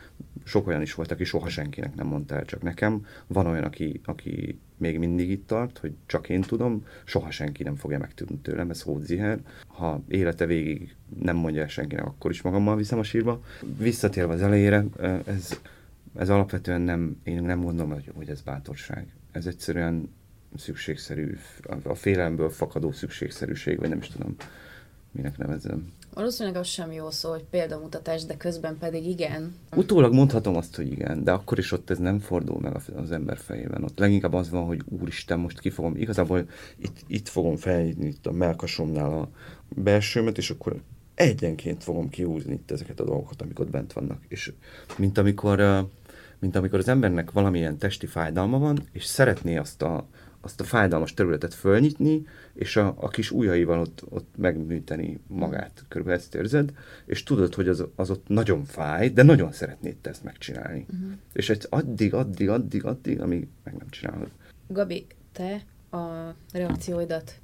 sok 0.44 0.66
olyan 0.66 0.82
is 0.82 0.94
volt, 0.94 1.10
aki 1.10 1.24
soha 1.24 1.48
senkinek 1.48 1.94
nem 1.94 2.06
mondta 2.06 2.34
el, 2.34 2.44
csak 2.44 2.62
nekem. 2.62 3.06
Van 3.26 3.46
olyan, 3.46 3.64
aki, 3.64 4.00
aki 4.04 4.58
még 4.76 4.98
mindig 4.98 5.30
itt 5.30 5.46
tart, 5.46 5.78
hogy 5.78 5.92
csak 6.06 6.28
én 6.28 6.40
tudom, 6.40 6.84
soha 7.04 7.30
senki 7.30 7.62
nem 7.62 7.76
fogja 7.76 7.98
megtudni 7.98 8.38
tőlem, 8.38 8.70
ez 8.70 8.82
hódziher. 8.82 9.38
Ha 9.66 10.02
élete 10.08 10.46
végig 10.46 10.96
nem 11.20 11.36
mondja 11.36 11.62
el 11.62 11.68
senkinek, 11.68 12.04
akkor 12.04 12.30
is 12.30 12.42
magammal 12.42 12.76
viszem 12.76 12.98
a 12.98 13.02
sírba. 13.02 13.40
Visszatérve 13.78 14.32
az 14.32 14.42
elejére, 14.42 14.84
ez, 15.24 15.60
ez 16.16 16.28
alapvetően 16.28 16.80
nem, 16.80 17.20
én 17.22 17.42
nem 17.42 17.62
gondolom, 17.62 17.92
hogy, 17.92 18.10
hogy 18.14 18.28
ez 18.28 18.40
bátorság. 18.40 19.06
Ez 19.32 19.46
egyszerűen 19.46 20.14
szükségszerű, 20.56 21.36
a 21.82 21.94
félelemből 21.94 22.50
fakadó 22.50 22.92
szükségszerűség, 22.92 23.78
vagy 23.78 23.88
nem 23.88 23.98
is 23.98 24.08
tudom 24.08 24.36
minek 25.18 25.38
nevezem. 25.38 25.92
Valószínűleg 26.14 26.60
az 26.60 26.66
sem 26.66 26.92
jó 26.92 27.10
szó, 27.10 27.30
hogy 27.30 27.44
példamutatás, 27.50 28.24
de 28.24 28.36
közben 28.36 28.78
pedig 28.78 29.06
igen. 29.06 29.54
Utólag 29.76 30.12
mondhatom 30.12 30.56
azt, 30.56 30.76
hogy 30.76 30.92
igen, 30.92 31.24
de 31.24 31.32
akkor 31.32 31.58
is 31.58 31.72
ott 31.72 31.90
ez 31.90 31.98
nem 31.98 32.18
fordul 32.18 32.60
meg 32.60 32.76
az 32.96 33.10
ember 33.10 33.36
fejében. 33.36 33.84
Ott 33.84 33.98
leginkább 33.98 34.32
az 34.32 34.50
van, 34.50 34.64
hogy 34.64 34.82
úristen, 34.84 35.38
most 35.38 35.60
ki 35.60 35.70
fogom, 35.70 35.96
igazából 35.96 36.48
itt, 36.76 36.96
itt 37.06 37.28
fogom 37.28 37.56
felnyitni 37.56 38.06
itt 38.06 38.26
a 38.26 38.32
melkasomnál 38.32 39.18
a 39.18 39.28
belsőmet, 39.68 40.38
és 40.38 40.50
akkor 40.50 40.82
egyenként 41.14 41.84
fogom 41.84 42.08
kiúzni 42.08 42.52
itt 42.52 42.70
ezeket 42.70 43.00
a 43.00 43.04
dolgokat, 43.04 43.42
amik 43.42 43.58
ott 43.58 43.70
bent 43.70 43.92
vannak. 43.92 44.22
És 44.28 44.52
mint 44.98 45.18
amikor, 45.18 45.86
mint 46.38 46.56
amikor 46.56 46.78
az 46.78 46.88
embernek 46.88 47.30
valamilyen 47.30 47.78
testi 47.78 48.06
fájdalma 48.06 48.58
van, 48.58 48.78
és 48.92 49.04
szeretné 49.04 49.56
azt 49.56 49.82
a, 49.82 50.06
azt 50.40 50.60
a 50.60 50.64
fájdalmas 50.64 51.14
területet 51.14 51.54
fölnyitni, 51.54 52.26
és 52.54 52.76
a, 52.76 52.94
a 52.96 53.08
kis 53.08 53.30
ujjaival 53.30 53.80
ott, 53.80 54.02
ott 54.08 54.28
megműteni 54.36 55.20
magát. 55.26 55.84
Körülbelül 55.88 56.20
ezt 56.20 56.34
érzed, 56.34 56.72
és 57.06 57.22
tudod, 57.22 57.54
hogy 57.54 57.68
az, 57.68 57.84
az 57.96 58.10
ott 58.10 58.28
nagyon 58.28 58.64
fáj, 58.64 59.08
de 59.08 59.22
nagyon 59.22 59.52
szeretnéd 59.52 59.96
te 59.96 60.10
ezt 60.10 60.24
megcsinálni. 60.24 60.86
Uh-huh. 60.92 61.12
És 61.32 61.50
egy 61.50 61.66
addig, 61.68 62.14
addig, 62.14 62.48
addig, 62.48 62.84
addig, 62.84 63.20
amíg 63.20 63.48
meg 63.64 63.74
nem 63.74 63.88
csinálod. 63.90 64.28
Gabi, 64.66 65.06
te 65.32 65.62
a 65.90 66.34
reakcióidat 66.52 67.40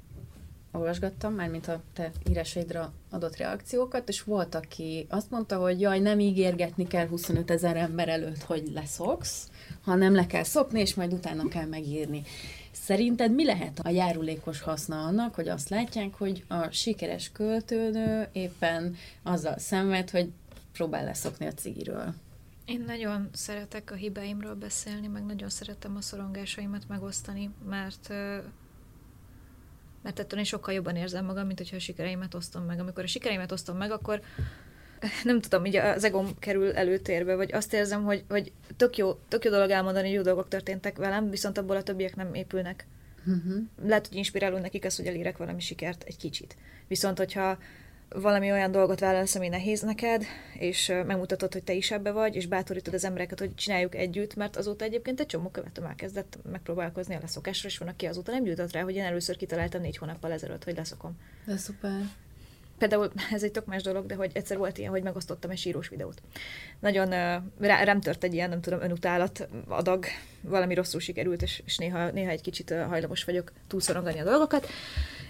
olvasgattam, 0.71 1.33
mármint 1.33 1.67
a 1.67 1.81
te 1.93 2.11
írásaidra 2.29 2.93
adott 3.09 3.35
reakciókat, 3.37 4.09
és 4.09 4.23
volt, 4.23 4.55
aki 4.55 5.05
azt 5.09 5.31
mondta, 5.31 5.57
hogy 5.57 5.81
jaj, 5.81 5.99
nem 5.99 6.19
ígérgetni 6.19 6.87
kell 6.87 7.07
25 7.07 7.51
ezer 7.51 7.75
ember 7.75 8.09
előtt, 8.09 8.43
hogy 8.43 8.71
leszoksz, 8.73 9.49
hanem 9.81 10.15
le 10.15 10.25
kell 10.25 10.43
szokni, 10.43 10.79
és 10.79 10.93
majd 10.95 11.13
utána 11.13 11.47
kell 11.47 11.65
megírni. 11.65 12.23
Szerinted 12.75 13.33
mi 13.33 13.45
lehet 13.45 13.79
a 13.79 13.89
járulékos 13.89 14.61
haszna 14.61 15.03
annak, 15.03 15.35
hogy 15.35 15.47
azt 15.47 15.69
látják, 15.69 16.13
hogy 16.13 16.43
a 16.47 16.69
sikeres 16.69 17.31
költőnő 17.31 18.27
éppen 18.31 18.95
azzal 19.23 19.57
szenved, 19.57 20.09
hogy 20.09 20.31
próbál 20.71 21.03
leszokni 21.03 21.45
a 21.45 21.53
cigiről? 21.53 22.13
Én 22.65 22.83
nagyon 22.87 23.29
szeretek 23.33 23.91
a 23.91 23.95
hibáimról 23.95 24.53
beszélni, 24.53 25.07
meg 25.07 25.25
nagyon 25.25 25.49
szeretem 25.49 25.95
a 25.95 26.01
szorongásaimat 26.01 26.87
megosztani, 26.87 27.49
mert 27.69 28.09
mert 30.01 30.19
ettől 30.19 30.39
én 30.39 30.45
sokkal 30.45 30.73
jobban 30.73 30.95
érzem 30.95 31.25
magam, 31.25 31.45
mint 31.45 31.57
hogyha 31.57 31.75
a 31.75 31.79
sikereimet 31.79 32.33
osztom 32.33 32.63
meg. 32.63 32.79
Amikor 32.79 33.03
a 33.03 33.07
sikereimet 33.07 33.51
osztom 33.51 33.77
meg, 33.77 33.91
akkor 33.91 34.21
nem 35.23 35.41
tudom, 35.41 35.65
így 35.65 35.75
az 35.75 36.03
egom 36.03 36.39
kerül 36.39 36.71
előtérbe, 36.71 37.35
vagy 37.35 37.53
azt 37.53 37.73
érzem, 37.73 38.03
hogy, 38.03 38.23
hogy 38.29 38.51
tök, 38.77 38.97
jó, 38.97 39.19
tök 39.27 39.43
jó 39.43 39.51
dolog 39.51 39.69
elmondani, 39.69 40.07
hogy 40.07 40.15
jó 40.15 40.21
dolgok 40.21 40.47
történtek 40.47 40.97
velem, 40.97 41.29
viszont 41.29 41.57
abból 41.57 41.75
a 41.75 41.83
többiek 41.83 42.15
nem 42.15 42.33
épülnek. 42.33 42.87
Uh-huh. 43.25 43.55
Lehet, 43.85 44.07
hogy 44.07 44.17
inspiráló 44.17 44.57
nekik 44.57 44.85
az, 44.85 44.95
hogy 44.95 45.07
elérek 45.07 45.37
valami 45.37 45.59
sikert 45.59 46.03
egy 46.03 46.17
kicsit. 46.17 46.55
Viszont, 46.87 47.17
hogyha 47.17 47.57
valami 48.09 48.51
olyan 48.51 48.71
dolgot 48.71 48.99
vállalsz, 48.99 49.35
ami 49.35 49.47
nehéz 49.47 49.81
neked, 49.81 50.23
és 50.53 50.93
megmutatod, 51.05 51.53
hogy 51.53 51.63
te 51.63 51.73
is 51.73 51.91
ebbe 51.91 52.11
vagy, 52.11 52.35
és 52.35 52.47
bátorítod 52.47 52.93
az 52.93 53.03
embereket, 53.03 53.39
hogy 53.39 53.55
csináljuk 53.55 53.95
együtt, 53.95 54.35
mert 54.35 54.55
azóta 54.55 54.85
egyébként 54.85 55.19
egy 55.19 55.25
csomó 55.25 55.49
követőm 55.49 55.85
elkezdett 55.85 56.37
megpróbálkozni 56.51 57.15
a 57.15 57.19
leszokásra, 57.21 57.69
és 57.69 57.77
van, 57.77 57.87
aki 57.87 58.05
azóta 58.05 58.31
nem 58.31 58.45
jutott 58.45 58.71
rá, 58.71 58.81
hogy 58.81 58.95
én 58.95 59.03
először 59.03 59.37
kitaláltam 59.37 59.81
négy 59.81 59.97
hónappal 59.97 60.31
ezelőtt, 60.31 60.63
hogy 60.63 60.75
leszokom. 60.75 61.17
De 61.45 61.57
szuper. 61.57 62.01
Például 62.77 63.11
ez 63.31 63.43
egy 63.43 63.51
tök 63.51 63.65
más 63.65 63.81
dolog, 63.81 64.05
de 64.05 64.15
hogy 64.15 64.31
egyszer 64.33 64.57
volt 64.57 64.77
ilyen, 64.77 64.91
hogy 64.91 65.03
megosztottam 65.03 65.51
egy 65.51 65.57
sírós 65.57 65.89
videót. 65.89 66.21
Nagyon 66.79 67.09
rá, 67.59 67.83
rám 67.83 68.01
tört 68.01 68.23
egy 68.23 68.33
ilyen, 68.33 68.49
nem 68.49 68.61
tudom, 68.61 68.81
önutálat 68.81 69.47
adag, 69.67 70.05
valami 70.41 70.73
rosszul 70.73 70.99
sikerült, 70.99 71.41
és, 71.41 71.61
és 71.65 71.77
néha, 71.77 72.11
néha 72.11 72.29
egy 72.29 72.41
kicsit 72.41 72.73
hajlamos 72.87 73.23
vagyok 73.23 73.51
túlszorongani 73.67 74.19
a 74.19 74.23
dolgokat, 74.23 74.67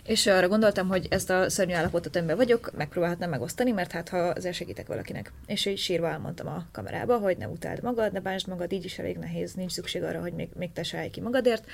És 0.03 0.27
arra 0.27 0.47
gondoltam, 0.47 0.87
hogy 0.87 1.07
ezt 1.09 1.29
a 1.29 1.49
szörnyű 1.49 1.73
állapotot, 1.73 2.15
amiben 2.15 2.35
vagyok, 2.35 2.71
megpróbálhatnám 2.77 3.29
megosztani, 3.29 3.71
mert 3.71 3.91
hát 3.91 4.09
ha 4.09 4.17
azért 4.17 4.55
segítek 4.55 4.87
valakinek. 4.87 5.31
És 5.45 5.65
így 5.65 5.77
sírva 5.77 6.09
elmondtam 6.09 6.47
a 6.47 6.65
kamerába, 6.71 7.17
hogy 7.17 7.37
ne 7.37 7.47
utáld 7.47 7.83
magad, 7.83 8.11
ne 8.11 8.19
bánsd 8.19 8.47
magad, 8.47 8.71
így 8.71 8.85
is 8.85 8.99
elég 8.99 9.17
nehéz, 9.17 9.53
nincs 9.53 9.71
szükség 9.71 10.03
arra, 10.03 10.21
hogy 10.21 10.33
még, 10.33 10.49
még 10.55 10.71
te 10.71 11.09
ki 11.09 11.21
magadért 11.21 11.65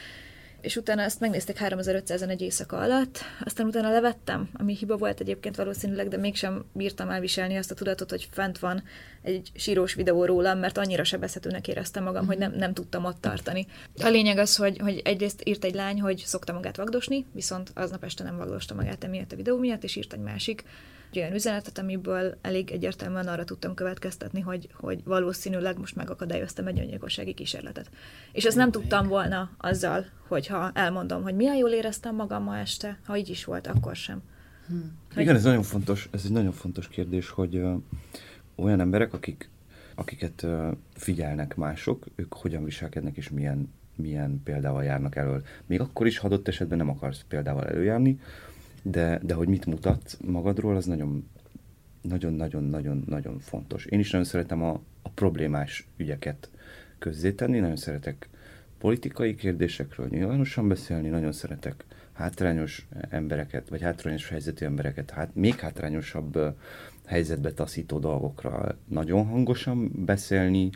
és 0.62 0.76
utána 0.76 1.01
ezt 1.01 1.20
megnézték 1.20 1.57
3500-en 1.59 2.30
egy 2.30 2.41
éjszaka 2.41 2.78
alatt, 2.78 3.20
aztán 3.43 3.66
utána 3.66 3.91
levettem, 3.91 4.49
ami 4.53 4.76
hiba 4.76 4.97
volt 4.97 5.20
egyébként 5.20 5.55
valószínűleg, 5.55 6.07
de 6.07 6.18
mégsem 6.18 6.66
bírtam 6.74 7.09
elviselni 7.09 7.57
azt 7.57 7.72
a 7.72 7.76
tudatot, 7.76 8.09
hogy 8.09 8.28
fent 8.32 8.59
van 8.59 8.84
egy 9.22 9.51
sírós 9.55 9.93
videó 9.93 10.26
rólam, 10.26 10.59
mert 10.59 10.78
annyira 10.78 11.03
sebezhetőnek 11.03 11.67
éreztem 11.67 12.03
magam, 12.03 12.26
hogy 12.26 12.38
nem, 12.38 12.53
nem 12.55 12.74
tudtam 12.74 13.05
ott 13.05 13.22
tartani. 13.22 13.67
A 14.03 14.07
lényeg 14.07 14.38
az, 14.38 14.55
hogy, 14.55 14.78
hogy 14.78 15.01
egyrészt 15.03 15.41
írt 15.43 15.63
egy 15.63 15.76
lány, 15.76 16.01
hogy 16.01 16.24
szokta 16.26 16.53
magát 16.53 16.78
vagdosni, 16.78 17.26
viszont 17.34 17.72
aznap 17.76 18.03
este 18.03 18.24
nem 18.24 18.38
vagdosta 18.38 18.74
magát 18.74 19.03
emiatt 19.03 19.32
a 19.32 19.36
videó 19.36 19.57
miatt, 19.57 19.84
és 19.84 19.95
írt 19.95 20.13
egy 20.13 20.19
másik, 20.19 20.63
olyan 21.19 21.34
üzenetet, 21.34 21.78
amiből 21.78 22.38
elég 22.41 22.72
egyértelműen 22.72 23.28
arra 23.28 23.43
tudtam 23.43 23.74
következtetni, 23.74 24.39
hogy, 24.39 24.69
hogy 24.74 25.03
valószínűleg 25.03 25.78
most 25.78 25.95
megakadályoztam 25.95 26.67
egy 26.67 26.80
öngyilkossági 26.80 27.34
kísérletet. 27.34 27.89
És 28.32 28.45
ezt 28.45 28.55
nem 28.57 28.72
tudtam 28.72 29.07
volna 29.07 29.51
azzal, 29.57 30.05
hogyha 30.28 30.72
elmondom, 30.74 31.24
hogy 31.24 31.36
milyen 31.36 31.55
jól 31.55 31.69
éreztem 31.69 32.15
magam 32.15 32.43
ma 32.43 32.57
este, 32.57 32.99
ha 33.05 33.17
így 33.17 33.30
is 33.30 33.45
volt, 33.45 33.67
akkor 33.67 33.95
sem. 33.95 34.22
Hmm. 34.67 34.97
Igen, 35.15 35.36
ez 35.36 35.43
nagyon 35.43 35.63
fontos, 35.63 36.09
ez 36.11 36.22
egy 36.26 36.32
nagyon 36.32 36.51
fontos 36.51 36.88
kérdés, 36.88 37.30
hogy 37.30 37.55
uh, 37.55 37.82
olyan 38.62 38.80
emberek, 38.80 39.14
akik, 39.14 39.49
akiket 39.95 40.47
figyelnek 40.93 41.55
mások, 41.55 42.05
ők 42.16 42.34
hogyan 42.34 42.64
viselkednek 42.64 43.18
és 43.18 43.30
milyen, 43.30 43.74
milyen 43.95 44.41
példával 44.43 44.84
járnak 44.84 45.16
elől. 45.16 45.43
Még 45.66 45.80
akkor 45.80 46.07
is, 46.07 46.18
ha 46.18 46.28
adott 46.28 46.47
esetben 46.47 46.78
nem 46.78 46.89
akarsz 46.89 47.26
példával 47.28 47.68
előjárni, 47.68 48.20
de, 48.84 49.20
de 49.24 49.34
hogy 49.34 49.47
mit 49.47 49.66
mutat 49.66 50.18
magadról, 50.26 50.76
az 50.76 50.86
nagyon 50.86 51.30
nagyon-nagyon-nagyon-nagyon 52.01 53.39
fontos. 53.39 53.86
Én 53.86 53.99
is 53.99 54.12
nagyon 54.12 54.28
szeretem 54.28 54.64
a, 54.64 54.82
a 55.01 55.09
problémás 55.09 55.88
ügyeket 55.97 56.49
közzétenni, 56.99 57.59
nagyon 57.59 57.76
szeretek 57.76 58.30
politikai 58.78 59.36
kérdésekről 59.36 60.07
nyilvánosan 60.09 60.68
beszélni, 60.68 61.09
nagyon 61.09 61.32
szeretek 61.32 61.86
hátrányos 62.14 62.88
embereket, 63.09 63.70
vagy 63.70 63.82
hátrányos 63.82 64.30
helyzetű 64.30 64.66
embereket, 64.66 65.09
hát 65.09 65.36
még 65.36 65.55
hátrányosabb 65.55 66.55
helyzetbe 67.06 67.54
taszító 67.54 67.99
dolgokra 67.99 68.78
nagyon 68.88 69.26
hangosan 69.26 69.91
beszélni, 70.06 70.70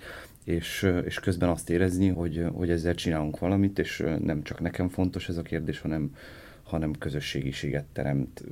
és, 0.44 0.92
és 1.06 1.20
közben 1.20 1.50
azt 1.50 1.70
érezni, 1.70 2.08
hogy, 2.08 2.46
hogy 2.54 2.70
ezzel 2.70 2.96
csinálunk 2.96 3.40
valamit, 3.40 3.80
és 3.80 4.04
nem 4.20 4.44
csak 4.44 4.60
nekem 4.60 4.90
fontos 4.90 5.30
ez 5.30 5.38
a 5.38 5.42
kérdés, 5.42 5.80
hanem, 5.80 6.16
hanem 6.64 6.94
közösségiséget 6.94 7.86
teremt 7.94 8.44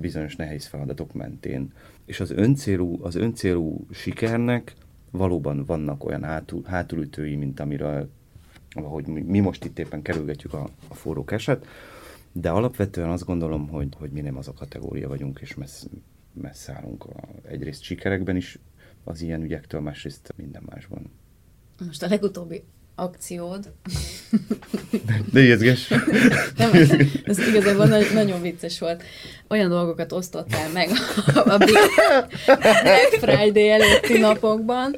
bizonyos 0.00 0.36
nehéz 0.36 0.66
feladatok 0.66 1.12
mentén. 1.12 1.72
És 2.04 2.20
az 2.20 2.30
öncélú, 2.30 2.98
az 3.02 3.14
öncélú 3.14 3.86
sikernek 3.90 4.74
valóban 5.10 5.64
vannak 5.64 6.04
olyan 6.04 6.22
hátul, 6.22 6.62
hátulütői, 6.64 7.36
mint 7.36 7.60
amiről 7.60 8.08
ahogy 8.74 9.06
mi 9.06 9.38
most 9.38 9.64
itt 9.64 9.78
éppen 9.78 10.02
kerülgetjük 10.02 10.54
a, 10.54 10.68
a 10.88 10.94
forró 10.94 11.24
keset, 11.24 11.66
de 12.32 12.50
alapvetően 12.50 13.08
azt 13.08 13.24
gondolom, 13.24 13.68
hogy, 13.68 13.88
hogy 13.98 14.10
mi 14.10 14.20
nem 14.20 14.36
az 14.36 14.48
a 14.48 14.52
kategória 14.52 15.08
vagyunk, 15.08 15.40
és 15.40 15.54
messze, 15.54 15.86
messze 16.32 16.72
állunk 16.72 17.04
a, 17.04 17.28
egyrészt 17.48 17.82
sikerekben 17.82 18.36
is 18.36 18.58
az 19.04 19.20
ilyen 19.20 19.42
ügyektől, 19.42 19.80
másrészt 19.80 20.32
minden 20.36 20.62
másban. 20.66 21.10
Most 21.86 22.02
a 22.02 22.08
legutóbbi 22.08 22.64
akciód. 22.94 23.72
Ne 25.32 25.40
ijeszges. 25.40 25.88
Nem, 26.56 26.70
ez 27.24 27.38
igazából 27.38 27.86
nagyon, 27.86 28.12
nagyon 28.12 28.40
vicces 28.40 28.78
volt. 28.78 29.02
Olyan 29.48 29.68
dolgokat 29.68 30.12
osztottál 30.12 30.70
meg 30.72 30.88
a 31.34 31.56
Black 31.56 33.18
Friday 33.20 33.70
előtti 33.70 34.18
napokban, 34.18 34.94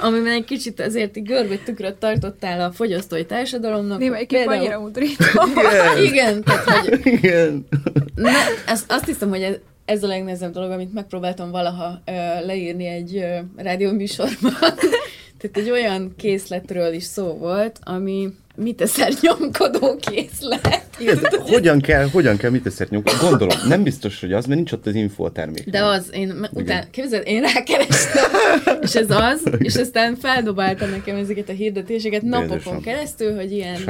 amiben 0.00 0.32
egy 0.32 0.44
kicsit 0.44 0.80
azért 0.80 1.16
így 1.16 1.24
görbét 1.24 1.64
tükröt 1.64 1.96
tartottál 1.96 2.60
a 2.60 2.72
fogyasztói 2.72 3.26
társadalomnak. 3.26 3.98
Némelyik 3.98 4.32
annyira 4.46 4.78
undorító. 4.78 5.24
Igen. 5.56 6.04
Igen, 6.04 6.42
tehát, 6.42 6.66
hogy, 6.66 7.00
Igen. 7.04 7.66
Na, 8.14 8.30
azt, 8.66 8.92
azt 8.92 9.06
hiszem, 9.06 9.28
hogy 9.28 9.42
ez, 9.42 9.54
ez 9.92 10.02
a 10.02 10.06
legnehezebb 10.06 10.52
dolog, 10.52 10.70
amit 10.70 10.92
megpróbáltam 10.92 11.50
valaha 11.50 12.02
ö, 12.04 12.12
leírni 12.46 12.86
egy 12.86 13.16
ö, 13.16 13.36
rádióműsorban. 13.56 14.54
Tehát 15.38 15.56
egy 15.56 15.70
olyan 15.70 16.14
készletről 16.16 16.92
is 16.92 17.02
szó 17.02 17.36
volt, 17.38 17.78
ami 17.82 18.28
mit 18.56 18.76
teszel 18.76 19.10
nyomkodó 19.20 19.96
készlet. 19.96 20.88
Igen, 20.98 21.18
hogyan 21.40 21.80
kell, 21.80 22.08
hogyan 22.08 22.36
kell 22.36 22.50
mit 22.50 22.62
teszel 22.62 22.86
nyomkodó? 22.90 23.16
Gondolom, 23.28 23.56
nem 23.68 23.82
biztos, 23.82 24.20
hogy 24.20 24.32
az, 24.32 24.46
mert 24.46 24.56
nincs 24.56 24.72
ott 24.72 24.86
az 24.86 24.94
info 24.94 25.30
termék. 25.30 25.70
De 25.70 25.84
az, 25.84 26.10
én 26.12 26.48
utána, 26.52 26.86
képzeld, 26.90 27.22
én 27.26 27.42
rákerestem, 27.42 28.30
és 28.82 28.94
ez 28.94 29.10
az, 29.10 29.42
és 29.58 29.76
aztán 29.76 30.16
feldobáltam 30.16 30.90
nekem 30.90 31.16
ezeket 31.16 31.48
a 31.48 31.52
hirdetéseket 31.52 32.22
napokon 32.22 32.80
keresztül, 32.80 33.34
hogy 33.34 33.52
ilyen 33.52 33.84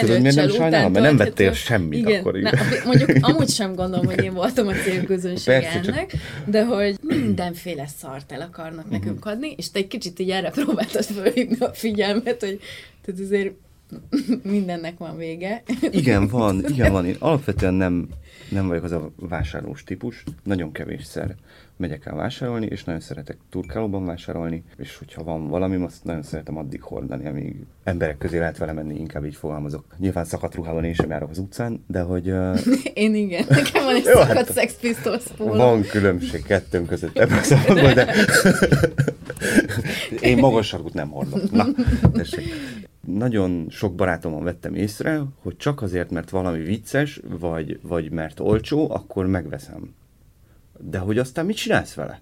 Tudod, 0.00 0.20
miért 0.20 0.36
nem 0.36 0.48
sajnálom? 0.48 0.92
Mert 0.92 1.04
nem 1.04 1.16
vettél 1.16 1.52
semmit 1.52 1.98
igen, 1.98 2.20
akkor. 2.20 2.34
Na, 2.34 2.50
mondjuk 2.84 3.10
amúgy 3.28 3.48
sem 3.48 3.74
gondolom, 3.74 4.06
hogy 4.06 4.24
én 4.24 4.34
voltam 4.34 4.66
a 4.66 4.72
célközönség 4.72 5.54
ennek, 5.54 6.10
csak... 6.10 6.20
de 6.46 6.64
hogy 6.64 6.96
mindenféle 7.00 7.86
szart 8.00 8.32
el 8.32 8.40
akarnak 8.40 8.84
uh-huh. 8.84 9.00
nekünk 9.00 9.24
adni, 9.24 9.54
és 9.56 9.70
te 9.70 9.78
egy 9.78 9.86
kicsit 9.86 10.18
így 10.18 10.30
erre 10.30 10.50
próbáltad 10.50 11.04
fölhívni 11.04 11.56
a 11.58 11.70
figyelmet, 11.72 12.40
hogy 12.40 12.60
tehát 13.04 13.20
azért 13.20 13.52
mindennek 14.42 14.98
van 14.98 15.16
vége. 15.16 15.62
Igen, 15.90 16.28
van, 16.28 16.64
igen, 16.72 16.92
van. 16.92 17.06
Én 17.06 17.16
alapvetően 17.18 17.74
nem, 17.74 18.08
nem 18.50 18.68
vagyok 18.68 18.84
az 18.84 18.92
a 18.92 19.12
vásárlós 19.16 19.84
típus. 19.84 20.24
Nagyon 20.42 20.72
kevésszer 20.72 21.34
megyek 21.76 22.06
el 22.06 22.14
vásárolni, 22.14 22.66
és 22.66 22.84
nagyon 22.84 23.00
szeretek 23.00 23.36
turkálóban 23.50 24.04
vásárolni, 24.04 24.64
és 24.76 24.96
hogyha 24.96 25.24
van 25.24 25.48
valami, 25.48 25.84
azt 25.84 26.04
nagyon 26.04 26.22
szeretem 26.22 26.56
addig 26.56 26.82
hordani, 26.82 27.26
amíg 27.26 27.56
emberek 27.84 28.18
közé 28.18 28.38
lehet 28.38 28.58
vele 28.58 28.72
menni, 28.72 28.98
inkább 28.98 29.24
így 29.24 29.34
fogalmazok. 29.34 29.84
Nyilván 29.98 30.24
szakadt 30.24 30.54
ruhában 30.54 30.84
én 30.84 30.94
sem 30.94 31.10
járok 31.10 31.30
az 31.30 31.38
utcán, 31.38 31.84
de 31.86 32.00
hogy... 32.00 32.30
Uh... 32.30 32.58
én 32.94 33.14
igen, 33.14 33.44
nekem 33.48 33.84
van 33.84 33.94
egy 33.94 34.04
Jó, 34.04 34.12
szakadt 34.12 34.36
hát, 34.36 34.52
Sex 34.52 34.74
Pistols 34.80 35.24
Van 35.36 35.82
különbség 35.82 36.42
kettőnk 36.42 36.86
között 36.86 37.18
ebben 37.18 37.38
a 37.38 37.42
szabadban, 37.42 37.94
de 37.94 38.14
én 40.20 40.38
magas 40.38 40.66
sarkút 40.66 40.94
nem 40.94 41.10
hordok. 41.10 41.50
Na, 41.50 41.66
tessék 42.12 42.44
nagyon 43.06 43.66
sok 43.70 43.94
barátomon 43.94 44.44
vettem 44.44 44.74
észre, 44.74 45.22
hogy 45.42 45.56
csak 45.56 45.82
azért, 45.82 46.10
mert 46.10 46.30
valami 46.30 46.62
vicces, 46.62 47.20
vagy, 47.38 47.78
vagy 47.82 48.10
mert 48.10 48.40
olcsó, 48.40 48.90
akkor 48.90 49.26
megveszem. 49.26 49.94
De 50.78 50.98
hogy 50.98 51.18
aztán 51.18 51.46
mit 51.46 51.56
csinálsz 51.56 51.94
vele? 51.94 52.20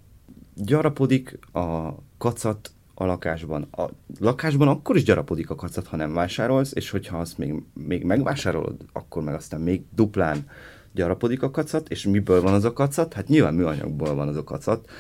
Gyarapodik 0.54 1.38
a 1.52 1.94
kacat 2.18 2.70
a 2.94 3.04
lakásban. 3.04 3.62
A 3.62 3.84
lakásban 4.18 4.68
akkor 4.68 4.96
is 4.96 5.04
gyarapodik 5.04 5.50
a 5.50 5.54
kacat, 5.54 5.86
ha 5.86 5.96
nem 5.96 6.12
vásárolsz, 6.12 6.72
és 6.74 6.90
hogyha 6.90 7.18
azt 7.18 7.38
még, 7.38 7.62
még 7.74 8.04
megvásárolod, 8.04 8.76
akkor 8.92 9.22
meg 9.22 9.34
aztán 9.34 9.60
még 9.60 9.82
duplán 9.94 10.48
gyarapodik 10.92 11.42
a 11.42 11.50
kacat, 11.50 11.88
és 11.88 12.04
miből 12.04 12.42
van 12.42 12.54
az 12.54 12.64
a 12.64 12.72
kacat? 12.72 13.12
Hát 13.12 13.28
nyilván 13.28 13.54
műanyagból 13.54 14.14
van 14.14 14.28
az 14.28 14.36
a 14.36 14.44
kacat, 14.44 14.90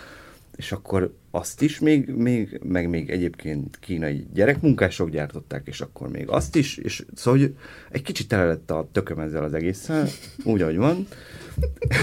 és 0.60 0.72
akkor 0.72 1.14
azt 1.30 1.62
is 1.62 1.78
még, 1.78 2.08
még, 2.08 2.60
meg 2.62 2.88
még 2.88 3.10
egyébként 3.10 3.78
kínai 3.78 4.26
gyerekmunkások 4.32 5.10
gyártották, 5.10 5.66
és 5.66 5.80
akkor 5.80 6.08
még 6.08 6.28
azt 6.28 6.56
is, 6.56 6.76
és 6.76 7.04
szóval 7.14 7.40
hogy 7.40 7.56
egy 7.90 8.02
kicsit 8.02 8.28
tele 8.28 8.44
lett 8.44 8.70
a 8.70 8.88
tököm 8.92 9.18
ezzel 9.18 9.44
az 9.44 9.54
egésszel, 9.54 10.08
úgy, 10.44 10.62
ahogy 10.62 10.76
van. 10.76 11.06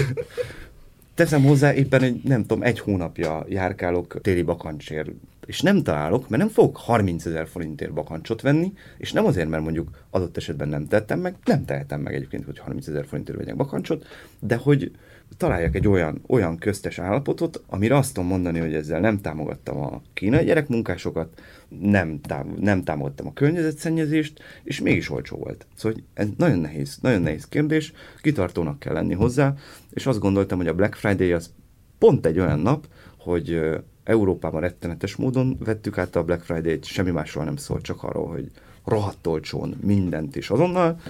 Teszem 1.14 1.42
hozzá, 1.42 1.74
éppen 1.74 2.02
egy, 2.02 2.20
nem 2.24 2.40
tudom, 2.40 2.62
egy 2.62 2.78
hónapja 2.78 3.44
járkálok 3.48 4.20
téli 4.20 4.42
bakancsért, 4.42 5.10
és 5.46 5.60
nem 5.60 5.82
találok, 5.82 6.28
mert 6.28 6.42
nem 6.42 6.52
fogok 6.52 6.76
30 6.76 7.24
ezer 7.26 7.48
forintért 7.48 7.92
bakancsot 7.92 8.40
venni, 8.40 8.72
és 8.96 9.12
nem 9.12 9.26
azért, 9.26 9.48
mert 9.48 9.62
mondjuk 9.62 9.90
adott 10.10 10.36
esetben 10.36 10.68
nem 10.68 10.86
tettem 10.86 11.20
meg, 11.20 11.34
nem 11.44 11.64
tehetem 11.64 12.00
meg 12.00 12.14
egyébként, 12.14 12.44
hogy 12.44 12.58
30 12.58 12.86
ezer 12.86 13.06
forintért 13.06 13.38
vegyek 13.38 13.56
bakancsot, 13.56 14.06
de 14.40 14.56
hogy 14.56 14.90
találjak 15.36 15.74
egy 15.74 15.88
olyan, 15.88 16.22
olyan 16.26 16.58
köztes 16.58 16.98
állapotot, 16.98 17.62
amire 17.66 17.96
azt 17.96 18.14
tudom 18.14 18.28
mondani, 18.28 18.58
hogy 18.58 18.74
ezzel 18.74 19.00
nem 19.00 19.20
támogattam 19.20 19.78
a 19.78 20.02
kínai 20.14 20.44
gyerekmunkásokat, 20.44 21.42
nem, 21.80 22.20
tám- 22.20 22.58
nem 22.58 22.84
támogattam 22.84 23.26
a 23.26 23.32
környezetszennyezést, 23.32 24.42
és 24.64 24.80
mégis 24.80 25.10
olcsó 25.10 25.36
volt. 25.36 25.66
Szóval 25.74 25.98
ez 26.14 26.26
nagyon 26.36 26.58
nehéz, 26.58 26.98
nagyon 27.00 27.22
nehéz 27.22 27.48
kérdés, 27.48 27.92
kitartónak 28.20 28.78
kell 28.78 28.92
lenni 28.92 29.14
hozzá, 29.14 29.54
és 29.90 30.06
azt 30.06 30.18
gondoltam, 30.18 30.58
hogy 30.58 30.68
a 30.68 30.74
Black 30.74 30.94
Friday 30.94 31.32
az 31.32 31.50
pont 31.98 32.26
egy 32.26 32.38
olyan 32.38 32.58
nap, 32.58 32.86
hogy 33.18 33.60
Európában 34.04 34.60
rettenetes 34.60 35.16
módon 35.16 35.56
vettük 35.64 35.98
át 35.98 36.16
a 36.16 36.24
Black 36.24 36.42
Friday-t, 36.42 36.84
semmi 36.84 37.10
másról 37.10 37.44
nem 37.44 37.56
szólt, 37.56 37.82
csak 37.82 38.02
arról, 38.02 38.26
hogy 38.28 38.50
rohadt 38.84 39.26
olcsón 39.26 39.76
mindent 39.80 40.36
is 40.36 40.50
azonnal, 40.50 41.00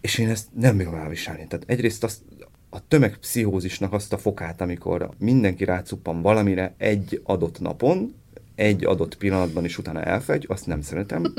és 0.00 0.18
én 0.18 0.28
ezt 0.28 0.48
nem 0.54 0.76
bírom 0.76 0.94
elviselni. 0.94 1.46
Tehát 1.46 1.64
egyrészt 1.68 2.04
azt, 2.04 2.22
a 2.70 2.88
tömegpszichózisnak 2.88 3.92
azt 3.92 4.12
a 4.12 4.18
fokát, 4.18 4.60
amikor 4.60 5.10
mindenki 5.18 5.64
rácuppan 5.64 6.22
valamire 6.22 6.74
egy 6.76 7.20
adott 7.24 7.60
napon, 7.60 8.14
egy 8.54 8.84
adott 8.84 9.16
pillanatban 9.16 9.64
is 9.64 9.78
utána 9.78 10.02
elfegy, 10.02 10.44
azt 10.48 10.66
nem 10.66 10.80
szeretem. 10.80 11.22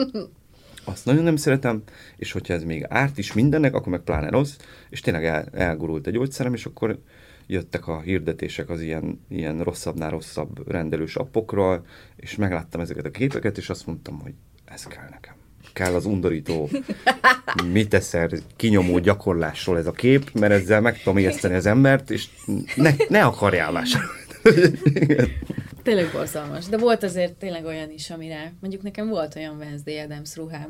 azt 0.84 1.05
nagyon 1.05 1.23
nem 1.23 1.36
szeretem, 1.36 1.84
és 2.17 2.32
hogyha 2.32 2.53
ez 2.53 2.63
még 2.63 2.86
árt 2.88 3.17
is 3.17 3.34
mindennek, 3.34 3.73
akkor 3.73 3.91
meg 3.91 4.01
pláne 4.01 4.30
rossz, 4.30 4.55
és 4.89 5.01
tényleg 5.01 5.25
el, 5.25 5.45
elgurult 5.51 6.07
a 6.07 6.11
gyógyszerem, 6.11 6.53
és 6.53 6.65
akkor 6.65 6.99
jöttek 7.47 7.88
a 7.88 8.01
hirdetések 8.01 8.69
az 8.69 8.82
ilyen, 8.82 9.25
ilyen 9.30 9.59
rosszabbnál 9.59 10.09
rosszabb 10.09 10.71
rendelős 10.71 11.15
appokról, 11.15 11.86
és 12.15 12.36
megláttam 12.36 12.82
ezeket 12.82 13.05
a 13.05 13.11
képeket, 13.11 13.57
és 13.57 13.69
azt 13.69 13.86
mondtam, 13.86 14.19
hogy 14.19 14.34
ez 14.65 14.84
kell 14.84 15.09
nekem. 15.09 15.39
Kell 15.80 15.93
az 15.93 16.05
undorító, 16.05 16.69
mit 17.71 17.93
eszer, 17.93 18.30
kinyomó 18.55 18.99
gyakorlásról 18.99 19.77
ez 19.77 19.88
a 19.88 19.91
kép, 19.91 20.32
mert 20.34 20.53
ezzel 20.53 20.82
meg 20.82 20.97
tudom 20.97 21.17
ijeszteni 21.17 21.55
az 21.55 21.65
embert, 21.65 22.11
és 22.11 22.27
ne, 22.75 22.91
ne 23.09 23.23
akarjál 23.23 23.71
vásárolni. 23.71 24.21
Tényleg 25.84 26.09
borzalmas. 26.11 26.65
De 26.65 26.77
volt 26.77 27.03
azért 27.03 27.34
tényleg 27.34 27.65
olyan 27.65 27.91
is, 27.91 28.09
amire, 28.09 28.53
mondjuk 28.59 28.82
nekem 28.82 29.07
volt 29.09 29.36
olyan 29.36 29.57
Wednesday 29.57 29.99
Adams 29.99 30.36
ruhám, 30.36 30.69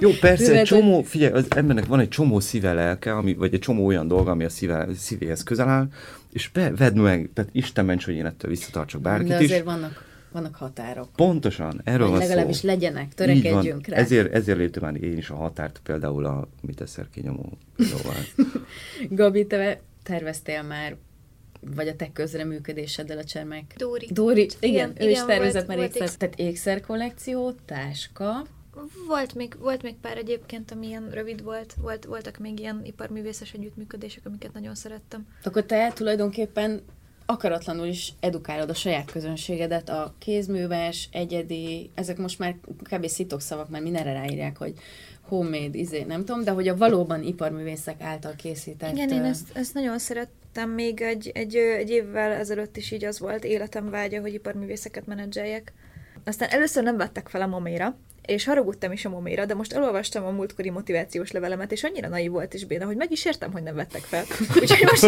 Jó, 0.00 0.10
persze, 0.20 0.58
egy 0.58 0.64
csomó, 0.64 1.02
figyelj, 1.02 1.32
az 1.32 1.46
embernek 1.48 1.86
van 1.86 2.00
egy 2.00 2.08
csomó 2.08 2.40
szíve 2.40 2.72
lelke, 2.72 3.16
ami, 3.16 3.34
vagy 3.34 3.54
egy 3.54 3.60
csomó 3.60 3.86
olyan 3.86 4.08
dolga, 4.08 4.30
ami 4.30 4.44
a 4.44 4.48
szíve, 4.48 4.88
szívéhez 4.96 5.42
közel 5.42 5.68
áll, 5.68 5.88
és 6.32 6.48
be, 6.48 6.70
vedd 6.70 6.96
meg, 6.96 7.30
tehát 7.34 7.50
Isten 7.54 7.84
ments, 7.84 8.04
hogy 8.04 8.14
én 8.14 8.26
ettől 8.26 8.50
visszatartsak 8.50 9.00
bárkit 9.00 9.28
De 9.28 9.34
azért 9.34 9.58
is. 9.58 9.64
vannak, 9.64 10.04
vannak 10.34 10.54
határok. 10.54 11.08
Pontosan, 11.16 11.80
erről 11.84 12.08
van 12.08 12.18
legalábbis 12.18 12.56
szó. 12.56 12.66
legyenek, 12.68 13.14
törekedjünk 13.14 13.86
van. 13.86 13.96
rá. 13.96 13.96
Ezért, 13.96 14.32
ezért 14.32 14.58
léptem 14.58 14.82
már 14.82 15.02
én 15.02 15.16
is 15.16 15.30
a 15.30 15.34
határt, 15.34 15.80
például 15.84 16.24
a 16.24 16.48
mit 16.60 16.80
eszer 16.80 17.06
kinyomó. 17.10 17.58
Gabi, 19.10 19.46
te 19.46 19.80
terveztél 20.02 20.62
már, 20.62 20.96
vagy 21.60 21.88
a 21.88 21.96
te 21.96 22.12
közreműködéseddel 22.12 23.18
a 23.18 23.24
Csermek? 23.24 23.74
Dóri. 23.76 24.08
Dóri, 24.12 24.40
igen, 24.60 24.90
Igen, 24.90 25.06
ő 25.06 25.10
is 25.10 25.14
igen, 25.16 25.26
tervezett 25.26 25.66
volt- 25.66 25.78
már 25.78 25.86
ékszer, 25.86 26.02
ékszer- 26.02 26.18
tehát 26.18 26.38
ékszerkollekció, 26.38 27.52
táska, 27.64 28.46
Volt 29.06 29.34
még, 29.34 29.56
volt 29.58 29.82
még 29.82 29.94
pár 29.94 30.16
egyébként, 30.16 30.70
ami 30.70 30.86
ilyen 30.86 31.08
rövid 31.10 31.42
volt. 31.42 31.74
volt. 31.80 32.04
Voltak 32.04 32.38
még 32.38 32.58
ilyen 32.60 32.80
iparművészes 32.84 33.52
együttműködések, 33.52 34.26
amiket 34.26 34.52
nagyon 34.52 34.74
szerettem. 34.74 35.26
akkor 35.42 35.64
te 35.64 35.92
tulajdonképpen 35.94 36.80
akaratlanul 37.26 37.86
is 37.86 38.12
edukálod 38.20 38.70
a 38.70 38.74
saját 38.74 39.10
közönségedet, 39.10 39.88
a 39.88 40.14
kézműves, 40.18 41.08
egyedi, 41.12 41.90
ezek 41.94 42.16
most 42.16 42.38
már 42.38 42.56
kb. 42.82 43.06
szitokszavak, 43.06 43.68
már 43.68 43.82
mindenre 43.82 44.12
ráírják, 44.12 44.56
hogy 44.56 44.74
homemade, 45.28 45.78
izé, 45.78 46.02
nem 46.02 46.24
tudom, 46.24 46.44
de 46.44 46.50
hogy 46.50 46.68
a 46.68 46.76
valóban 46.76 47.22
iparművészek 47.22 48.02
által 48.02 48.34
készített... 48.36 48.92
Igen, 48.92 49.08
én 49.08 49.22
ezt, 49.22 49.56
ezt 49.56 49.74
nagyon 49.74 49.98
szerettem. 49.98 50.70
Még 50.70 51.00
egy, 51.00 51.30
egy, 51.34 51.56
egy 51.56 51.90
évvel 51.90 52.32
ezelőtt 52.32 52.76
is 52.76 52.90
így 52.90 53.04
az 53.04 53.18
volt 53.18 53.44
életem 53.44 53.90
vágya, 53.90 54.20
hogy 54.20 54.34
iparművészeket 54.34 55.06
menedzseljek. 55.06 55.72
Aztán 56.24 56.48
először 56.48 56.82
nem 56.82 56.96
vettek 56.96 57.28
fel 57.28 57.42
a 57.42 57.46
moméra, 57.46 57.96
és 58.26 58.44
haragudtam 58.44 58.92
is 58.92 59.04
a 59.04 59.08
moméra, 59.08 59.44
de 59.44 59.54
most 59.54 59.72
elolvastam 59.72 60.24
a 60.24 60.30
múltkori 60.30 60.70
motivációs 60.70 61.30
levelemet, 61.30 61.72
és 61.72 61.82
annyira 61.82 62.08
naiv 62.08 62.30
volt 62.30 62.54
és 62.54 62.64
béna, 62.64 62.84
hogy 62.86 62.96
meg 62.96 63.12
is 63.12 63.24
értem, 63.24 63.52
hogy 63.52 63.62
nem 63.62 63.74
vettek 63.74 64.02
fel. 64.02 64.24
Úgyhogy 64.60 64.86
most, 64.90 65.04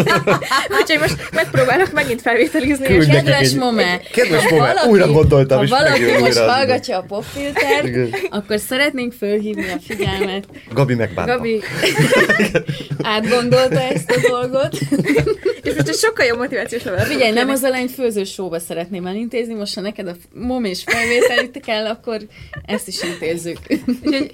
úgyhogy 0.80 0.98
most 1.00 1.30
megpróbálok 1.32 1.92
megint 1.92 2.20
felvételizni. 2.20 2.86
Küldj 2.86 3.00
és 3.06 3.06
Kedves 3.16 3.40
egy- 3.52 3.56
Momé! 3.58 4.00
Kedves 4.12 4.42
ha 4.42 4.48
Momé, 4.54 4.60
valaki- 4.66 4.88
újra 4.88 5.06
gondoltam, 5.06 5.56
ha 5.58 5.64
és 5.64 5.70
valaki 5.70 6.00
megjön 6.00 6.20
most 6.20 6.38
hallgatja 6.38 6.98
a 6.98 7.02
popfiltert, 7.02 7.88
akkor 8.30 8.58
szeretnénk 8.60 9.12
fölhívni 9.12 9.68
a 9.68 9.78
figyelmet. 9.86 10.44
Gabi 10.72 10.94
megbánta. 10.94 11.36
Gabi 11.36 11.60
átgondolta 13.02 13.80
ezt 13.80 14.10
a 14.10 14.28
dolgot. 14.28 14.78
És 15.62 15.74
most 15.74 15.88
egy 15.88 15.94
sokkal 15.94 16.26
jobb 16.26 16.38
motivációs 16.38 16.82
levelet. 16.82 17.06
Figyelj, 17.06 17.32
nem 17.32 17.48
az 17.48 17.62
a 17.62 17.68
lány 17.68 17.86
főzős 17.88 18.32
showba 18.32 18.58
szeretném 18.58 19.06
elintézni, 19.06 19.54
most 19.54 19.74
ha 19.74 19.80
neked 19.80 20.08
a 20.08 20.14
mom 20.32 20.64
és 20.64 20.82
felvételit 20.86 21.60
kell, 21.64 21.86
akkor 21.86 22.20
ezt 22.66 22.88
is 22.88 23.02
intézzük. 23.12 23.58
Úgyhogy 23.86 24.30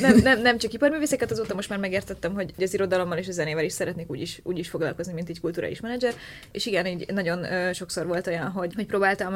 nem, 0.00 0.16
nem, 0.22 0.40
nem 0.40 0.58
csak 0.58 0.72
iparművészeket, 0.72 1.30
azóta 1.30 1.54
most 1.54 1.68
már 1.68 1.78
megértettem, 1.78 2.34
hogy 2.34 2.52
az 2.58 2.74
irodalommal 2.74 3.18
és 3.18 3.28
a 3.28 3.32
zenével 3.32 3.64
is 3.64 3.72
szeretnék 3.72 4.10
úgy 4.10 4.20
is, 4.20 4.40
úgy 4.42 4.58
is 4.58 4.68
foglalkozni, 4.68 5.12
mint 5.12 5.28
egy 5.28 5.40
kulturális 5.40 5.80
menedzser. 5.80 6.14
És 6.52 6.66
igen, 6.66 6.86
így 6.86 7.12
nagyon 7.12 7.72
sokszor 7.72 8.06
volt 8.06 8.26
olyan, 8.26 8.50
hogy, 8.50 8.74
hogy 8.74 8.86
próbáltam 8.86 9.34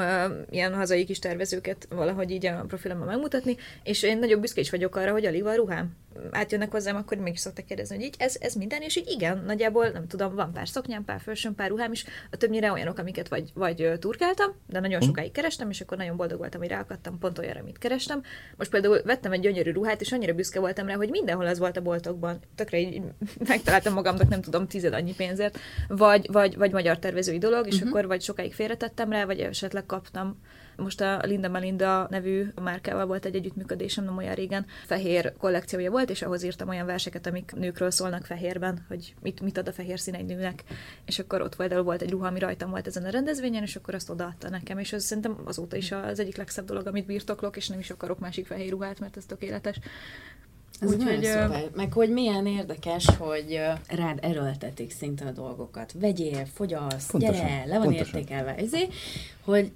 ilyen 0.50 0.74
hazai 0.74 1.04
kis 1.04 1.18
tervezőket 1.18 1.86
valahogy 1.90 2.30
így 2.30 2.46
a 2.46 2.64
profilomban 2.68 3.06
megmutatni, 3.06 3.56
és 3.82 4.02
én 4.02 4.18
nagyon 4.18 4.40
büszke 4.40 4.60
is 4.60 4.70
vagyok 4.70 4.96
arra, 4.96 5.12
hogy 5.12 5.24
alig 5.24 5.42
van 5.42 5.54
ruhám. 5.54 5.96
Átjönnek 6.30 6.70
hozzám, 6.70 6.96
akkor 6.96 7.16
mégis 7.16 7.40
szoktak 7.40 7.66
kérdezni, 7.66 7.96
hogy 7.96 8.04
így 8.04 8.14
ez, 8.18 8.36
ez 8.40 8.54
minden, 8.54 8.82
és 8.82 8.96
így 8.96 9.08
igen, 9.08 9.42
nagyjából 9.46 9.88
nem 9.88 10.06
tudom, 10.06 10.34
van 10.34 10.52
pár 10.52 10.68
szoknyám, 10.68 11.04
pár 11.04 11.20
fölsőm, 11.20 11.54
pár 11.54 11.68
ruhám 11.68 11.92
is, 11.92 12.04
a 12.30 12.36
többnyire 12.36 12.72
olyanok, 12.72 12.98
amiket 12.98 13.28
vagy, 13.28 13.50
vagy 13.54 13.92
turkáltam, 13.98 14.50
de 14.66 14.80
nagyon 14.80 15.00
sokáig 15.00 15.32
kerestem, 15.32 15.70
és 15.70 15.80
akkor 15.80 15.96
nagyon 15.96 16.16
boldog 16.16 16.38
voltam, 16.38 16.60
hogy 16.60 16.70
ráakadtam 16.70 17.18
pont 17.18 17.38
olyanra, 17.38 17.60
amit 17.60 17.78
kerestem. 17.78 18.22
Most 18.56 18.70
például 18.70 19.02
vettem 19.02 19.32
egy 19.32 19.40
gyönyörű 19.40 19.70
ruhát, 19.70 20.00
és 20.00 20.12
annyira 20.12 20.34
büszke 20.34 20.60
voltam 20.60 20.86
rá, 20.86 20.94
hogy 20.94 21.10
mindenhol 21.10 21.46
az 21.46 21.58
volt 21.58 21.76
a 21.76 21.82
boltokban. 21.82 22.38
Tökre 22.54 22.78
így 22.78 23.02
megtaláltam 23.48 23.92
magamnak, 23.92 24.28
nem 24.28 24.40
tudom, 24.40 24.66
tized 24.66 24.92
annyi 24.92 25.14
pénzért, 25.14 25.58
vagy, 25.88 26.28
vagy, 26.32 26.56
vagy 26.56 26.72
magyar 26.72 26.98
tervezői 26.98 27.38
dolog, 27.38 27.66
és 27.66 27.74
uh-huh. 27.74 27.88
akkor 27.88 28.06
vagy 28.06 28.22
sokáig 28.22 28.54
félretettem 28.54 29.10
rá, 29.10 29.24
vagy 29.24 29.40
esetleg 29.40 29.86
kaptam. 29.86 30.40
Most 30.76 31.00
a 31.00 31.20
Linda 31.22 31.48
Melinda 31.48 32.06
nevű 32.10 32.46
márkával 32.62 33.06
volt 33.06 33.24
egy 33.24 33.34
együttműködésem, 33.34 34.04
nem 34.04 34.16
olyan 34.16 34.34
régen. 34.34 34.66
Fehér 34.86 35.32
kollekciója 35.38 35.90
volt, 35.90 36.10
és 36.10 36.22
ahhoz 36.22 36.42
írtam 36.42 36.68
olyan 36.68 36.86
verseket, 36.86 37.26
amik 37.26 37.52
nőkről 37.54 37.90
szólnak 37.90 38.24
fehérben, 38.24 38.84
hogy 38.88 39.14
mit, 39.22 39.40
mit 39.40 39.58
ad 39.58 39.68
a 39.68 39.72
fehér 39.72 40.00
szín 40.00 40.14
egy 40.14 40.24
nőnek. 40.24 40.62
És 41.04 41.18
akkor 41.18 41.40
ott 41.40 41.56
például 41.56 41.82
volt 41.82 42.02
egy 42.02 42.10
ruha, 42.10 42.26
ami 42.26 42.38
rajtam 42.38 42.70
volt 42.70 42.86
ezen 42.86 43.04
a 43.04 43.10
rendezvényen, 43.10 43.62
és 43.62 43.76
akkor 43.76 43.94
azt 43.94 44.10
odaadta 44.10 44.48
nekem, 44.48 44.78
és 44.78 44.92
ez 44.92 45.04
szerintem 45.04 45.38
azóta 45.44 45.76
is 45.76 45.92
az 45.92 46.20
egyik 46.20 46.36
legszebb 46.36 46.64
dolog, 46.66 46.86
amit 46.86 47.06
birtoklok, 47.06 47.56
és 47.56 47.68
nem 47.68 47.78
is 47.78 47.90
akarok 47.90 48.18
másik 48.18 48.46
fehér 48.46 48.70
ruhát, 48.70 49.00
mert 49.00 49.16
ez 49.16 49.24
tökéletes. 49.24 49.78
Ez 50.80 50.92
Úgyhogy, 50.92 51.04
nagyon 51.04 51.36
ö, 51.36 51.42
szuper. 51.42 51.70
Meg 51.74 51.92
hogy 51.92 52.10
milyen 52.10 52.46
érdekes, 52.46 53.06
hogy 53.18 53.60
rád 53.88 54.18
erőltetik 54.22 54.90
szinte 54.90 55.24
a 55.24 55.30
dolgokat. 55.30 55.92
Vegyél, 55.92 56.46
fogyasz, 56.54 57.10
Pontosan, 57.10 57.46
gyere, 57.46 57.64
le 57.66 57.78
van 57.78 57.86
pontosan. 57.86 58.18
értékelve. 58.18 58.54
Ezért, 58.54 58.92
hogy 59.44 59.72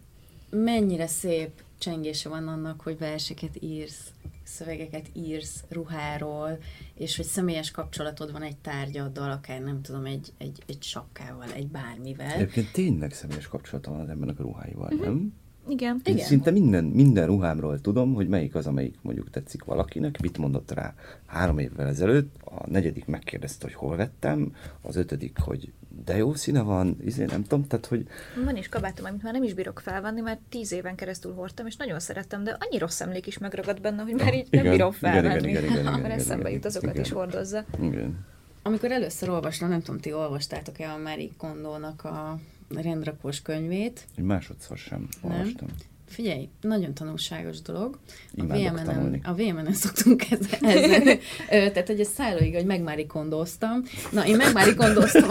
mennyire 0.50 1.06
szép 1.06 1.50
csengése 1.78 2.28
van 2.28 2.48
annak, 2.48 2.80
hogy 2.80 2.98
verseket 2.98 3.62
írsz, 3.62 4.12
szövegeket 4.42 5.06
írsz 5.12 5.64
ruháról, 5.68 6.58
és 6.94 7.16
hogy 7.16 7.24
személyes 7.24 7.70
kapcsolatod 7.70 8.32
van 8.32 8.42
egy 8.42 8.56
tárgyaddal, 8.56 9.30
akár 9.30 9.60
nem 9.60 9.82
tudom, 9.82 10.04
egy, 10.04 10.32
egy, 10.38 10.62
egy 10.66 10.82
sapkával, 10.82 11.52
egy 11.54 11.68
bármivel. 11.68 12.30
Egyébként 12.30 12.72
tényleg 12.72 13.12
személyes 13.12 13.46
kapcsolata 13.46 13.90
van 13.90 14.00
az 14.00 14.08
embernek 14.08 14.38
a 14.38 14.42
ruháival, 14.42 14.88
nem? 15.00 15.32
Igen. 15.68 16.00
Én 16.04 16.14
Igen. 16.14 16.26
szinte 16.26 16.50
minden, 16.50 16.84
minden 16.84 17.26
ruhámról 17.26 17.80
tudom, 17.80 18.14
hogy 18.14 18.28
melyik 18.28 18.54
az, 18.54 18.66
amelyik 18.66 18.98
mondjuk 19.02 19.30
tetszik 19.30 19.64
valakinek, 19.64 20.20
mit 20.20 20.38
mondott 20.38 20.70
rá 20.70 20.94
három 21.26 21.58
évvel 21.58 21.86
ezelőtt, 21.86 22.36
a 22.44 22.70
negyedik 22.70 23.06
megkérdezte, 23.06 23.66
hogy 23.66 23.74
hol 23.74 23.96
vettem, 23.96 24.54
az 24.82 24.96
ötödik, 24.96 25.38
hogy 25.38 25.72
de 26.04 26.16
jó 26.16 26.34
színe 26.34 26.60
van, 26.60 26.96
izé 27.04 27.24
nem 27.24 27.42
tudom, 27.42 27.66
tehát 27.66 27.86
hogy 27.86 28.06
Van 28.44 28.56
is 28.56 28.68
kabátom, 28.68 29.04
amit 29.04 29.22
már 29.22 29.32
nem 29.32 29.42
is 29.42 29.54
bírok 29.54 29.80
felvenni, 29.80 30.20
mert 30.20 30.40
tíz 30.48 30.72
éven 30.72 30.94
keresztül 30.94 31.34
hordtam, 31.34 31.66
és 31.66 31.76
nagyon 31.76 32.00
szerettem, 32.00 32.44
de 32.44 32.56
annyi 32.60 32.78
rossz 32.78 33.00
emlék 33.00 33.26
is 33.26 33.38
megragad 33.38 33.80
benne, 33.80 34.02
hogy 34.02 34.14
már 34.14 34.34
így 34.34 34.46
nem 34.50 34.60
Igen, 34.60 34.72
bírom 34.72 34.94
igen, 34.98 35.12
felvenni. 35.12 35.48
igen, 35.48 35.48
igen, 35.48 35.62
igen, 35.62 35.72
igen, 35.72 35.86
Akkor 35.86 35.98
igen, 35.98 36.10
eszembe 36.18 36.40
igen, 36.42 36.52
jut 36.52 36.64
azokat 36.64 36.90
igen. 36.90 37.04
is 37.04 37.10
hordozza. 37.10 37.64
igen. 37.82 38.26
Amikor 38.62 38.90
először 38.90 39.28
olvastam, 39.30 39.68
nem 39.68 39.80
tudom, 39.82 40.00
ti 40.00 40.12
olvastátok-e 40.12 40.92
a 40.92 40.98
Marie 40.98 41.28
Kondónak 41.36 42.04
a 42.04 42.38
rendrakós 42.74 43.42
könyvét, 43.42 44.04
Egy 44.16 44.24
másodszor 44.24 44.76
sem 44.76 45.08
olvastam. 45.22 45.68
Figyelj, 46.10 46.48
nagyon 46.60 46.94
tanulságos 46.94 47.60
dolog. 47.62 47.98
A 48.38 48.42
VMN-en, 48.42 49.20
a 49.24 49.34
VMN-en 49.34 49.72
szoktunk 49.72 50.24
ezzel, 50.30 50.58
tehát 51.48 51.86
hogy 51.86 52.00
ez 52.00 52.08
szállóig, 52.08 52.54
hogy 52.54 52.64
megmári 52.64 53.06
kondóztam. 53.06 53.82
Na, 54.12 54.26
én 54.26 54.36
megmári 54.36 54.74
kondóztam 54.74 55.30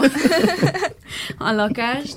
a 1.38 1.52
lakást. 1.52 2.16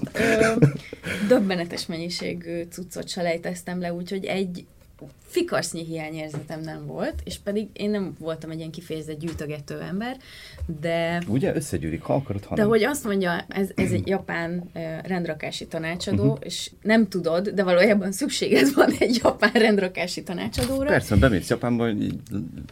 Döbbenetes 1.28 1.86
mennyiségű 1.86 2.64
cuccot 2.70 3.09
selejteztem 3.09 3.80
le, 3.80 3.93
úgyhogy 3.93 4.26
egy 4.26 4.66
fikarsznyi 5.34 5.86
hiányérzetem 5.86 6.62
nem 6.62 6.86
volt, 6.86 7.14
és 7.24 7.38
pedig 7.38 7.68
én 7.74 7.90
nem 7.90 8.16
voltam 8.20 8.50
egy 8.50 8.58
ilyen 8.58 8.72
kifejezett 8.72 9.20
gyűjtögető 9.20 9.80
ember, 9.80 10.18
de 10.80 11.22
Ugye 11.28 11.56
összegyűrik, 11.56 12.02
ha 12.02 12.14
akarod, 12.14 12.44
ha 12.46 12.56
de 12.56 12.62
nem. 12.62 12.70
hogy 12.70 12.84
azt 12.84 13.04
mondja, 13.04 13.46
ez, 13.48 13.70
ez 13.76 13.92
egy 13.92 14.08
japán 14.08 14.70
rendrakási 15.04 15.68
tanácsadó, 15.68 16.38
és 16.42 16.72
nem 16.82 17.08
tudod, 17.08 17.50
de 17.50 17.64
valójában 17.64 18.12
szükséged 18.12 18.74
van 18.74 18.92
egy 19.00 19.20
japán 19.24 19.52
rendrakási 19.52 20.24
tanácsadóra. 20.24 20.90
Persze, 20.90 21.16
bemész 21.16 21.50
Japánba, 21.50 21.88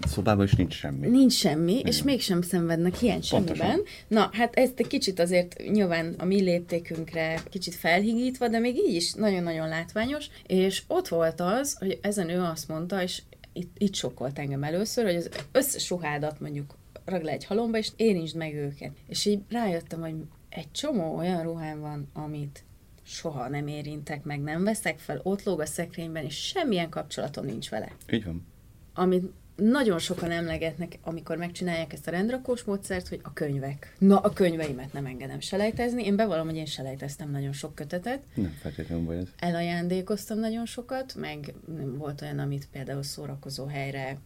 szobában 0.07 0.45
is 0.45 0.53
nincs 0.53 0.73
semmi. 0.73 1.07
Nincs 1.07 1.33
semmi, 1.33 1.79
és 1.79 2.03
mégsem 2.03 2.41
szenvednek 2.41 2.95
hiány 2.95 3.21
semmiben. 3.21 3.81
Na, 4.07 4.29
hát 4.33 4.55
ezt 4.55 4.79
egy 4.79 4.87
kicsit 4.87 5.19
azért 5.19 5.61
nyilván 5.71 6.15
a 6.17 6.25
mi 6.25 6.41
léptékünkre 6.41 7.41
kicsit 7.49 7.75
felhigítva, 7.75 8.47
de 8.47 8.59
még 8.59 8.75
így 8.75 8.95
is 8.95 9.13
nagyon-nagyon 9.13 9.67
látványos, 9.67 10.25
és 10.47 10.81
ott 10.87 11.07
volt 11.07 11.39
az, 11.41 11.75
hogy 11.79 11.99
ezen 12.01 12.29
ő 12.29 12.39
azt 12.51 12.67
mondta, 12.67 13.01
és 13.01 13.21
itt, 13.53 13.75
itt 13.77 13.93
sokkolt 13.93 14.39
engem 14.39 14.63
először, 14.63 15.05
hogy 15.05 15.15
az 15.15 15.29
összes 15.51 15.89
ruhádat 15.89 16.39
mondjuk 16.39 16.75
ragd 17.05 17.23
le 17.23 17.31
egy 17.31 17.45
halomba, 17.45 17.77
és 17.77 17.91
érintsd 17.95 18.35
meg 18.35 18.53
őket. 18.53 18.91
És 19.07 19.25
így 19.25 19.41
rájöttem, 19.49 19.99
hogy 19.99 20.15
egy 20.49 20.71
csomó 20.71 21.15
olyan 21.15 21.43
ruhám 21.43 21.79
van, 21.79 22.09
amit 22.13 22.63
soha 23.03 23.47
nem 23.47 23.67
érintek 23.67 24.23
meg, 24.23 24.41
nem 24.41 24.63
veszek 24.63 24.99
fel, 24.99 25.19
ott 25.23 25.43
lóg 25.43 25.59
a 25.59 25.65
szekrényben, 25.65 26.25
és 26.25 26.35
semmilyen 26.35 26.89
kapcsolatom 26.89 27.45
nincs 27.45 27.69
vele 27.69 27.95
Így 28.11 28.25
van. 28.25 28.47
amit 28.93 29.31
nagyon 29.61 29.99
sokan 29.99 30.31
emlegetnek, 30.31 30.99
amikor 31.01 31.37
megcsinálják 31.37 31.93
ezt 31.93 32.07
a 32.07 32.11
rendrakós 32.11 32.63
módszert, 32.63 33.07
hogy 33.07 33.19
a 33.23 33.33
könyvek. 33.33 33.95
Na, 33.97 34.19
a 34.19 34.29
könyveimet 34.29 34.93
nem 34.93 35.05
engedem 35.05 35.39
selejtezni. 35.39 36.03
Én 36.03 36.15
bevallom, 36.15 36.45
hogy 36.45 36.55
én 36.55 36.65
selejteztem 36.65 37.31
nagyon 37.31 37.53
sok 37.53 37.75
kötetet. 37.75 38.21
Nem 38.33 38.57
feltétlenül 38.61 39.05
baj 39.05 39.17
ez. 39.17 39.27
Elajándékoztam 39.39 40.39
nagyon 40.39 40.65
sokat, 40.65 41.15
meg 41.15 41.53
volt 41.97 42.21
olyan, 42.21 42.39
amit 42.39 42.67
például 42.71 43.03
szórakozó 43.03 43.65
helyre 43.65 44.17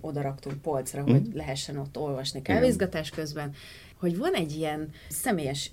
odaraktunk 0.00 0.62
polcra, 0.62 1.02
mm. 1.02 1.12
hogy 1.12 1.30
lehessen 1.34 1.76
ott 1.76 1.98
olvasni 1.98 2.42
kávézgatás 2.42 3.10
közben, 3.10 3.52
hogy 3.94 4.16
van 4.16 4.34
egy 4.34 4.56
ilyen 4.56 4.90
személyes 5.08 5.70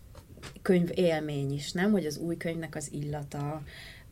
könyv 0.61 0.89
élmény 0.93 1.53
is, 1.53 1.71
nem? 1.71 1.91
Hogy 1.91 2.05
az 2.05 2.17
új 2.17 2.37
könyvnek 2.37 2.75
az 2.75 2.89
illata, 2.91 3.63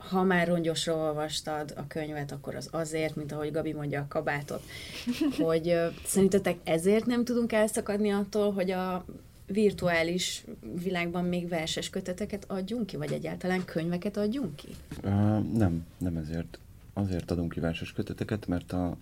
ha 0.10 0.24
már 0.24 0.48
rongyosra 0.48 0.96
olvastad 0.96 1.74
a 1.78 1.88
könyvet, 1.88 2.32
akkor 2.32 2.56
az 2.56 2.68
azért, 2.72 3.16
mint 3.16 3.32
ahogy 3.32 3.52
Gabi 3.52 3.74
mondja 3.74 4.02
a 4.02 4.06
kabátot, 4.08 4.64
hogy 5.44 5.76
szerintetek 6.06 6.58
ezért 6.64 7.06
nem 7.06 7.24
tudunk 7.24 7.52
elszakadni 7.52 8.10
attól, 8.10 8.54
hogy 8.54 8.72
a 8.72 9.06
virtuális 9.46 10.46
világban 10.84 11.26
még 11.26 11.48
verses 11.48 11.90
köteteket 11.90 12.46
adjunk 12.48 12.86
ki, 12.86 12.98
vagy 12.98 13.12
egyáltalán 13.12 13.66
könyveket 13.66 14.18
adjunk 14.18 14.56
ki? 14.56 14.68
Uh, 15.04 15.12
nem, 15.54 15.86
nem 15.98 16.18
ezért. 16.18 16.60
Azért 16.94 17.32
adunk 17.32 17.52
ki 17.52 17.60
verses 17.60 17.92
köteteket, 17.92 18.48
mert 18.48 18.72
a, 18.72 18.98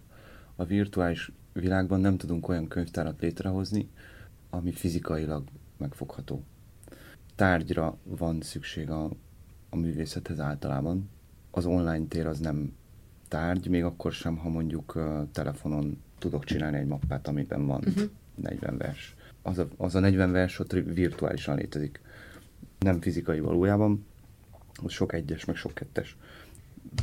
a 0.55 0.63
virtuális 0.63 1.31
világban 1.53 1.99
nem 1.99 2.17
tudunk 2.17 2.47
olyan 2.47 2.67
könyvtárat 2.67 3.21
létrehozni, 3.21 3.89
ami 4.49 4.71
fizikailag 4.71 5.43
megfogható. 5.77 6.43
Tárgyra 7.35 7.97
van 8.03 8.41
szükség 8.41 8.89
a, 8.89 9.09
a 9.69 9.75
művészethez 9.75 10.39
általában. 10.39 11.09
Az 11.51 11.65
online 11.65 12.05
tér 12.07 12.27
az 12.27 12.39
nem 12.39 12.73
tárgy, 13.27 13.67
még 13.67 13.83
akkor 13.83 14.11
sem, 14.11 14.37
ha 14.37 14.49
mondjuk 14.49 14.95
uh, 14.95 15.31
telefonon 15.31 16.01
tudok 16.19 16.43
csinálni 16.43 16.77
egy 16.77 16.85
mappát, 16.85 17.27
amiben 17.27 17.65
van 17.65 17.83
uh-huh. 17.87 18.09
40 18.35 18.77
vers. 18.77 19.15
Az 19.41 19.57
a, 19.57 19.67
az 19.77 19.95
a 19.95 19.99
40 19.99 20.31
vers 20.31 20.59
ott 20.59 20.71
virtuálisan 20.71 21.55
létezik. 21.55 22.01
Nem 22.79 23.01
fizikai 23.01 23.39
valójában, 23.39 24.05
az 24.83 24.91
sok 24.91 25.13
egyes, 25.13 25.45
meg 25.45 25.55
sok 25.55 25.73
kettes. 25.73 26.17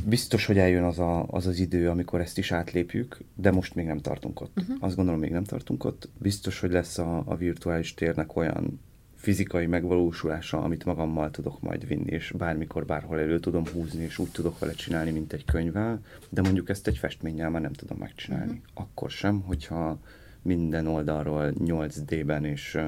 Biztos, 0.05 0.45
hogy 0.45 0.57
eljön 0.57 0.83
az, 0.83 0.99
a, 0.99 1.27
az 1.27 1.47
az 1.47 1.59
idő, 1.59 1.89
amikor 1.89 2.21
ezt 2.21 2.37
is 2.37 2.51
átlépjük, 2.51 3.17
de 3.35 3.51
most 3.51 3.75
még 3.75 3.85
nem 3.85 3.99
tartunk 3.99 4.41
ott. 4.41 4.59
Uh-huh. 4.59 4.77
Azt 4.79 4.95
gondolom, 4.95 5.19
még 5.19 5.31
nem 5.31 5.43
tartunk 5.43 5.83
ott. 5.83 6.09
Biztos, 6.17 6.59
hogy 6.59 6.71
lesz 6.71 6.97
a, 6.97 7.23
a 7.25 7.35
virtuális 7.35 7.93
térnek 7.93 8.35
olyan 8.35 8.79
fizikai 9.27 9.65
megvalósulása, 9.65 10.61
amit 10.61 10.85
magammal 10.85 11.31
tudok 11.31 11.61
majd 11.61 11.87
vinni, 11.87 12.11
és 12.11 12.33
bármikor, 12.37 12.85
bárhol 12.85 13.19
elő 13.19 13.39
tudom 13.39 13.67
húzni, 13.67 14.03
és 14.03 14.17
úgy 14.17 14.31
tudok 14.31 14.59
vele 14.59 14.73
csinálni, 14.73 15.11
mint 15.11 15.33
egy 15.33 15.45
könyvvel, 15.45 16.01
de 16.29 16.41
mondjuk 16.41 16.69
ezt 16.69 16.87
egy 16.87 16.97
festménnyel 16.97 17.49
már 17.49 17.61
nem 17.61 17.73
tudom 17.73 17.97
megcsinálni. 17.97 18.51
Uh-huh. 18.51 18.65
Akkor 18.73 19.09
sem, 19.09 19.41
hogyha 19.41 19.99
minden 20.41 20.87
oldalról 20.87 21.53
8D-ben 21.59 22.45
és 22.45 22.79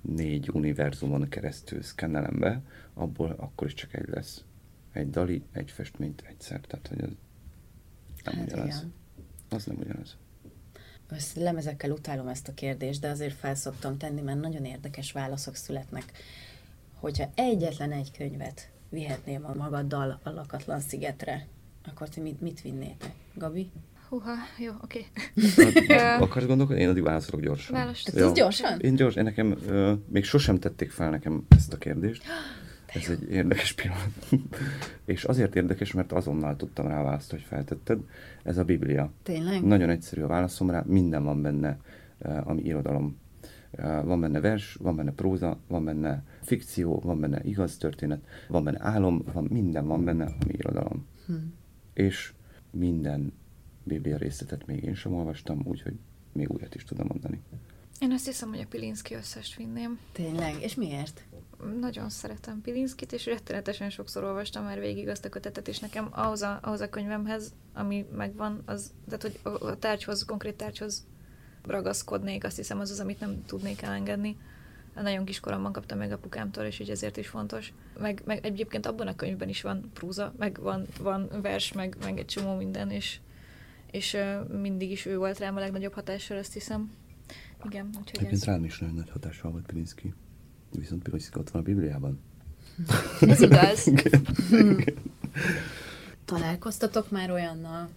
négy 0.00 0.50
univerzumon 0.52 1.28
keresztül 1.28 1.82
szkennelem 1.82 2.38
be, 2.38 2.62
abból 2.94 3.34
akkor 3.38 3.66
is 3.66 3.74
csak 3.74 3.94
egy 3.94 4.08
lesz. 4.08 4.44
Egy 4.92 5.10
dali, 5.10 5.42
egy 5.52 5.70
festményt 5.70 6.24
egyszer, 6.28 6.60
tehát 6.60 6.88
hogy 6.88 7.00
az 7.00 7.10
nem 8.24 8.34
hát 8.34 8.46
ugyanaz. 8.46 8.76
Igen. 8.76 8.92
Az 9.48 9.64
nem 9.64 9.76
ugyanaz 9.76 10.16
ezt 11.16 11.36
lemezekkel 11.36 11.90
utálom 11.90 12.28
ezt 12.28 12.48
a 12.48 12.54
kérdést, 12.54 13.00
de 13.00 13.08
azért 13.08 13.34
felszoktam 13.34 13.96
tenni, 13.96 14.20
mert 14.20 14.40
nagyon 14.40 14.64
érdekes 14.64 15.12
válaszok 15.12 15.54
születnek. 15.54 16.04
Hogyha 16.94 17.30
egyetlen 17.34 17.92
egy 17.92 18.10
könyvet 18.16 18.70
vihetném 18.88 19.44
a 19.44 19.54
magaddal 19.54 20.20
a 20.22 20.30
lakatlan 20.30 20.80
szigetre, 20.80 21.46
akkor 21.88 22.08
ti 22.08 22.20
mit, 22.20 22.40
mit 22.40 22.60
vinnétek? 22.60 23.12
Gabi? 23.34 23.70
Húha, 24.08 24.34
jó, 24.58 24.72
oké. 24.82 25.06
Okay. 25.68 25.96
Akarsz 25.96 26.46
gondolkodni? 26.46 26.82
Én 26.82 26.88
addig 26.88 27.02
válaszolok 27.02 27.40
gyorsan. 27.40 27.74
Válasz. 27.76 28.06
Ez 28.06 28.32
gyorsan? 28.32 28.80
Én 28.80 28.94
gyors, 28.94 29.14
én 29.14 29.24
nekem, 29.24 29.56
uh, 29.66 29.92
még 30.06 30.24
sosem 30.24 30.58
tették 30.58 30.90
fel 30.90 31.10
nekem 31.10 31.46
ezt 31.48 31.72
a 31.72 31.76
kérdést. 31.76 32.22
Ez 32.94 33.08
egy 33.08 33.30
érdekes 33.30 33.72
pillanat. 33.72 34.28
és 35.04 35.24
azért 35.24 35.56
érdekes, 35.56 35.92
mert 35.92 36.12
azonnal 36.12 36.56
tudtam 36.56 36.86
rá 36.86 37.02
választ, 37.02 37.30
hogy 37.30 37.40
feltetted. 37.40 38.00
Ez 38.42 38.58
a 38.58 38.64
Biblia. 38.64 39.12
Tényleg? 39.22 39.62
Nagyon 39.62 39.90
egyszerű 39.90 40.22
a 40.22 40.26
válaszom 40.26 40.70
rá, 40.70 40.84
minden 40.86 41.24
van 41.24 41.42
benne, 41.42 41.78
eh, 42.18 42.48
ami 42.48 42.62
irodalom. 42.62 43.18
Eh, 43.70 44.04
van 44.04 44.20
benne 44.20 44.40
vers, 44.40 44.74
van 44.74 44.96
benne 44.96 45.12
próza, 45.12 45.58
van 45.66 45.84
benne 45.84 46.24
fikció, 46.42 47.00
van 47.04 47.20
benne 47.20 47.40
igaz 47.42 47.76
történet, 47.76 48.24
van 48.48 48.64
benne 48.64 48.78
álom, 48.82 49.24
van, 49.32 49.44
minden 49.44 49.86
van 49.86 50.04
benne, 50.04 50.24
ami 50.24 50.52
irodalom. 50.52 51.06
Hm. 51.26 51.34
És 51.92 52.32
minden 52.70 53.32
Biblia 53.82 54.16
részletet 54.16 54.66
még 54.66 54.82
én 54.82 54.94
sem 54.94 55.14
olvastam, 55.14 55.60
úgyhogy 55.64 55.94
még 56.32 56.50
újat 56.50 56.74
is 56.74 56.84
tudom 56.84 57.06
mondani. 57.08 57.40
Én 58.00 58.12
azt 58.12 58.26
hiszem, 58.26 58.48
hogy 58.48 58.60
a 58.60 58.66
Pilinszki 58.66 59.14
összest 59.14 59.56
vinném. 59.56 59.98
Tényleg? 60.12 60.54
És 60.60 60.74
miért? 60.74 61.24
Nagyon 61.80 62.08
szeretem 62.08 62.60
Pilinszkit, 62.60 63.12
és 63.12 63.26
rettenetesen 63.26 63.90
sokszor 63.90 64.24
olvastam 64.24 64.64
már 64.64 64.80
végig 64.80 65.08
azt 65.08 65.24
a 65.24 65.28
kötetet, 65.28 65.68
és 65.68 65.78
nekem 65.78 66.08
ahhoz 66.10 66.42
a, 66.42 66.58
ahhoz 66.62 66.80
a 66.80 66.88
könyvemhez, 66.88 67.54
ami 67.74 68.06
megvan, 68.16 68.62
az, 68.64 68.92
tehát 69.06 69.22
hogy 69.22 69.38
a, 69.42 69.66
a 69.66 69.76
tárgyhoz, 69.76 70.24
konkrét 70.24 70.56
tárgyhoz 70.56 71.06
ragaszkodnék, 71.66 72.44
azt 72.44 72.56
hiszem 72.56 72.80
az 72.80 72.90
az, 72.90 73.00
amit 73.00 73.20
nem 73.20 73.44
tudnék 73.44 73.82
elengedni. 73.82 74.36
Nagyon 74.94 75.24
kiskoromban 75.24 75.72
kaptam 75.72 75.98
meg 75.98 76.12
apukámtól, 76.12 76.64
és 76.64 76.78
így 76.78 76.90
ezért 76.90 77.16
is 77.16 77.28
fontos. 77.28 77.72
Meg, 77.98 78.22
meg 78.24 78.44
egyébként 78.44 78.86
abban 78.86 79.06
a 79.06 79.16
könyvben 79.16 79.48
is 79.48 79.62
van 79.62 79.90
próza, 79.94 80.34
meg 80.38 80.60
van, 80.60 80.86
van 81.00 81.28
vers, 81.42 81.72
meg, 81.72 81.96
meg 82.02 82.18
egy 82.18 82.26
csomó 82.26 82.56
minden, 82.56 82.90
és, 82.90 83.20
és 83.90 84.16
mindig 84.60 84.90
is 84.90 85.06
ő 85.06 85.16
volt 85.16 85.38
rám 85.38 85.56
a 85.56 85.60
legnagyobb 85.60 85.92
hatással, 85.92 86.38
azt 86.38 86.52
hiszem. 86.52 86.92
Igen, 87.64 87.86
úgyhogy 87.86 88.08
Egyébként 88.12 88.42
ez... 88.42 88.44
rám 88.44 88.64
is 88.64 88.78
nagyon 88.78 88.94
nagy 88.94 89.10
hatással 89.10 89.50
volt 89.50 89.66
Pilinszki. 89.66 90.14
Viszont 90.70 91.02
Pilinszki 91.02 91.38
ott 91.38 91.50
van 91.50 91.62
a 91.62 91.64
Bibliában. 91.64 92.20
Ez 93.20 93.40
igaz. 93.40 93.90
Találkoztatok 96.24 97.10
már 97.10 97.30
olyannal, 97.30 97.88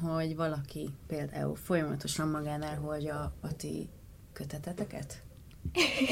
hogy 0.00 0.36
valaki 0.36 0.88
például 1.06 1.56
folyamatosan 1.56 2.28
magánál 2.28 2.76
hordja 2.76 3.34
a 3.40 3.56
ti 3.56 3.88
köteteteket? 4.32 5.22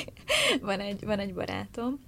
van, 0.60 0.80
egy, 0.80 1.04
van 1.04 1.18
egy 1.18 1.34
barátom, 1.34 1.98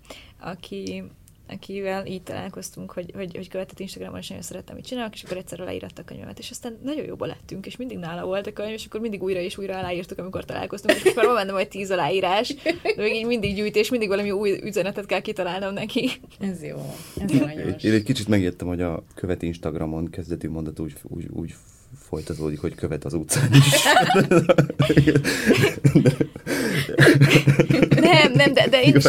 aki 0.41 1.05
akivel 1.53 2.07
így 2.07 2.23
találkoztunk, 2.23 2.93
hogy, 2.93 3.13
hogy, 3.15 3.37
hogy 3.37 3.49
követett 3.49 3.81
Instagramon, 3.81 4.19
és 4.19 4.29
nagyon 4.29 4.43
szerettem, 4.43 4.75
mit 4.75 4.87
csinálok, 4.87 5.15
és 5.15 5.23
akkor 5.23 5.37
egyszerre 5.37 5.65
leíratta 5.65 6.03
a 6.03 6.05
könyvemet, 6.05 6.39
és 6.39 6.51
aztán 6.51 6.79
nagyon 6.83 7.05
jobban 7.05 7.29
lettünk, 7.29 7.67
és 7.67 7.77
mindig 7.77 7.99
nála 7.99 8.25
volt 8.25 8.47
a 8.47 8.53
könyv, 8.53 8.73
és 8.73 8.87
akkor 8.87 9.01
mindig 9.01 9.23
újra 9.23 9.41
és 9.41 9.59
újra 9.59 9.79
aláírtuk, 9.79 10.19
amikor 10.19 10.45
találkoztunk, 10.45 10.99
és 11.05 11.15
már 11.15 11.27
van 11.27 11.35
benne 11.35 11.53
majd 11.53 11.69
tíz 11.69 11.91
aláírás, 11.91 12.55
de 12.83 13.03
még 13.03 13.15
így 13.15 13.27
mindig 13.27 13.55
gyűjtés, 13.55 13.91
mindig 13.91 14.09
valami 14.09 14.31
új 14.31 14.61
üzenetet 14.63 15.07
kell 15.07 15.21
kitalálnom 15.21 15.75
neki. 15.75 16.11
Ez 16.41 16.63
jó, 16.63 16.95
ez 17.21 17.41
aranyos. 17.41 17.83
Én 17.83 17.93
egy 17.93 18.03
kicsit 18.03 18.29
megértem, 18.29 18.67
hogy 18.67 18.81
a 18.81 19.05
követ 19.15 19.43
Instagramon 19.43 20.11
kezdeti 20.11 20.47
mondat 20.47 20.79
úgy, 20.79 20.95
úgy, 21.03 21.27
úgy 21.31 21.55
folytatódik, 22.13 22.61
hogy 22.61 22.75
követ 22.75 23.05
az 23.05 23.15
utcán 23.15 23.51
is. 23.53 23.85
nem, 28.01 28.33
nem, 28.33 28.53
de, 28.53 28.69
de 28.69 28.83
én 28.83 28.97
is 28.97 29.05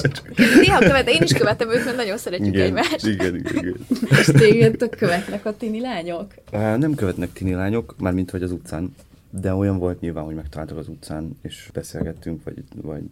néha 0.60 0.80
követ, 0.80 1.06
de 1.06 1.12
én 1.12 1.22
is 1.22 1.34
követem 1.34 1.70
őt, 1.70 1.86
mert 1.86 1.98
nagyon 1.98 2.18
szeretjük 2.18 2.54
igen, 2.54 2.66
egymást. 2.66 3.06
Igen, 3.06 3.36
igen, 3.36 3.56
igen. 3.56 3.78
És 4.10 4.26
téged 4.26 4.90
követnek 4.90 5.46
a 5.46 5.58
tini 5.58 5.82
lányok? 5.82 6.34
Nem 6.52 6.94
követnek 6.96 7.34
tini 7.34 7.54
lányok, 7.54 7.96
mármint 7.98 8.32
hogy 8.32 8.44
az 8.44 8.52
utcán, 8.52 8.96
de 9.30 9.54
olyan 9.54 9.78
volt 9.78 10.00
nyilván, 10.00 10.24
hogy 10.24 10.36
megtaláltak 10.36 10.78
az 10.78 10.88
utcán, 10.88 11.38
és 11.42 11.70
beszélgettünk, 11.74 12.44
vagy, 12.44 12.64
vagy 12.82 13.04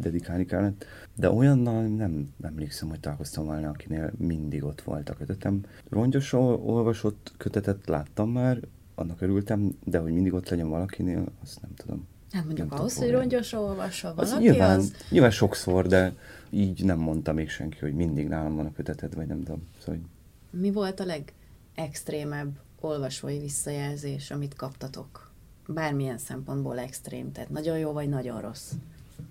dedikálni 0.00 0.46
kellett. 0.46 0.84
De 1.14 1.30
olyannal 1.30 1.82
nem 1.82 2.28
emlékszem, 2.42 2.88
hogy 2.88 3.00
találkoztam 3.00 3.44
volna, 3.44 3.68
akinél 3.68 4.12
mindig 4.18 4.64
ott 4.64 4.80
volt 4.80 5.08
a 5.08 5.14
kötetem. 5.14 5.60
Rongyos 5.90 6.32
olvasott 6.32 7.32
kötetet 7.36 7.78
láttam 7.86 8.30
már, 8.30 8.58
annak 9.00 9.20
örültem, 9.20 9.78
de 9.84 9.98
hogy 9.98 10.12
mindig 10.12 10.32
ott 10.32 10.48
legyen 10.48 10.68
valakinél, 10.68 11.24
azt 11.42 11.60
nem 11.60 11.70
tudom. 11.74 12.06
Hát 12.32 12.44
mondjuk 12.44 12.72
ahhoz, 12.72 12.96
hogy 12.96 13.10
rongyos 13.10 13.52
olvassa 13.52 14.14
valaki, 14.14 14.34
az 14.34 14.40
nyilván, 14.40 14.78
az... 14.78 14.94
nyilván 15.10 15.30
sokszor, 15.30 15.86
de 15.86 16.14
így 16.50 16.84
nem 16.84 16.98
mondta 16.98 17.32
még 17.32 17.48
senki, 17.48 17.78
hogy 17.78 17.94
mindig 17.94 18.28
nálam 18.28 18.56
van 18.56 18.66
a 18.66 18.72
köteted, 18.72 19.14
vagy 19.14 19.26
nem 19.26 19.42
tudom. 19.42 19.68
Szóval, 19.78 19.94
hogy... 19.94 20.60
Mi 20.60 20.70
volt 20.70 21.00
a 21.00 21.04
legextrémebb 21.04 22.58
olvasói 22.80 23.38
visszajelzés, 23.38 24.30
amit 24.30 24.54
kaptatok? 24.54 25.30
Bármilyen 25.66 26.18
szempontból 26.18 26.78
extrém, 26.78 27.32
tehát 27.32 27.50
nagyon 27.50 27.78
jó 27.78 27.92
vagy 27.92 28.08
nagyon 28.08 28.40
rossz? 28.40 28.72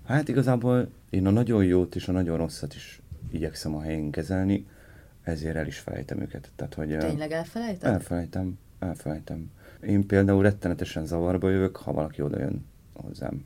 Hát 0.04 0.28
igazából 0.28 0.88
én 1.10 1.26
a 1.26 1.30
nagyon 1.30 1.64
jót 1.64 1.94
és 1.94 2.08
a 2.08 2.12
nagyon 2.12 2.36
rosszat 2.36 2.74
is 2.74 3.00
igyekszem 3.30 3.74
a 3.74 3.82
helyén 3.82 4.10
kezelni, 4.10 4.66
ezért 5.22 5.56
el 5.56 5.66
is 5.66 5.78
felejtem 5.78 6.20
őket. 6.20 6.50
Tehát, 6.56 6.74
hogy 6.74 6.98
Tényleg 6.98 7.32
elfelejtem? 7.32 7.92
Elfelejtem, 7.92 8.58
elfelejtem. 8.78 9.50
Én 9.86 10.06
például 10.06 10.42
rettenetesen 10.42 11.06
zavarba 11.06 11.50
jövök, 11.50 11.76
ha 11.76 11.92
valaki 11.92 12.22
oda 12.22 12.38
jön 12.38 12.66
hozzám. 12.92 13.44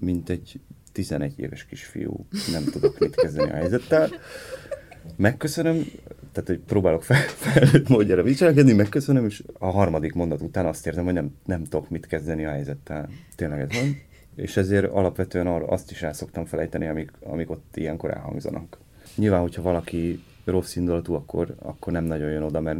Mint 0.00 0.28
egy 0.28 0.60
11 0.92 1.38
éves 1.38 1.64
kisfiú, 1.64 2.26
nem 2.52 2.64
tudok 2.64 2.98
mit 2.98 3.14
kezdeni 3.14 3.50
a 3.50 3.54
helyzettel. 3.54 4.08
Megköszönöm, 5.16 5.84
tehát 6.32 6.48
hogy 6.48 6.58
próbálok 6.58 7.02
fel, 7.02 7.16
felnőtt 7.16 7.88
módjára 7.88 8.22
viselkedni, 8.22 8.72
megköszönöm, 8.72 9.24
és 9.24 9.42
a 9.58 9.70
harmadik 9.70 10.12
mondat 10.12 10.40
után 10.40 10.66
azt 10.66 10.86
érzem, 10.86 11.04
hogy 11.04 11.12
nem, 11.12 11.34
nem 11.44 11.64
tudok 11.64 11.90
mit 11.90 12.06
kezdeni 12.06 12.44
a 12.44 12.50
helyzettel. 12.50 13.08
Tényleg 13.36 13.60
ez 13.60 13.68
van. 13.72 13.96
És 14.34 14.56
ezért 14.56 14.92
alapvetően 14.92 15.46
arra 15.46 15.66
azt 15.66 15.90
is 15.90 16.02
el 16.02 16.12
szoktam 16.12 16.44
felejteni, 16.44 16.86
amik, 16.86 17.10
amik 17.20 17.50
ott 17.50 17.76
ilyenkor 17.76 18.10
elhangzanak. 18.10 18.78
Nyilván, 19.16 19.40
hogyha 19.40 19.62
valaki 19.62 20.22
rossz 20.44 20.76
indulatú, 20.76 21.14
akkor, 21.14 21.54
akkor 21.58 21.92
nem 21.92 22.04
nagyon 22.04 22.30
jön 22.30 22.42
oda, 22.42 22.60
mert 22.60 22.78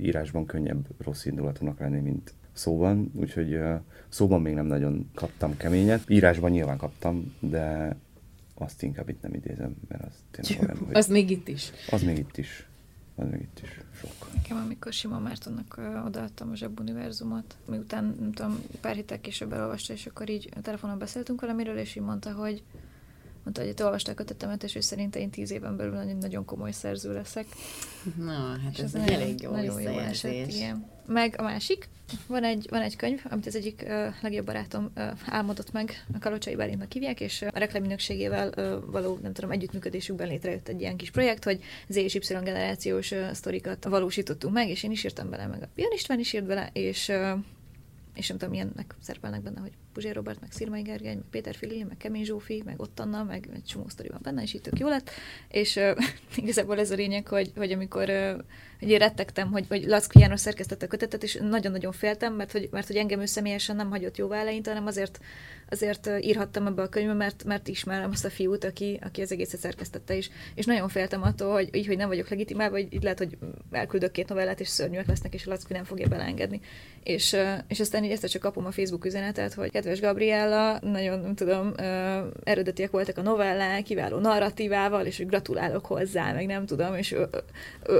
írásban 0.00 0.46
könnyebb 0.46 0.86
rossz 0.98 1.24
indulatúnak 1.24 1.78
lenni, 1.78 2.00
mint 2.00 2.34
szóban, 2.52 3.10
úgyhogy 3.14 3.54
uh, 3.54 3.80
szóban 4.08 4.42
még 4.42 4.54
nem 4.54 4.66
nagyon 4.66 5.10
kaptam 5.14 5.56
keményet. 5.56 6.10
Írásban 6.10 6.50
nyilván 6.50 6.76
kaptam, 6.76 7.34
de 7.40 7.96
azt 8.54 8.82
inkább 8.82 9.08
itt 9.08 9.22
nem 9.22 9.34
idézem, 9.34 9.76
mert 9.88 10.02
az 10.02 10.12
tényleg 10.30 10.68
olyan, 10.68 10.84
hogy... 10.86 10.96
Az 10.96 11.06
még 11.06 11.30
itt 11.30 11.48
is. 11.48 11.70
Az 11.90 12.02
még 12.02 12.18
itt 12.18 12.36
is. 12.36 12.68
Az 13.14 13.28
még 13.30 13.40
itt 13.40 13.60
is 13.62 13.80
sok. 14.00 14.34
Nekem, 14.34 14.56
amikor 14.56 14.92
Sima 14.92 15.18
Mártonnak 15.18 15.80
odaadtam 16.06 16.50
a 16.50 16.56
zsebuniverzumot, 16.56 17.56
miután, 17.68 18.16
nem 18.20 18.32
tudom, 18.32 18.58
pár 18.80 18.94
héttel 18.94 19.20
később 19.20 19.52
elolvasta, 19.52 19.92
és 19.92 20.06
akkor 20.06 20.28
így 20.28 20.48
a 20.56 20.60
telefonon 20.60 20.98
beszéltünk 20.98 21.40
valamiről, 21.40 21.76
és 21.76 21.96
így 21.96 22.02
mondta, 22.02 22.32
hogy 22.32 22.62
mondta, 23.56 23.74
hogy 23.74 23.86
olvasták 23.86 24.20
a 24.20 24.24
kötetemet, 24.24 24.62
és 24.62 24.74
ő 24.74 24.80
szerint 24.80 25.16
én 25.16 25.30
tíz 25.30 25.50
éven 25.50 25.76
belül 25.76 25.92
nagyon, 25.92 26.16
nagyon 26.16 26.44
komoly 26.44 26.72
szerző 26.72 27.12
leszek. 27.12 27.46
Na, 28.16 28.58
hát 28.64 28.78
ez, 28.78 28.94
ez 28.94 28.94
egy 28.94 29.12
elég 29.12 29.42
jó 29.42 29.50
nagyon 29.50 29.80
jó 29.80 29.98
esett, 29.98 30.52
igen. 30.52 30.86
Meg 31.06 31.34
a 31.38 31.42
másik, 31.42 31.88
van 32.26 32.44
egy, 32.44 32.66
van 32.70 32.82
egy 32.82 32.96
könyv, 32.96 33.20
amit 33.30 33.46
az 33.46 33.56
egyik 33.56 33.84
uh, 33.84 34.06
legjobb 34.22 34.46
barátom 34.46 34.90
uh, 34.96 35.10
álmodott 35.26 35.72
meg, 35.72 36.04
a 36.14 36.18
Kalocsai 36.18 36.54
Bálintnak 36.54 36.92
hívják, 36.92 37.20
és 37.20 37.42
a 37.42 37.58
rekláminökségével 37.58 38.48
uh, 38.56 38.90
való, 38.90 39.18
nem 39.22 39.32
tudom, 39.32 39.50
együttműködésükben 39.50 40.28
létrejött 40.28 40.68
egy 40.68 40.80
ilyen 40.80 40.96
kis 40.96 41.10
projekt, 41.10 41.44
hogy 41.44 41.62
Z 41.88 41.96
és 41.96 42.14
Y 42.14 42.20
generációs 42.28 43.10
uh, 43.10 43.32
sztorikat 43.32 43.84
valósítottunk 43.84 44.54
meg, 44.54 44.68
és 44.68 44.82
én 44.82 44.90
is 44.90 45.04
írtam 45.04 45.30
bele, 45.30 45.46
meg 45.46 45.62
a 45.62 45.68
Pian 45.74 45.92
István 45.92 46.18
is 46.18 46.32
írt 46.32 46.46
bele, 46.46 46.70
és 46.72 47.08
uh, 47.08 47.38
és 48.14 48.28
nem 48.28 48.38
tudom, 48.38 48.52
milyennek 48.52 48.94
szerepelnek 49.00 49.42
benne, 49.42 49.60
hogy 49.60 49.72
Puzsér 49.92 50.14
Robert, 50.14 50.40
meg 50.40 50.52
Szirmai 50.52 50.82
Gergely, 50.82 51.14
meg 51.14 51.24
Péter 51.30 51.54
Fili, 51.54 51.82
meg 51.82 51.96
Kemény 51.96 52.24
Zsófi, 52.24 52.62
meg 52.64 52.80
ott 52.80 53.00
Anna, 53.00 53.24
meg 53.24 53.48
egy 53.54 53.64
csomó 53.64 53.88
sztori 53.88 54.08
van 54.08 54.20
benne, 54.22 54.42
és 54.42 54.54
így 54.54 54.60
tök 54.60 54.78
jó 54.78 54.88
lett. 54.88 55.10
És 55.48 55.76
uh, 55.76 55.98
igazából 56.42 56.78
ez 56.78 56.90
a 56.90 56.94
lényeg, 56.94 57.26
hogy, 57.26 57.52
hogy 57.56 57.72
amikor 57.72 58.08
uh, 58.08 58.38
hogy 58.80 58.90
én 58.90 58.98
rettegtem, 58.98 59.50
hogy, 59.50 59.64
hogy 59.68 59.84
Lackfi 59.84 60.18
János 60.18 60.40
szerkesztette 60.40 60.84
a 60.84 60.88
kötetet, 60.88 61.22
és 61.22 61.38
nagyon-nagyon 61.42 61.92
féltem, 61.92 62.34
mert 62.34 62.52
hogy, 62.52 62.68
mert 62.70 62.86
hogy 62.86 62.96
engem 62.96 63.20
ő 63.20 63.26
személyesen 63.26 63.76
nem 63.76 63.90
hagyott 63.90 64.16
jóvá 64.16 64.40
eleinte, 64.40 64.70
hanem 64.70 64.86
azért, 64.86 65.20
azért 65.70 66.10
írhattam 66.20 66.66
ebbe 66.66 66.82
a 66.82 66.88
könyvbe, 66.88 67.12
mert, 67.12 67.44
mert 67.44 67.68
ismerem 67.68 68.10
azt 68.10 68.24
a 68.24 68.30
fiút, 68.30 68.64
aki, 68.64 68.98
aki 69.02 69.22
az 69.22 69.32
egészet 69.32 69.60
szerkesztette 69.60 70.16
is. 70.16 70.30
És 70.54 70.64
nagyon 70.64 70.88
féltem 70.88 71.22
attól, 71.22 71.52
hogy 71.52 71.68
így, 71.72 71.86
hogy 71.86 71.96
nem 71.96 72.08
vagyok 72.08 72.28
legitimálva, 72.28 72.76
hogy 72.76 72.92
így 72.92 73.02
lehet, 73.02 73.18
hogy 73.18 73.38
elküldök 73.70 74.12
két 74.12 74.28
novellát, 74.28 74.60
és 74.60 74.68
szörnyűek 74.68 75.06
lesznek, 75.06 75.34
és 75.34 75.46
a 75.46 75.50
Lackfi 75.50 75.72
nem 75.72 75.84
fogja 75.84 76.08
beleengedni. 76.08 76.60
És, 77.02 77.36
és 77.68 77.80
aztán 77.80 78.04
így 78.04 78.10
ezt 78.10 78.28
csak 78.28 78.42
kapom 78.42 78.66
a 78.66 78.70
Facebook 78.70 79.04
üzenetet, 79.04 79.54
hogy 79.54 79.70
kedves 79.80 80.00
Gabriella, 80.00 80.78
nagyon 80.82 81.20
nem 81.20 81.34
tudom, 81.34 81.72
eredetiek 82.44 82.90
voltak 82.90 83.18
a 83.18 83.22
novellák, 83.22 83.82
kiváló 83.82 84.18
narratívával, 84.18 85.06
és 85.06 85.16
hogy 85.16 85.26
gratulálok 85.26 85.86
hozzá, 85.86 86.32
meg 86.32 86.46
nem 86.46 86.66
tudom, 86.66 86.94
és 86.94 87.16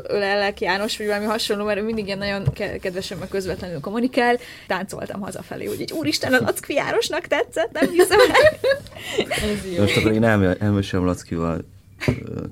ölellek 0.02 0.60
János, 0.60 0.96
vagy 0.96 1.06
valami 1.06 1.24
hasonló, 1.24 1.64
mert 1.64 1.82
mindig 1.84 2.06
ilyen 2.06 2.18
nagyon 2.18 2.52
kedvesen, 2.80 3.18
meg 3.18 3.28
közvetlenül 3.28 3.80
kommunikál. 3.80 4.38
Táncoltam 4.66 5.20
hazafelé, 5.20 5.64
hogy 5.64 5.80
egy 5.80 5.92
úristen, 5.92 6.32
a 6.32 6.40
Lackfi 6.40 6.74
Jánosnak 6.74 7.26
tetszett, 7.26 7.72
nem 7.72 7.90
hiszem 7.90 8.18
el. 8.20 8.58
Most 9.80 9.96
akkor 9.96 10.12
én 10.12 10.24
elmesélem 10.24 11.06
Lackival 11.06 11.64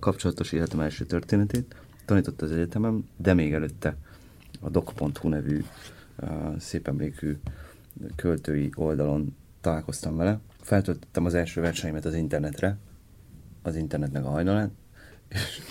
kapcsolatos 0.00 0.52
életem 0.52 0.80
első 0.80 1.04
történetét. 1.04 1.74
Tanított 2.04 2.42
az 2.42 2.52
egyetemem, 2.52 3.08
de 3.16 3.34
még 3.34 3.52
előtte 3.52 3.96
a 4.60 4.68
doc.hu 4.68 5.28
nevű 5.28 5.64
szép 6.58 6.88
emlékű 6.88 7.36
költői 8.16 8.70
oldalon 8.74 9.36
találkoztam 9.60 10.16
vele. 10.16 10.40
Feltöltöttem 10.60 11.24
az 11.24 11.34
első 11.34 11.60
verseimet 11.60 12.04
az 12.04 12.14
internetre, 12.14 12.78
az 13.62 13.76
internetnek 13.76 14.24
a 14.24 14.28
hajnalán, 14.28 14.72
és, 15.28 15.62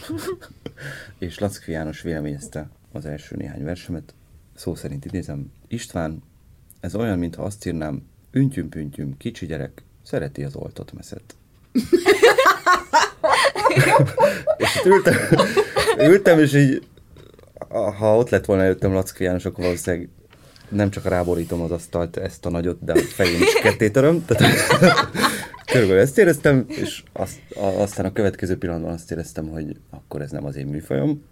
és 1.27 1.39
Lackfi 1.39 1.71
János 1.71 2.01
véleményezte 2.01 2.69
az 2.91 3.05
első 3.05 3.35
néhány 3.35 3.63
versemet. 3.63 4.13
Szó 4.55 4.75
szerint 4.75 5.05
idézem, 5.05 5.51
István, 5.67 6.23
ez 6.79 6.95
olyan, 6.95 7.17
mintha 7.17 7.43
azt 7.43 7.65
írnám, 7.65 8.01
üntyüm-püntyüm, 8.31 9.17
kicsi 9.17 9.45
gyerek, 9.45 9.83
szereti 10.03 10.43
az 10.43 10.55
oltott 10.55 10.93
meszet. 10.93 11.35
és 14.57 14.81
ültem, 14.85 15.15
ültem, 15.97 16.39
és 16.39 16.53
így, 16.53 16.87
ha 17.69 18.17
ott 18.17 18.29
lett 18.29 18.45
volna 18.45 18.63
előttem 18.63 18.93
Lackfi 18.93 19.23
János, 19.23 19.45
akkor 19.45 19.63
valószínűleg 19.63 20.09
nem 20.69 20.89
csak 20.89 21.05
ráborítom 21.05 21.61
az 21.61 21.71
asztalt, 21.71 22.17
ezt 22.17 22.45
a 22.45 22.49
nagyot, 22.49 22.83
de 22.83 22.93
a 22.93 22.97
fején 22.97 23.41
is 23.41 23.53
ketté 23.53 23.89
töröm. 23.89 24.25
Tehát 24.25 24.55
körülbelül 25.71 26.01
ezt 26.01 26.17
éreztem, 26.17 26.65
és 26.67 27.03
azt, 27.13 27.39
a, 27.55 27.65
aztán 27.65 28.05
a 28.05 28.13
következő 28.13 28.57
pillanatban 28.57 28.93
azt 28.93 29.11
éreztem, 29.11 29.47
hogy 29.47 29.77
akkor 29.89 30.21
ez 30.21 30.31
nem 30.31 30.45
az 30.45 30.55
én 30.55 30.65
műfajom. 30.65 31.23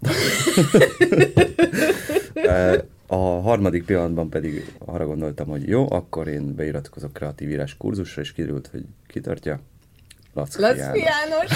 a 3.06 3.16
harmadik 3.16 3.84
pillanatban 3.84 4.30
pedig 4.30 4.72
arra 4.78 5.06
gondoltam, 5.06 5.48
hogy 5.48 5.68
jó, 5.68 5.90
akkor 5.90 6.28
én 6.28 6.54
beiratkozok 6.54 7.12
kreatív 7.12 7.50
írás 7.50 7.76
kurzusra, 7.76 8.22
és 8.22 8.32
kiderült, 8.32 8.68
hogy 8.72 8.84
kitartja. 9.06 9.60
Lackfi 10.34 10.62
János. 10.62 11.00
János. 11.00 11.50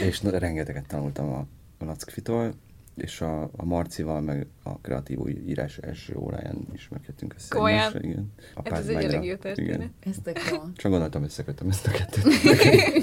és 0.08 0.22
rengeteget 0.22 0.86
tanultam 0.86 1.32
a 1.32 1.46
Lackfitól, 1.84 2.54
és 3.02 3.20
a, 3.20 3.42
a 3.42 3.64
Marcival, 3.64 4.20
meg 4.20 4.46
a 4.62 4.78
kreatív 4.80 5.18
írás 5.46 5.78
első 5.78 6.14
óráján 6.16 6.66
ismerkedtünk 6.74 7.34
össze. 7.34 7.54
Komolyan? 7.54 7.92
Igen. 8.00 8.32
A 8.54 8.74
Ez 8.74 8.88
egy 8.88 9.04
elég 9.04 9.28
jó 9.28 9.34
történet. 9.34 9.90
Ezt 10.00 10.26
a 10.26 10.32
Csak 10.76 10.90
gondoltam, 10.90 11.22
összekötöm 11.22 11.68
ezt 11.68 11.86
a 11.86 11.90
kettőt. 11.90 12.24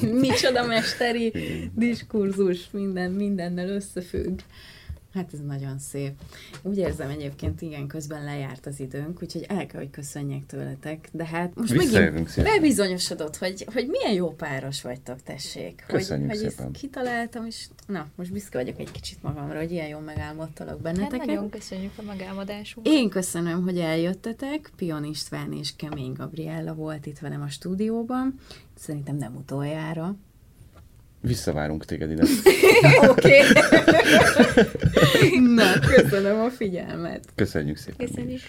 Micsoda 0.27 0.65
mesteri 0.65 1.33
diskurzus, 1.73 2.69
minden 2.71 3.11
mindennel 3.11 3.69
összefügg. 3.69 4.39
Hát 5.15 5.33
ez 5.33 5.39
nagyon 5.39 5.79
szép. 5.79 6.11
Úgy 6.61 6.77
érzem 6.77 7.09
egyébként, 7.09 7.61
igen, 7.61 7.87
közben 7.87 8.23
lejárt 8.23 8.65
az 8.65 8.79
időnk, 8.79 9.21
úgyhogy 9.21 9.45
el 9.47 9.65
kell, 9.65 9.79
hogy 9.79 9.89
köszönjek 9.89 10.45
tőletek. 10.45 11.09
De 11.11 11.25
hát 11.25 11.55
most 11.55 11.75
megint 11.75 12.43
bebizonyosodott, 12.43 13.37
hogy, 13.37 13.67
hogy 13.73 13.87
milyen 13.87 14.13
jó 14.13 14.29
páros 14.29 14.81
vagytok, 14.81 15.21
tessék. 15.23 15.83
Köszönjük 15.87 16.29
hogy, 16.29 16.37
szépen. 16.37 16.55
Hogy 16.55 16.65
ezt 16.65 16.81
kitaláltam, 16.81 17.45
és 17.45 17.67
na, 17.87 18.07
most 18.15 18.31
büszke 18.31 18.57
vagyok 18.57 18.79
egy 18.79 18.91
kicsit 18.91 19.23
magamra, 19.23 19.59
hogy 19.59 19.71
ilyen 19.71 19.87
jól 19.87 20.01
megálmodtalak 20.01 20.81
benneteket. 20.81 21.17
Hát 21.17 21.27
nagyon 21.27 21.49
köszönjük 21.49 21.93
a 21.97 22.01
megálmodásunkat. 22.01 22.93
Én 22.93 23.09
köszönöm, 23.09 23.63
hogy 23.63 23.79
eljöttetek. 23.79 24.71
Pion 24.75 25.03
István 25.03 25.53
és 25.53 25.75
Kemény 25.75 26.13
Gabriella 26.13 26.73
volt 26.73 27.05
itt 27.05 27.19
velem 27.19 27.41
a 27.41 27.49
stúdióban. 27.49 28.39
Szerintem 28.77 29.15
nem 29.15 29.35
utoljára. 29.35 30.15
Visszavárunk 31.25 31.85
téged 31.85 32.11
ide. 32.11 32.23
Oké. 33.09 33.41
Na, 35.55 35.79
köszönöm 35.79 36.39
a 36.39 36.49
figyelmet. 36.49 37.25
Köszönjük 37.35 37.77
szépen. 37.77 38.07
Köszönjük. 38.07 38.41